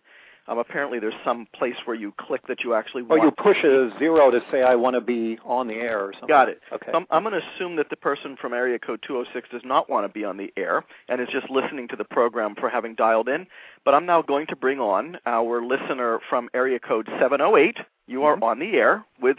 Um, 0.49 0.59
apparently, 0.59 1.01
there's 1.01 1.15
some 1.25 1.47
place 1.55 1.75
where 1.85 1.97
you 1.97 2.13
click 2.19 2.47
that 2.47 2.63
you 2.63 2.75
actually 2.75 3.03
want. 3.03 3.21
Oh, 3.21 3.25
you 3.25 3.31
push 3.33 3.65
a 3.65 3.91
zero 3.99 4.31
to 4.31 4.41
say 4.51 4.63
I 4.63 4.77
want 4.77 4.95
to 4.95 5.01
be 5.01 5.39
on 5.45 5.67
the 5.67 5.75
air 5.75 6.01
or 6.01 6.13
something. 6.13 6.29
Got 6.29 6.49
it. 6.49 6.61
Okay. 6.73 6.87
So 6.93 6.99
I'm, 6.99 7.07
I'm 7.11 7.25
going 7.25 7.41
to 7.41 7.47
assume 7.55 7.77
that 7.77 7.91
the 7.91 7.97
person 7.97 8.37
from 8.41 8.53
area 8.53 8.79
code 8.79 9.03
206 9.07 9.49
does 9.51 9.63
not 9.65 9.91
want 9.91 10.07
to 10.07 10.13
be 10.13 10.25
on 10.25 10.37
the 10.37 10.53
air 10.57 10.85
and 11.09 11.21
is 11.21 11.29
just 11.33 11.51
listening 11.51 11.89
to 11.89 11.97
the 11.97 12.05
program 12.05 12.55
for 12.55 12.69
having 12.69 12.95
dialed 12.95 13.29
in. 13.29 13.47
But 13.85 13.95
I'm 13.95 14.07
now 14.07 14.23
going 14.23 14.47
to 14.49 14.57
bring 14.57 14.79
on 14.79 15.19
our 15.27 15.65
listener 15.65 16.21
from 16.29 16.49
area 16.55 16.79
code 16.79 17.07
708. 17.19 17.79
You 18.07 18.23
are 18.25 18.35
mm-hmm. 18.35 18.45
on 18.45 18.59
the 18.61 18.77
air 18.77 19.05
with 19.21 19.39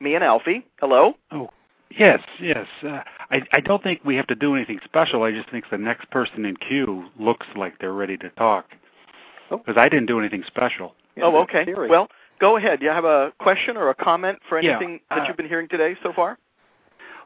me 0.00 0.14
and 0.14 0.24
Alfie. 0.24 0.66
Hello. 0.80 1.14
Oh, 1.32 1.50
Yes, 1.96 2.20
yes. 2.40 2.66
Uh, 2.82 3.02
I 3.30 3.42
I 3.52 3.60
don't 3.60 3.80
think 3.80 4.00
we 4.04 4.16
have 4.16 4.26
to 4.26 4.34
do 4.34 4.56
anything 4.56 4.80
special. 4.84 5.22
I 5.22 5.30
just 5.30 5.48
think 5.50 5.66
the 5.70 5.78
next 5.78 6.10
person 6.10 6.44
in 6.44 6.56
queue 6.56 7.04
looks 7.20 7.46
like 7.54 7.78
they're 7.78 7.92
ready 7.92 8.16
to 8.16 8.30
talk 8.30 8.66
because 9.50 9.76
I 9.76 9.88
didn't 9.88 10.06
do 10.06 10.18
anything 10.18 10.42
special. 10.46 10.94
Yeah, 11.16 11.24
oh, 11.24 11.36
okay. 11.42 11.66
Well, 11.88 12.08
go 12.40 12.56
ahead. 12.56 12.80
Do 12.80 12.86
you 12.86 12.92
have 12.92 13.04
a 13.04 13.32
question 13.38 13.76
or 13.76 13.90
a 13.90 13.94
comment 13.94 14.38
for 14.48 14.58
anything 14.58 15.00
yeah, 15.10 15.16
uh, 15.16 15.18
that 15.20 15.28
you've 15.28 15.36
been 15.36 15.48
hearing 15.48 15.68
today 15.68 15.96
so 16.02 16.12
far? 16.12 16.38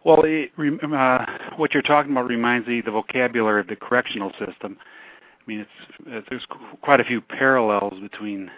Well, 0.05 0.23
it, 0.25 0.51
uh, 0.59 1.27
what 1.57 1.75
you're 1.75 1.83
talking 1.83 2.13
about 2.13 2.29
reminds 2.29 2.69
me 2.69 2.79
of 2.79 2.85
the 2.85 2.91
vocabulary 2.91 3.61
of 3.61 3.67
the 3.67 3.77
correctional 3.77 4.31
system. 4.39 4.79
I 4.81 5.43
mean, 5.47 5.61
it's 5.61 6.09
uh, 6.11 6.21
there's 6.29 6.47
quite 6.83 7.01
a 7.01 7.05
few 7.05 7.21
parallels 7.21 7.95
between 8.01 8.51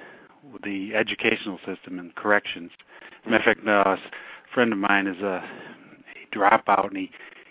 the 0.64 0.94
educational 0.94 1.58
system 1.66 1.98
and 1.98 2.14
corrections. 2.14 2.70
As 3.24 3.30
matter 3.30 3.50
of 3.50 3.56
fact, 3.56 3.66
uh, 3.66 3.90
a 3.90 3.98
friend 4.54 4.72
of 4.72 4.78
mine 4.78 5.06
is 5.06 5.20
a, 5.22 5.42
a 5.42 6.36
dropout, 6.36 6.88
and 6.88 6.96
he 6.96 7.10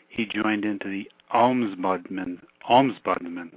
he 0.10 0.26
joined 0.26 0.66
into 0.66 0.89
the 0.89 1.10
ombudsman 1.34 2.39
ombudsman 2.69 3.49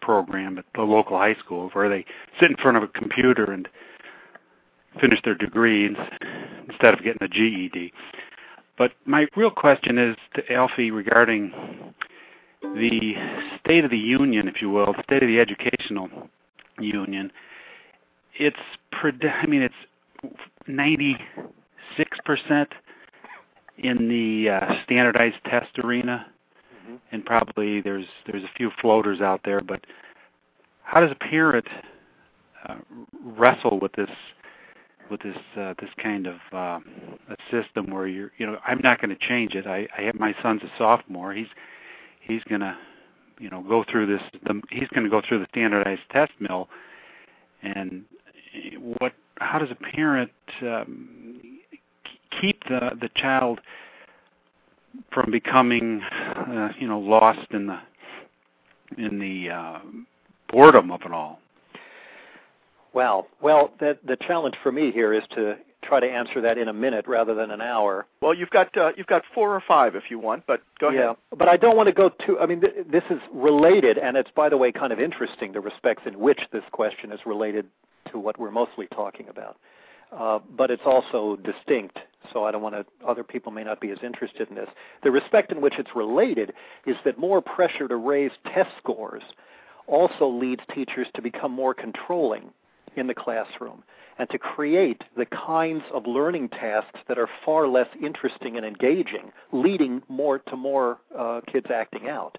program 0.00 0.58
at 0.58 0.64
the 0.74 0.82
local 0.82 1.18
high 1.18 1.34
school 1.34 1.70
where 1.72 1.88
they 1.88 2.04
sit 2.40 2.50
in 2.50 2.56
front 2.56 2.76
of 2.76 2.82
a 2.82 2.88
computer 2.88 3.50
and 3.50 3.68
finish 5.00 5.20
their 5.24 5.34
degree 5.34 5.86
instead 6.68 6.94
of 6.94 7.02
getting 7.02 7.22
a 7.22 7.28
GED. 7.28 7.92
But 8.76 8.92
my 9.06 9.26
real 9.36 9.50
question 9.50 9.98
is 9.98 10.16
to 10.34 10.52
Alfie 10.52 10.90
regarding 10.90 11.52
the 12.62 13.14
state 13.60 13.84
of 13.84 13.90
the 13.90 13.98
union, 13.98 14.48
if 14.48 14.60
you 14.60 14.70
will, 14.70 14.92
the 14.92 15.02
state 15.04 15.22
of 15.22 15.28
the 15.28 15.40
educational 15.40 16.08
union. 16.78 17.32
It's, 18.38 18.56
I 18.92 19.46
mean, 19.46 19.62
it's 19.62 19.74
96 20.66 22.18
percent 22.24 22.68
in 23.78 24.08
the 24.08 24.50
uh, 24.50 24.82
standardized 24.84 25.36
test 25.44 25.78
arena. 25.78 26.26
And 27.12 27.24
probably 27.24 27.80
there's 27.80 28.06
there's 28.26 28.44
a 28.44 28.50
few 28.56 28.70
floaters 28.80 29.20
out 29.20 29.40
there. 29.44 29.60
But 29.60 29.84
how 30.82 31.00
does 31.00 31.10
a 31.10 31.14
parent 31.14 31.66
uh, 32.66 32.76
wrestle 33.24 33.78
with 33.80 33.92
this 33.92 34.10
with 35.10 35.22
this 35.22 35.36
uh, 35.56 35.74
this 35.80 35.90
kind 36.02 36.26
of 36.26 36.36
uh, 36.52 36.80
a 37.28 37.36
system 37.50 37.90
where 37.90 38.06
you're 38.06 38.32
you 38.38 38.46
know 38.46 38.58
I'm 38.66 38.80
not 38.82 39.00
going 39.00 39.10
to 39.10 39.28
change 39.28 39.54
it. 39.54 39.66
I, 39.66 39.86
I 39.96 40.02
have 40.02 40.14
my 40.14 40.34
son's 40.42 40.62
a 40.62 40.70
sophomore. 40.76 41.32
He's 41.32 41.48
he's 42.20 42.42
going 42.44 42.60
to 42.60 42.76
you 43.38 43.50
know 43.50 43.62
go 43.62 43.84
through 43.90 44.06
this. 44.06 44.22
The, 44.44 44.60
he's 44.70 44.88
going 44.88 45.04
to 45.04 45.10
go 45.10 45.22
through 45.26 45.40
the 45.40 45.46
standardized 45.50 46.02
test 46.10 46.32
mill, 46.40 46.68
and 47.62 48.04
what 48.98 49.12
how 49.40 49.58
does 49.58 49.70
a 49.70 49.74
parent 49.74 50.32
um, 50.62 51.58
keep 52.40 52.62
the 52.64 52.90
the 53.00 53.10
child 53.16 53.60
from 55.12 55.30
becoming, 55.30 56.00
uh, 56.02 56.70
you 56.78 56.88
know, 56.88 56.98
lost 56.98 57.50
in 57.50 57.66
the 57.66 57.78
in 58.96 59.18
the 59.18 59.50
uh, 59.50 59.78
boredom 60.50 60.90
of 60.90 61.02
it 61.02 61.12
all. 61.12 61.40
Well, 62.92 63.26
well, 63.40 63.72
the 63.80 63.98
the 64.06 64.16
challenge 64.16 64.56
for 64.62 64.72
me 64.72 64.90
here 64.90 65.12
is 65.12 65.22
to 65.34 65.56
try 65.82 66.00
to 66.00 66.06
answer 66.06 66.40
that 66.40 66.58
in 66.58 66.68
a 66.68 66.72
minute 66.72 67.06
rather 67.06 67.34
than 67.34 67.50
an 67.50 67.60
hour. 67.60 68.06
Well, 68.20 68.34
you've 68.34 68.50
got 68.50 68.76
uh, 68.76 68.92
you've 68.96 69.06
got 69.06 69.22
four 69.34 69.54
or 69.54 69.62
five 69.66 69.94
if 69.94 70.04
you 70.10 70.18
want, 70.18 70.44
but 70.46 70.62
go 70.80 70.88
ahead. 70.88 71.16
But 71.36 71.48
I 71.48 71.56
don't 71.56 71.76
want 71.76 71.88
to 71.88 71.92
go 71.92 72.10
too. 72.26 72.38
I 72.38 72.46
mean, 72.46 72.60
th- 72.60 72.74
this 72.90 73.04
is 73.10 73.20
related, 73.32 73.98
and 73.98 74.16
it's 74.16 74.30
by 74.34 74.48
the 74.48 74.56
way 74.56 74.72
kind 74.72 74.92
of 74.92 75.00
interesting 75.00 75.52
the 75.52 75.60
respects 75.60 76.02
in 76.06 76.18
which 76.18 76.40
this 76.52 76.64
question 76.72 77.12
is 77.12 77.20
related 77.26 77.66
to 78.10 78.18
what 78.18 78.38
we're 78.38 78.50
mostly 78.50 78.86
talking 78.88 79.28
about. 79.28 79.56
Uh, 80.10 80.38
but 80.56 80.70
it's 80.70 80.82
also 80.86 81.36
distinct 81.36 81.98
so 82.32 82.44
I 82.44 82.50
don't 82.50 82.62
want 82.62 82.74
to, 82.74 82.84
other 83.06 83.24
people 83.24 83.52
may 83.52 83.64
not 83.64 83.80
be 83.80 83.90
as 83.90 83.98
interested 84.02 84.48
in 84.48 84.54
this. 84.54 84.68
The 85.02 85.10
respect 85.10 85.52
in 85.52 85.60
which 85.60 85.78
it's 85.78 85.90
related 85.94 86.52
is 86.86 86.96
that 87.04 87.18
more 87.18 87.40
pressure 87.40 87.88
to 87.88 87.96
raise 87.96 88.32
test 88.52 88.70
scores 88.78 89.22
also 89.86 90.28
leads 90.28 90.62
teachers 90.74 91.06
to 91.14 91.22
become 91.22 91.52
more 91.52 91.74
controlling 91.74 92.50
in 92.96 93.06
the 93.06 93.14
classroom 93.14 93.82
and 94.18 94.28
to 94.30 94.38
create 94.38 95.02
the 95.16 95.26
kinds 95.26 95.84
of 95.94 96.06
learning 96.06 96.48
tasks 96.48 97.00
that 97.06 97.18
are 97.18 97.28
far 97.44 97.68
less 97.68 97.88
interesting 98.02 98.56
and 98.56 98.66
engaging, 98.66 99.30
leading 99.52 100.02
more 100.08 100.40
to 100.40 100.56
more 100.56 100.98
uh, 101.16 101.40
kids 101.50 101.66
acting 101.72 102.08
out. 102.08 102.36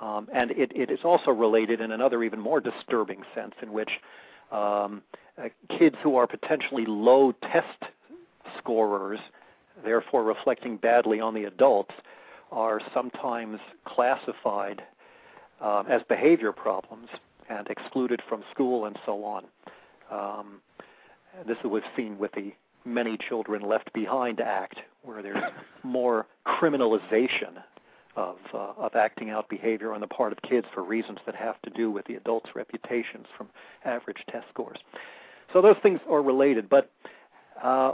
Um, 0.00 0.28
and 0.32 0.52
it, 0.52 0.70
it 0.74 0.90
is 0.90 1.00
also 1.04 1.30
related 1.30 1.80
in 1.80 1.92
another 1.92 2.22
even 2.22 2.40
more 2.40 2.60
disturbing 2.60 3.22
sense 3.34 3.54
in 3.60 3.72
which 3.72 3.90
um, 4.52 5.02
uh, 5.38 5.48
kids 5.78 5.96
who 6.02 6.16
are 6.16 6.26
potentially 6.26 6.84
low 6.86 7.32
test 7.32 7.84
scorers, 8.58 9.18
therefore 9.84 10.22
reflecting 10.24 10.76
badly 10.76 11.20
on 11.20 11.34
the 11.34 11.44
adults, 11.44 11.94
are 12.52 12.80
sometimes 12.92 13.58
classified 13.84 14.82
uh, 15.60 15.82
as 15.88 16.02
behavior 16.08 16.52
problems 16.52 17.08
and 17.48 17.66
excluded 17.68 18.22
from 18.28 18.44
school 18.52 18.86
and 18.86 18.96
so 19.04 19.24
on. 19.24 19.44
Um, 20.10 20.60
this 21.46 21.58
was 21.64 21.82
seen 21.96 22.18
with 22.18 22.32
the 22.32 22.52
Many 22.84 23.16
Children 23.16 23.62
Left 23.62 23.92
Behind 23.92 24.40
Act, 24.40 24.78
where 25.02 25.22
there's 25.22 25.42
more 25.82 26.26
criminalization 26.46 27.62
of 28.16 28.36
uh, 28.52 28.72
of 28.78 28.94
acting 28.94 29.30
out 29.30 29.48
behavior 29.48 29.92
on 29.92 30.00
the 30.00 30.06
part 30.06 30.30
of 30.32 30.40
kids 30.42 30.66
for 30.72 30.84
reasons 30.84 31.18
that 31.26 31.34
have 31.34 31.60
to 31.62 31.70
do 31.70 31.90
with 31.90 32.04
the 32.06 32.14
adults' 32.14 32.50
reputations 32.54 33.26
from 33.36 33.48
average 33.84 34.18
test 34.30 34.46
scores. 34.50 34.78
So 35.54 35.62
those 35.62 35.76
things 35.82 36.00
are 36.10 36.20
related, 36.20 36.68
but 36.68 36.90
uh, 37.62 37.92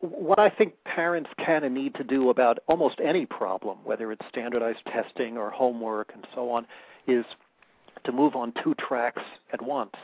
what 0.00 0.38
I 0.38 0.48
think 0.48 0.74
parents 0.84 1.28
can 1.44 1.64
and 1.64 1.74
need 1.74 1.96
to 1.96 2.04
do 2.04 2.30
about 2.30 2.60
almost 2.68 3.00
any 3.04 3.26
problem, 3.26 3.78
whether 3.84 4.12
it's 4.12 4.24
standardized 4.28 4.84
testing 4.86 5.36
or 5.36 5.50
homework 5.50 6.12
and 6.14 6.24
so 6.32 6.48
on, 6.48 6.64
is 7.08 7.24
to 8.04 8.12
move 8.12 8.36
on 8.36 8.54
two 8.62 8.74
tracks 8.76 9.22
at 9.52 9.60
once. 9.60 9.94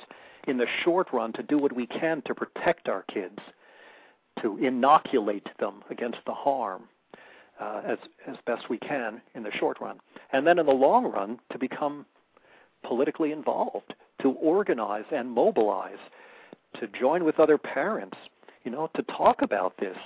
In 0.49 0.57
the 0.57 0.67
short 0.85 1.09
run 1.13 1.33
to 1.35 1.43
do 1.43 1.57
what 1.57 1.75
we 1.75 1.87
can 1.87 2.21
to 2.27 2.35
protect 2.35 2.89
our 2.89 3.05
kids, 3.13 3.39
to 4.43 4.59
inoculate 4.59 5.47
them 5.61 5.83
against 5.91 6.19
the 6.27 6.35
harm 6.35 6.83
uh, 7.61 7.83
as 7.87 7.99
as 8.27 8.37
best 8.45 8.69
we 8.69 8.79
can 8.79 9.21
in 9.35 9.45
the 9.45 9.53
short 9.53 9.79
run, 9.81 9.99
and 10.33 10.45
then 10.45 10.59
in 10.59 10.67
the 10.67 10.73
long 10.73 11.05
run 11.05 11.39
to 11.53 11.59
become 11.59 12.07
politically 12.85 13.31
involved, 13.31 13.95
to 14.23 14.31
organize 14.31 15.05
and 15.13 15.31
mobilize, 15.31 15.99
to 16.81 16.87
join 16.99 17.25
with 17.25 17.41
other 17.41 17.59
parents, 17.59 18.17
you 18.65 18.71
know, 18.71 18.91
to 18.95 19.03
talk 19.03 19.43
about 19.43 19.75
this, 19.79 19.97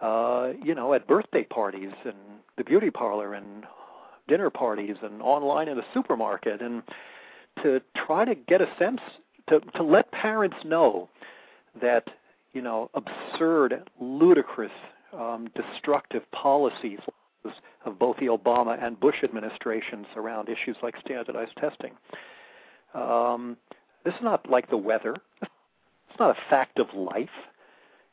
uh, 0.00 0.50
you 0.62 0.74
know, 0.74 0.94
at 0.94 1.06
birthday 1.06 1.44
parties 1.44 1.90
and 2.04 2.16
the 2.56 2.64
beauty 2.64 2.90
parlor 2.90 3.34
and 3.34 3.64
dinner 4.28 4.50
parties 4.50 4.96
and 5.02 5.20
online 5.20 5.68
in 5.68 5.76
the 5.76 5.84
supermarket 5.92 6.62
and 6.62 6.82
to 7.62 7.80
try 8.06 8.24
to 8.24 8.34
get 8.34 8.60
a 8.60 8.66
sense 8.78 9.00
to 9.48 9.60
to 9.74 9.82
let 9.82 10.10
parents 10.12 10.56
know 10.64 11.08
that 11.80 12.04
you 12.52 12.62
know 12.62 12.90
absurd, 12.94 13.90
ludicrous, 14.00 14.70
um, 15.12 15.48
destructive 15.54 16.22
policies 16.32 17.00
of 17.84 17.98
both 17.98 18.16
the 18.18 18.26
Obama 18.26 18.82
and 18.82 18.98
Bush 19.00 19.16
administrations 19.24 20.06
around 20.16 20.48
issues 20.48 20.76
like 20.82 20.94
standardized 21.04 21.56
testing. 21.58 21.92
Um, 22.94 23.56
this 24.04 24.14
is 24.14 24.20
not 24.22 24.48
like 24.48 24.68
the 24.70 24.76
weather. 24.76 25.16
Not 26.20 26.36
a 26.36 26.50
fact 26.50 26.78
of 26.78 26.86
life. 26.94 27.28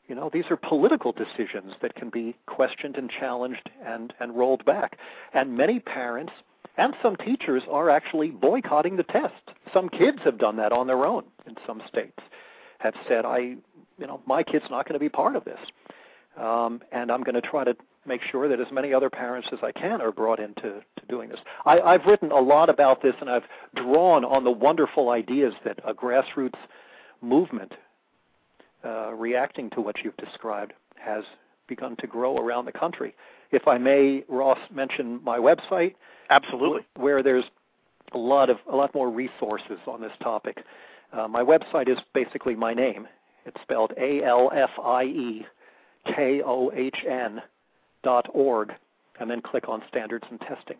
You 0.08 0.14
know, 0.14 0.30
these 0.32 0.46
are 0.50 0.56
political 0.56 1.12
decisions 1.12 1.74
that 1.82 1.94
can 1.94 2.08
be 2.08 2.34
questioned 2.46 2.96
and 2.96 3.10
challenged 3.10 3.68
and, 3.84 4.14
and 4.18 4.34
rolled 4.34 4.64
back. 4.64 4.98
And 5.34 5.54
many 5.54 5.78
parents 5.78 6.32
and 6.78 6.94
some 7.02 7.16
teachers 7.16 7.62
are 7.70 7.90
actually 7.90 8.30
boycotting 8.30 8.96
the 8.96 9.02
test. 9.02 9.34
Some 9.74 9.90
kids 9.90 10.18
have 10.24 10.38
done 10.38 10.56
that 10.56 10.72
on 10.72 10.86
their 10.86 11.04
own 11.04 11.24
in 11.46 11.56
some 11.66 11.82
states, 11.86 12.18
have 12.78 12.94
said, 13.06 13.26
I, 13.26 13.38
you 13.38 14.06
know, 14.06 14.22
my 14.26 14.42
kid's 14.42 14.64
not 14.70 14.86
going 14.86 14.94
to 14.94 14.98
be 14.98 15.10
part 15.10 15.36
of 15.36 15.44
this. 15.44 15.58
Um, 16.40 16.80
and 16.92 17.10
I'm 17.10 17.22
going 17.22 17.34
to 17.34 17.42
try 17.42 17.64
to 17.64 17.76
make 18.06 18.22
sure 18.30 18.48
that 18.48 18.60
as 18.60 18.72
many 18.72 18.94
other 18.94 19.10
parents 19.10 19.48
as 19.52 19.58
I 19.62 19.72
can 19.72 20.00
are 20.00 20.12
brought 20.12 20.40
into 20.40 20.62
to 20.62 21.06
doing 21.10 21.28
this. 21.28 21.40
I, 21.66 21.80
I've 21.80 22.06
written 22.06 22.30
a 22.30 22.40
lot 22.40 22.70
about 22.70 23.02
this, 23.02 23.14
and 23.20 23.28
I've 23.28 23.42
drawn 23.74 24.24
on 24.24 24.44
the 24.44 24.50
wonderful 24.50 25.10
ideas 25.10 25.52
that 25.64 25.80
a 25.84 25.92
grassroots 25.92 26.58
movement 27.20 27.72
uh, 28.84 29.12
reacting 29.14 29.70
to 29.70 29.80
what 29.80 29.96
you've 30.04 30.16
described 30.16 30.72
has 30.96 31.24
begun 31.68 31.96
to 31.96 32.06
grow 32.06 32.36
around 32.36 32.64
the 32.64 32.72
country. 32.72 33.14
If 33.50 33.66
I 33.66 33.78
may, 33.78 34.24
Ross, 34.28 34.58
mention 34.70 35.22
my 35.22 35.38
website, 35.38 35.94
Absolutely. 36.30 36.82
Where 36.96 37.22
there's 37.22 37.44
a 38.12 38.18
lot 38.18 38.50
of 38.50 38.58
a 38.70 38.76
lot 38.76 38.94
more 38.94 39.10
resources 39.10 39.78
on 39.86 40.00
this 40.00 40.12
topic. 40.22 40.58
Uh, 41.12 41.26
my 41.28 41.42
website 41.42 41.88
is 41.88 41.98
basically 42.14 42.54
my 42.54 42.74
name. 42.74 43.06
It's 43.46 43.60
spelled 43.62 43.92
A 43.96 44.22
L 44.22 44.50
F 44.54 44.70
I 44.82 45.04
E 45.04 45.46
K 46.14 46.42
O 46.44 46.70
H 46.74 46.98
N 47.08 47.40
dot 48.02 48.26
org, 48.32 48.72
and 49.20 49.30
then 49.30 49.40
click 49.40 49.68
on 49.68 49.82
standards 49.88 50.24
and 50.30 50.40
testing. 50.40 50.76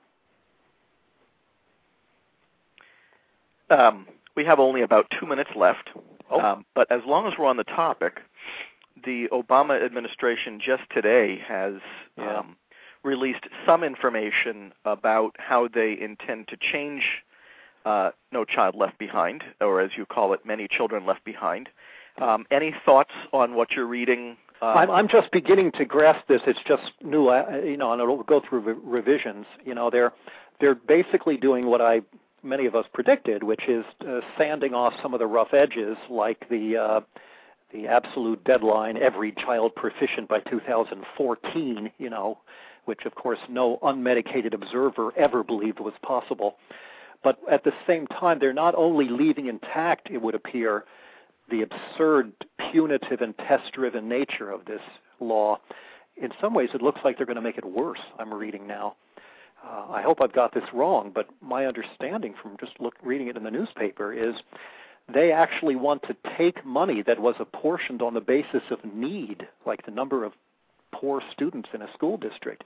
Um, 3.71 4.07
we 4.35 4.45
have 4.45 4.59
only 4.59 4.83
about 4.83 5.07
two 5.19 5.27
minutes 5.27 5.51
left, 5.57 5.91
oh. 6.31 6.41
um, 6.41 6.65
but 6.75 6.91
as 6.91 7.01
long 7.07 7.27
as 7.27 7.35
we're 7.39 7.47
on 7.47 7.57
the 7.57 7.65
topic, 7.65 8.21
the 9.05 9.29
Obama 9.33 9.85
administration 9.85 10.61
just 10.65 10.83
today 10.91 11.39
has 11.47 11.75
yeah. 12.17 12.39
um, 12.39 12.57
released 13.05 13.45
some 13.67 13.85
information 13.85 14.73
about 14.85 15.37
how 15.39 15.69
they 15.69 15.97
intend 16.01 16.49
to 16.49 16.57
change 16.57 17.03
uh, 17.85 18.11
No 18.33 18.45
Child 18.45 18.75
Left 18.75 18.99
Behind, 18.99 19.43
or 19.61 19.81
as 19.81 19.93
you 19.97 20.05
call 20.05 20.33
it, 20.33 20.45
Many 20.45 20.69
Children 20.69 21.07
Left 21.07 21.25
Behind. 21.25 21.69
Um, 22.21 22.47
any 22.51 22.75
thoughts 22.85 23.13
on 23.33 23.55
what 23.55 23.73
you're 23.73 23.87
reading? 23.87 24.37
Uh, 24.61 24.67
I'm, 24.67 24.91
I'm 24.91 25.09
just 25.09 25.31
beginning 25.31 25.73
to 25.73 25.85
grasp 25.85 26.27
this. 26.27 26.43
It's 26.47 26.59
just 26.67 26.83
new, 27.03 27.29
uh, 27.29 27.61
you 27.65 27.77
know, 27.77 27.93
and 27.93 28.03
it'll 28.03 28.25
go 28.25 28.43
through 28.47 28.61
re- 28.61 28.75
revisions. 28.83 29.47
You 29.65 29.75
know, 29.75 29.89
they're 29.89 30.13
they're 30.61 30.75
basically 30.75 31.37
doing 31.37 31.67
what 31.67 31.81
I 31.81 32.01
many 32.43 32.67
of 32.67 32.75
us 32.75 32.87
predicted, 32.93 33.43
which 33.43 33.69
is 33.69 33.85
uh, 34.07 34.21
sanding 34.37 34.75
off 34.75 34.95
some 35.03 35.15
of 35.15 35.21
the 35.21 35.27
rough 35.27 35.55
edges, 35.55 35.97
like 36.11 36.49
the 36.49 36.77
uh, 36.77 37.01
the 37.73 37.87
absolute 37.87 38.43
deadline, 38.45 38.97
every 38.97 39.33
child 39.33 39.75
proficient 39.75 40.29
by 40.29 40.41
2014. 40.41 41.91
You 41.99 42.11
know, 42.11 42.39
which 42.85 43.05
of 43.05 43.15
course 43.15 43.39
no 43.49 43.79
unmedicated 43.83 44.55
observer 44.55 45.13
ever 45.17 45.45
believed 45.45 45.81
was 45.81 45.95
possible. 46.03 46.57
But 47.23 47.39
at 47.51 47.65
the 47.65 47.73
same 47.87 48.07
time, 48.07 48.39
they're 48.39 48.53
not 48.53 48.75
only 48.77 49.09
leaving 49.09 49.47
intact, 49.47 50.09
it 50.11 50.23
would 50.23 50.35
appear, 50.35 50.85
the 51.51 51.63
absurd, 51.63 52.33
punitive, 52.71 53.21
and 53.21 53.37
test 53.39 53.73
driven 53.73 54.09
nature 54.09 54.51
of 54.51 54.65
this 54.67 54.81
law. 55.21 55.59
In 56.17 56.31
some 56.41 56.55
ways, 56.55 56.71
it 56.75 56.83
looks 56.83 57.01
like 57.05 57.17
they're 57.17 57.27
going 57.27 57.37
to 57.37 57.43
make 57.43 57.59
it 57.59 57.65
worse, 57.65 58.01
I'm 58.19 58.33
reading 58.33 58.67
now. 58.67 58.97
Uh, 59.65 59.93
I 59.93 60.03
hope 60.03 60.21
I've 60.21 60.33
got 60.33 60.55
this 60.55 60.65
wrong, 60.73 61.11
but 61.15 61.29
my 61.41 61.67
understanding 61.67 62.35
from 62.41 62.57
just 62.59 62.73
look, 62.81 62.95
reading 63.03 63.29
it 63.29 63.37
in 63.37 63.45
the 63.45 63.51
newspaper 63.51 64.13
is 64.13 64.35
they 65.13 65.33
actually 65.33 65.77
want 65.77 66.03
to 66.05 66.17
take 66.37 66.65
money 66.65 67.03
that 67.03 67.21
was 67.21 67.35
apportioned 67.39 68.03
on 68.03 68.15
the 68.15 68.21
basis 68.21 68.63
of 68.71 68.79
need, 68.85 69.49
like 69.67 69.85
the 69.85 69.91
number 69.91 70.25
of 70.25 70.33
poor 70.93 71.23
students 71.33 71.71
in 71.75 71.83
a 71.83 71.93
school 71.93 72.17
district 72.17 72.65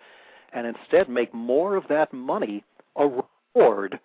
and 0.52 0.66
instead 0.66 1.08
make 1.08 1.32
more 1.32 1.76
of 1.76 1.84
that 1.88 2.12
money 2.12 2.64
a 2.96 3.06
reward 3.54 3.98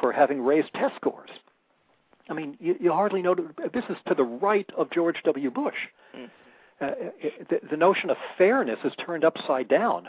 for 0.00 0.12
having 0.12 0.42
raised 0.42 0.72
test 0.74 0.96
scores. 0.96 1.30
I 2.28 2.32
mean, 2.32 2.56
you, 2.58 2.76
you 2.80 2.92
hardly 2.92 3.22
know 3.22 3.34
this 3.34 3.84
is 3.88 3.96
to 4.08 4.14
the 4.14 4.24
right 4.24 4.68
of 4.76 4.90
George 4.90 5.16
W. 5.24 5.50
Bush. 5.50 5.74
Mm. 6.16 6.30
Uh, 6.80 6.90
the, 7.50 7.60
the 7.70 7.76
notion 7.76 8.10
of 8.10 8.16
fairness 8.36 8.78
is 8.84 8.92
turned 9.04 9.24
upside 9.24 9.68
down. 9.68 10.08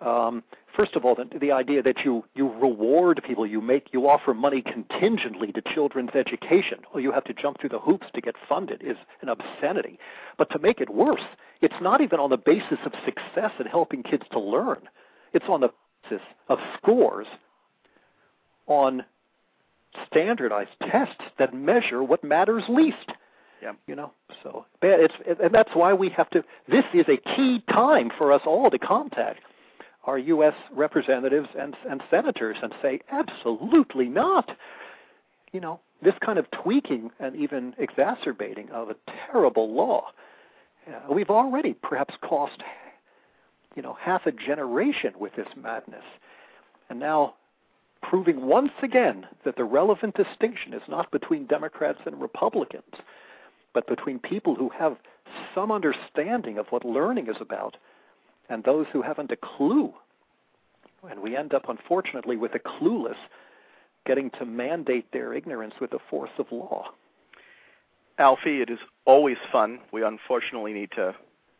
Um, 0.00 0.42
first 0.76 0.94
of 0.94 1.04
all, 1.04 1.14
the, 1.14 1.26
the 1.38 1.52
idea 1.52 1.82
that 1.82 2.04
you 2.04 2.24
you 2.34 2.52
reward 2.52 3.22
people, 3.26 3.46
you 3.46 3.60
make 3.60 3.88
you 3.92 4.08
offer 4.08 4.34
money 4.34 4.62
contingently 4.62 5.52
to 5.52 5.62
children's 5.74 6.14
education, 6.14 6.78
or 6.92 7.00
you 7.00 7.12
have 7.12 7.24
to 7.24 7.34
jump 7.34 7.60
through 7.60 7.70
the 7.70 7.78
hoops 7.78 8.06
to 8.14 8.20
get 8.20 8.34
funded, 8.48 8.82
is 8.82 8.96
an 9.22 9.28
obscenity. 9.28 9.98
But 10.36 10.50
to 10.50 10.58
make 10.58 10.80
it 10.80 10.90
worse, 10.90 11.24
it's 11.62 11.74
not 11.80 12.00
even 12.00 12.20
on 12.20 12.30
the 12.30 12.36
basis 12.36 12.78
of 12.84 12.92
success 13.04 13.52
in 13.58 13.66
helping 13.66 14.02
kids 14.02 14.24
to 14.32 14.38
learn. 14.38 14.88
It's 15.32 15.46
on 15.48 15.60
the 15.60 15.70
basis 16.08 16.24
of 16.48 16.58
scores 16.76 17.26
on 18.66 19.04
standardized 20.06 20.70
tests 20.90 21.22
that 21.38 21.54
measure 21.54 22.02
what 22.02 22.22
matters 22.22 22.64
least. 22.68 23.12
Yeah. 23.62 23.72
You 23.86 23.96
know, 23.96 24.12
so 24.42 24.66
it's 24.82 25.14
and 25.42 25.52
that's 25.52 25.70
why 25.72 25.94
we 25.94 26.10
have 26.10 26.28
to. 26.30 26.44
This 26.68 26.84
is 26.92 27.06
a 27.08 27.16
key 27.16 27.62
time 27.70 28.10
for 28.18 28.30
us 28.30 28.42
all 28.44 28.70
to 28.70 28.78
contact 28.78 29.40
our 30.06 30.18
U.S. 30.18 30.54
representatives 30.72 31.48
and, 31.58 31.76
and 31.88 32.02
senators 32.10 32.56
and 32.62 32.72
say, 32.80 33.00
absolutely 33.10 34.08
not. 34.08 34.50
You 35.52 35.60
know, 35.60 35.80
this 36.02 36.14
kind 36.24 36.38
of 36.38 36.46
tweaking 36.50 37.10
and 37.18 37.34
even 37.36 37.74
exacerbating 37.78 38.70
of 38.70 38.90
a 38.90 38.96
terrible 39.30 39.72
law. 39.74 40.06
Uh, 40.86 41.12
we've 41.12 41.30
already 41.30 41.74
perhaps 41.74 42.14
cost, 42.22 42.62
you 43.74 43.82
know, 43.82 43.96
half 44.00 44.26
a 44.26 44.32
generation 44.32 45.12
with 45.18 45.34
this 45.34 45.48
madness, 45.56 46.04
and 46.88 47.00
now 47.00 47.34
proving 48.02 48.46
once 48.46 48.72
again 48.82 49.26
that 49.44 49.56
the 49.56 49.64
relevant 49.64 50.14
distinction 50.14 50.72
is 50.72 50.82
not 50.88 51.10
between 51.10 51.46
Democrats 51.46 51.98
and 52.06 52.20
Republicans, 52.20 52.94
but 53.74 53.88
between 53.88 54.18
people 54.18 54.54
who 54.54 54.68
have 54.68 54.96
some 55.54 55.72
understanding 55.72 56.58
of 56.58 56.66
what 56.70 56.84
learning 56.84 57.26
is 57.28 57.36
about 57.40 57.76
and 58.48 58.64
those 58.64 58.86
who 58.92 59.02
haven't 59.02 59.32
a 59.32 59.36
clue. 59.36 59.92
And 61.08 61.20
we 61.20 61.36
end 61.36 61.54
up, 61.54 61.68
unfortunately, 61.68 62.36
with 62.36 62.52
the 62.52 62.58
clueless 62.58 63.16
getting 64.06 64.30
to 64.30 64.44
mandate 64.44 65.12
their 65.12 65.34
ignorance 65.34 65.74
with 65.80 65.90
the 65.90 65.98
force 66.10 66.30
of 66.38 66.46
law. 66.50 66.90
Alfie, 68.18 68.62
it 68.62 68.70
is 68.70 68.78
always 69.04 69.36
fun. 69.52 69.80
We 69.92 70.02
unfortunately 70.02 70.72
need 70.72 70.90
to 70.92 71.14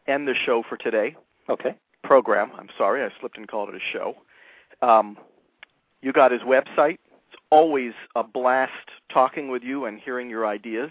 end 0.06 0.26
the 0.26 0.34
show 0.34 0.62
for 0.68 0.76
today. 0.76 1.16
Okay. 1.48 1.74
Program. 2.02 2.50
I'm 2.56 2.68
sorry, 2.78 3.02
I 3.04 3.10
slipped 3.20 3.36
and 3.36 3.48
called 3.48 3.68
it 3.68 3.74
a 3.74 3.92
show. 3.92 4.16
Um, 4.80 5.18
you 6.00 6.12
got 6.12 6.32
his 6.32 6.42
website. 6.42 6.98
It's 7.28 7.42
always 7.50 7.92
a 8.14 8.22
blast 8.22 8.72
talking 9.12 9.48
with 9.50 9.62
you 9.62 9.84
and 9.84 10.00
hearing 10.00 10.30
your 10.30 10.46
ideas. 10.46 10.90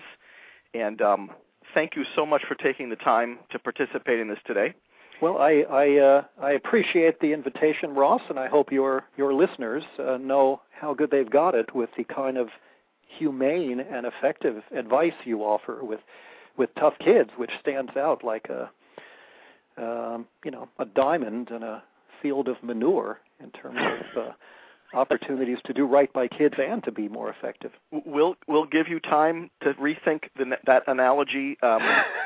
And 0.74 1.02
um, 1.02 1.32
thank 1.74 1.96
you 1.96 2.04
so 2.16 2.26
much 2.26 2.44
for 2.46 2.56
taking 2.56 2.90
the 2.90 2.96
time 2.96 3.40
to 3.52 3.60
participate 3.60 4.20
in 4.20 4.28
this 4.28 4.40
today. 4.46 4.74
Well, 5.22 5.38
I 5.38 5.64
I, 5.70 5.98
uh, 5.98 6.24
I 6.42 6.52
appreciate 6.52 7.20
the 7.20 7.32
invitation, 7.34 7.96
Ross, 7.96 8.22
and 8.30 8.40
I 8.40 8.48
hope 8.48 8.72
your 8.72 9.06
your 9.18 9.34
listeners 9.34 9.84
uh, 10.00 10.18
know 10.18 10.62
how 10.72 10.94
good 10.94 11.12
they've 11.12 11.30
got 11.30 11.56
it 11.56 11.74
with 11.74 11.90
the 11.98 12.04
kind 12.04 12.38
of 12.38 12.50
humane 13.08 13.80
and 13.80 14.06
effective 14.06 14.62
advice 14.76 15.14
you 15.24 15.42
offer 15.42 15.80
with 15.84 16.02
with 16.58 16.70
tough 16.76 16.94
kids, 17.00 17.30
which 17.38 17.52
stands 17.62 17.96
out 17.96 18.24
like 18.24 18.50
a 18.50 18.70
um, 19.78 20.26
you 20.44 20.52
know 20.52 20.68
a 20.80 20.86
diamond 20.86 21.50
in 21.50 21.64
a 21.64 21.84
field 22.22 22.48
of 22.48 22.62
manure 22.64 23.20
in 23.42 23.52
terms 23.52 23.80
of 23.80 24.24
uh, 24.24 24.32
opportunities 24.94 25.58
to 25.66 25.74
do 25.74 25.86
right 25.86 26.12
by 26.14 26.28
kids 26.28 26.56
and 26.58 26.84
to 26.84 26.92
be 26.92 27.08
more 27.08 27.30
effective. 27.30 27.72
We'll 27.92 28.36
we'll 28.48 28.66
give 28.66 28.88
you 28.88 29.00
time 29.00 29.50
to 29.62 29.74
rethink 29.74 30.26
the, 30.38 30.58
that 30.66 30.84
analogy 30.88 31.58
um, 31.62 31.82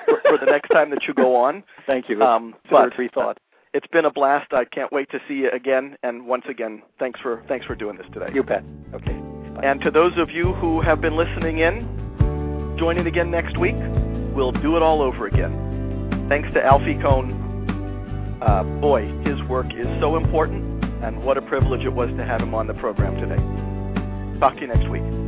for, 0.05 0.21
for, 0.27 0.37
the 0.37 0.45
next 0.45 0.69
time 0.69 0.89
that 0.91 1.07
you 1.07 1.13
go 1.13 1.35
on. 1.35 1.63
Thank 1.87 2.09
you. 2.09 2.21
Um, 2.21 2.55
but 2.69 2.93
rethought. 2.93 3.37
It's 3.73 3.87
been 3.87 4.05
a 4.05 4.11
blast. 4.11 4.51
I 4.51 4.65
can't 4.65 4.91
wait 4.91 5.11
to 5.11 5.19
see 5.27 5.35
you 5.35 5.51
again. 5.51 5.95
And 6.01 6.25
once 6.25 6.45
again, 6.49 6.81
thanks 6.97 7.19
for 7.19 7.43
thanks 7.47 7.65
for 7.65 7.75
doing 7.75 7.97
this 7.97 8.07
today. 8.13 8.29
You 8.33 8.43
bet. 8.43 8.63
Okay. 8.93 9.13
Bye. 9.13 9.61
And 9.63 9.81
to 9.81 9.91
those 9.91 10.17
of 10.17 10.29
you 10.29 10.53
who 10.53 10.81
have 10.81 11.01
been 11.01 11.15
listening 11.15 11.59
in, 11.59 12.75
join 12.77 12.97
in 12.97 13.07
again 13.07 13.29
next 13.31 13.57
week. 13.57 13.75
We'll 14.33 14.51
do 14.51 14.77
it 14.77 14.83
all 14.83 15.01
over 15.01 15.27
again. 15.27 16.27
Thanks 16.29 16.47
to 16.53 16.63
Alfie 16.63 16.97
Kohn. 17.01 17.35
Uh, 18.41 18.63
boy, 18.79 19.05
his 19.23 19.41
work 19.49 19.67
is 19.73 19.87
so 19.99 20.15
important 20.15 20.68
and 21.03 21.23
what 21.23 21.37
a 21.37 21.41
privilege 21.41 21.81
it 21.81 21.93
was 21.93 22.09
to 22.17 22.25
have 22.25 22.41
him 22.41 22.53
on 22.53 22.67
the 22.67 22.73
program 22.75 23.15
today. 23.15 24.39
Talk 24.39 24.55
to 24.55 24.61
you 24.61 24.67
next 24.67 24.89
week. 24.89 25.18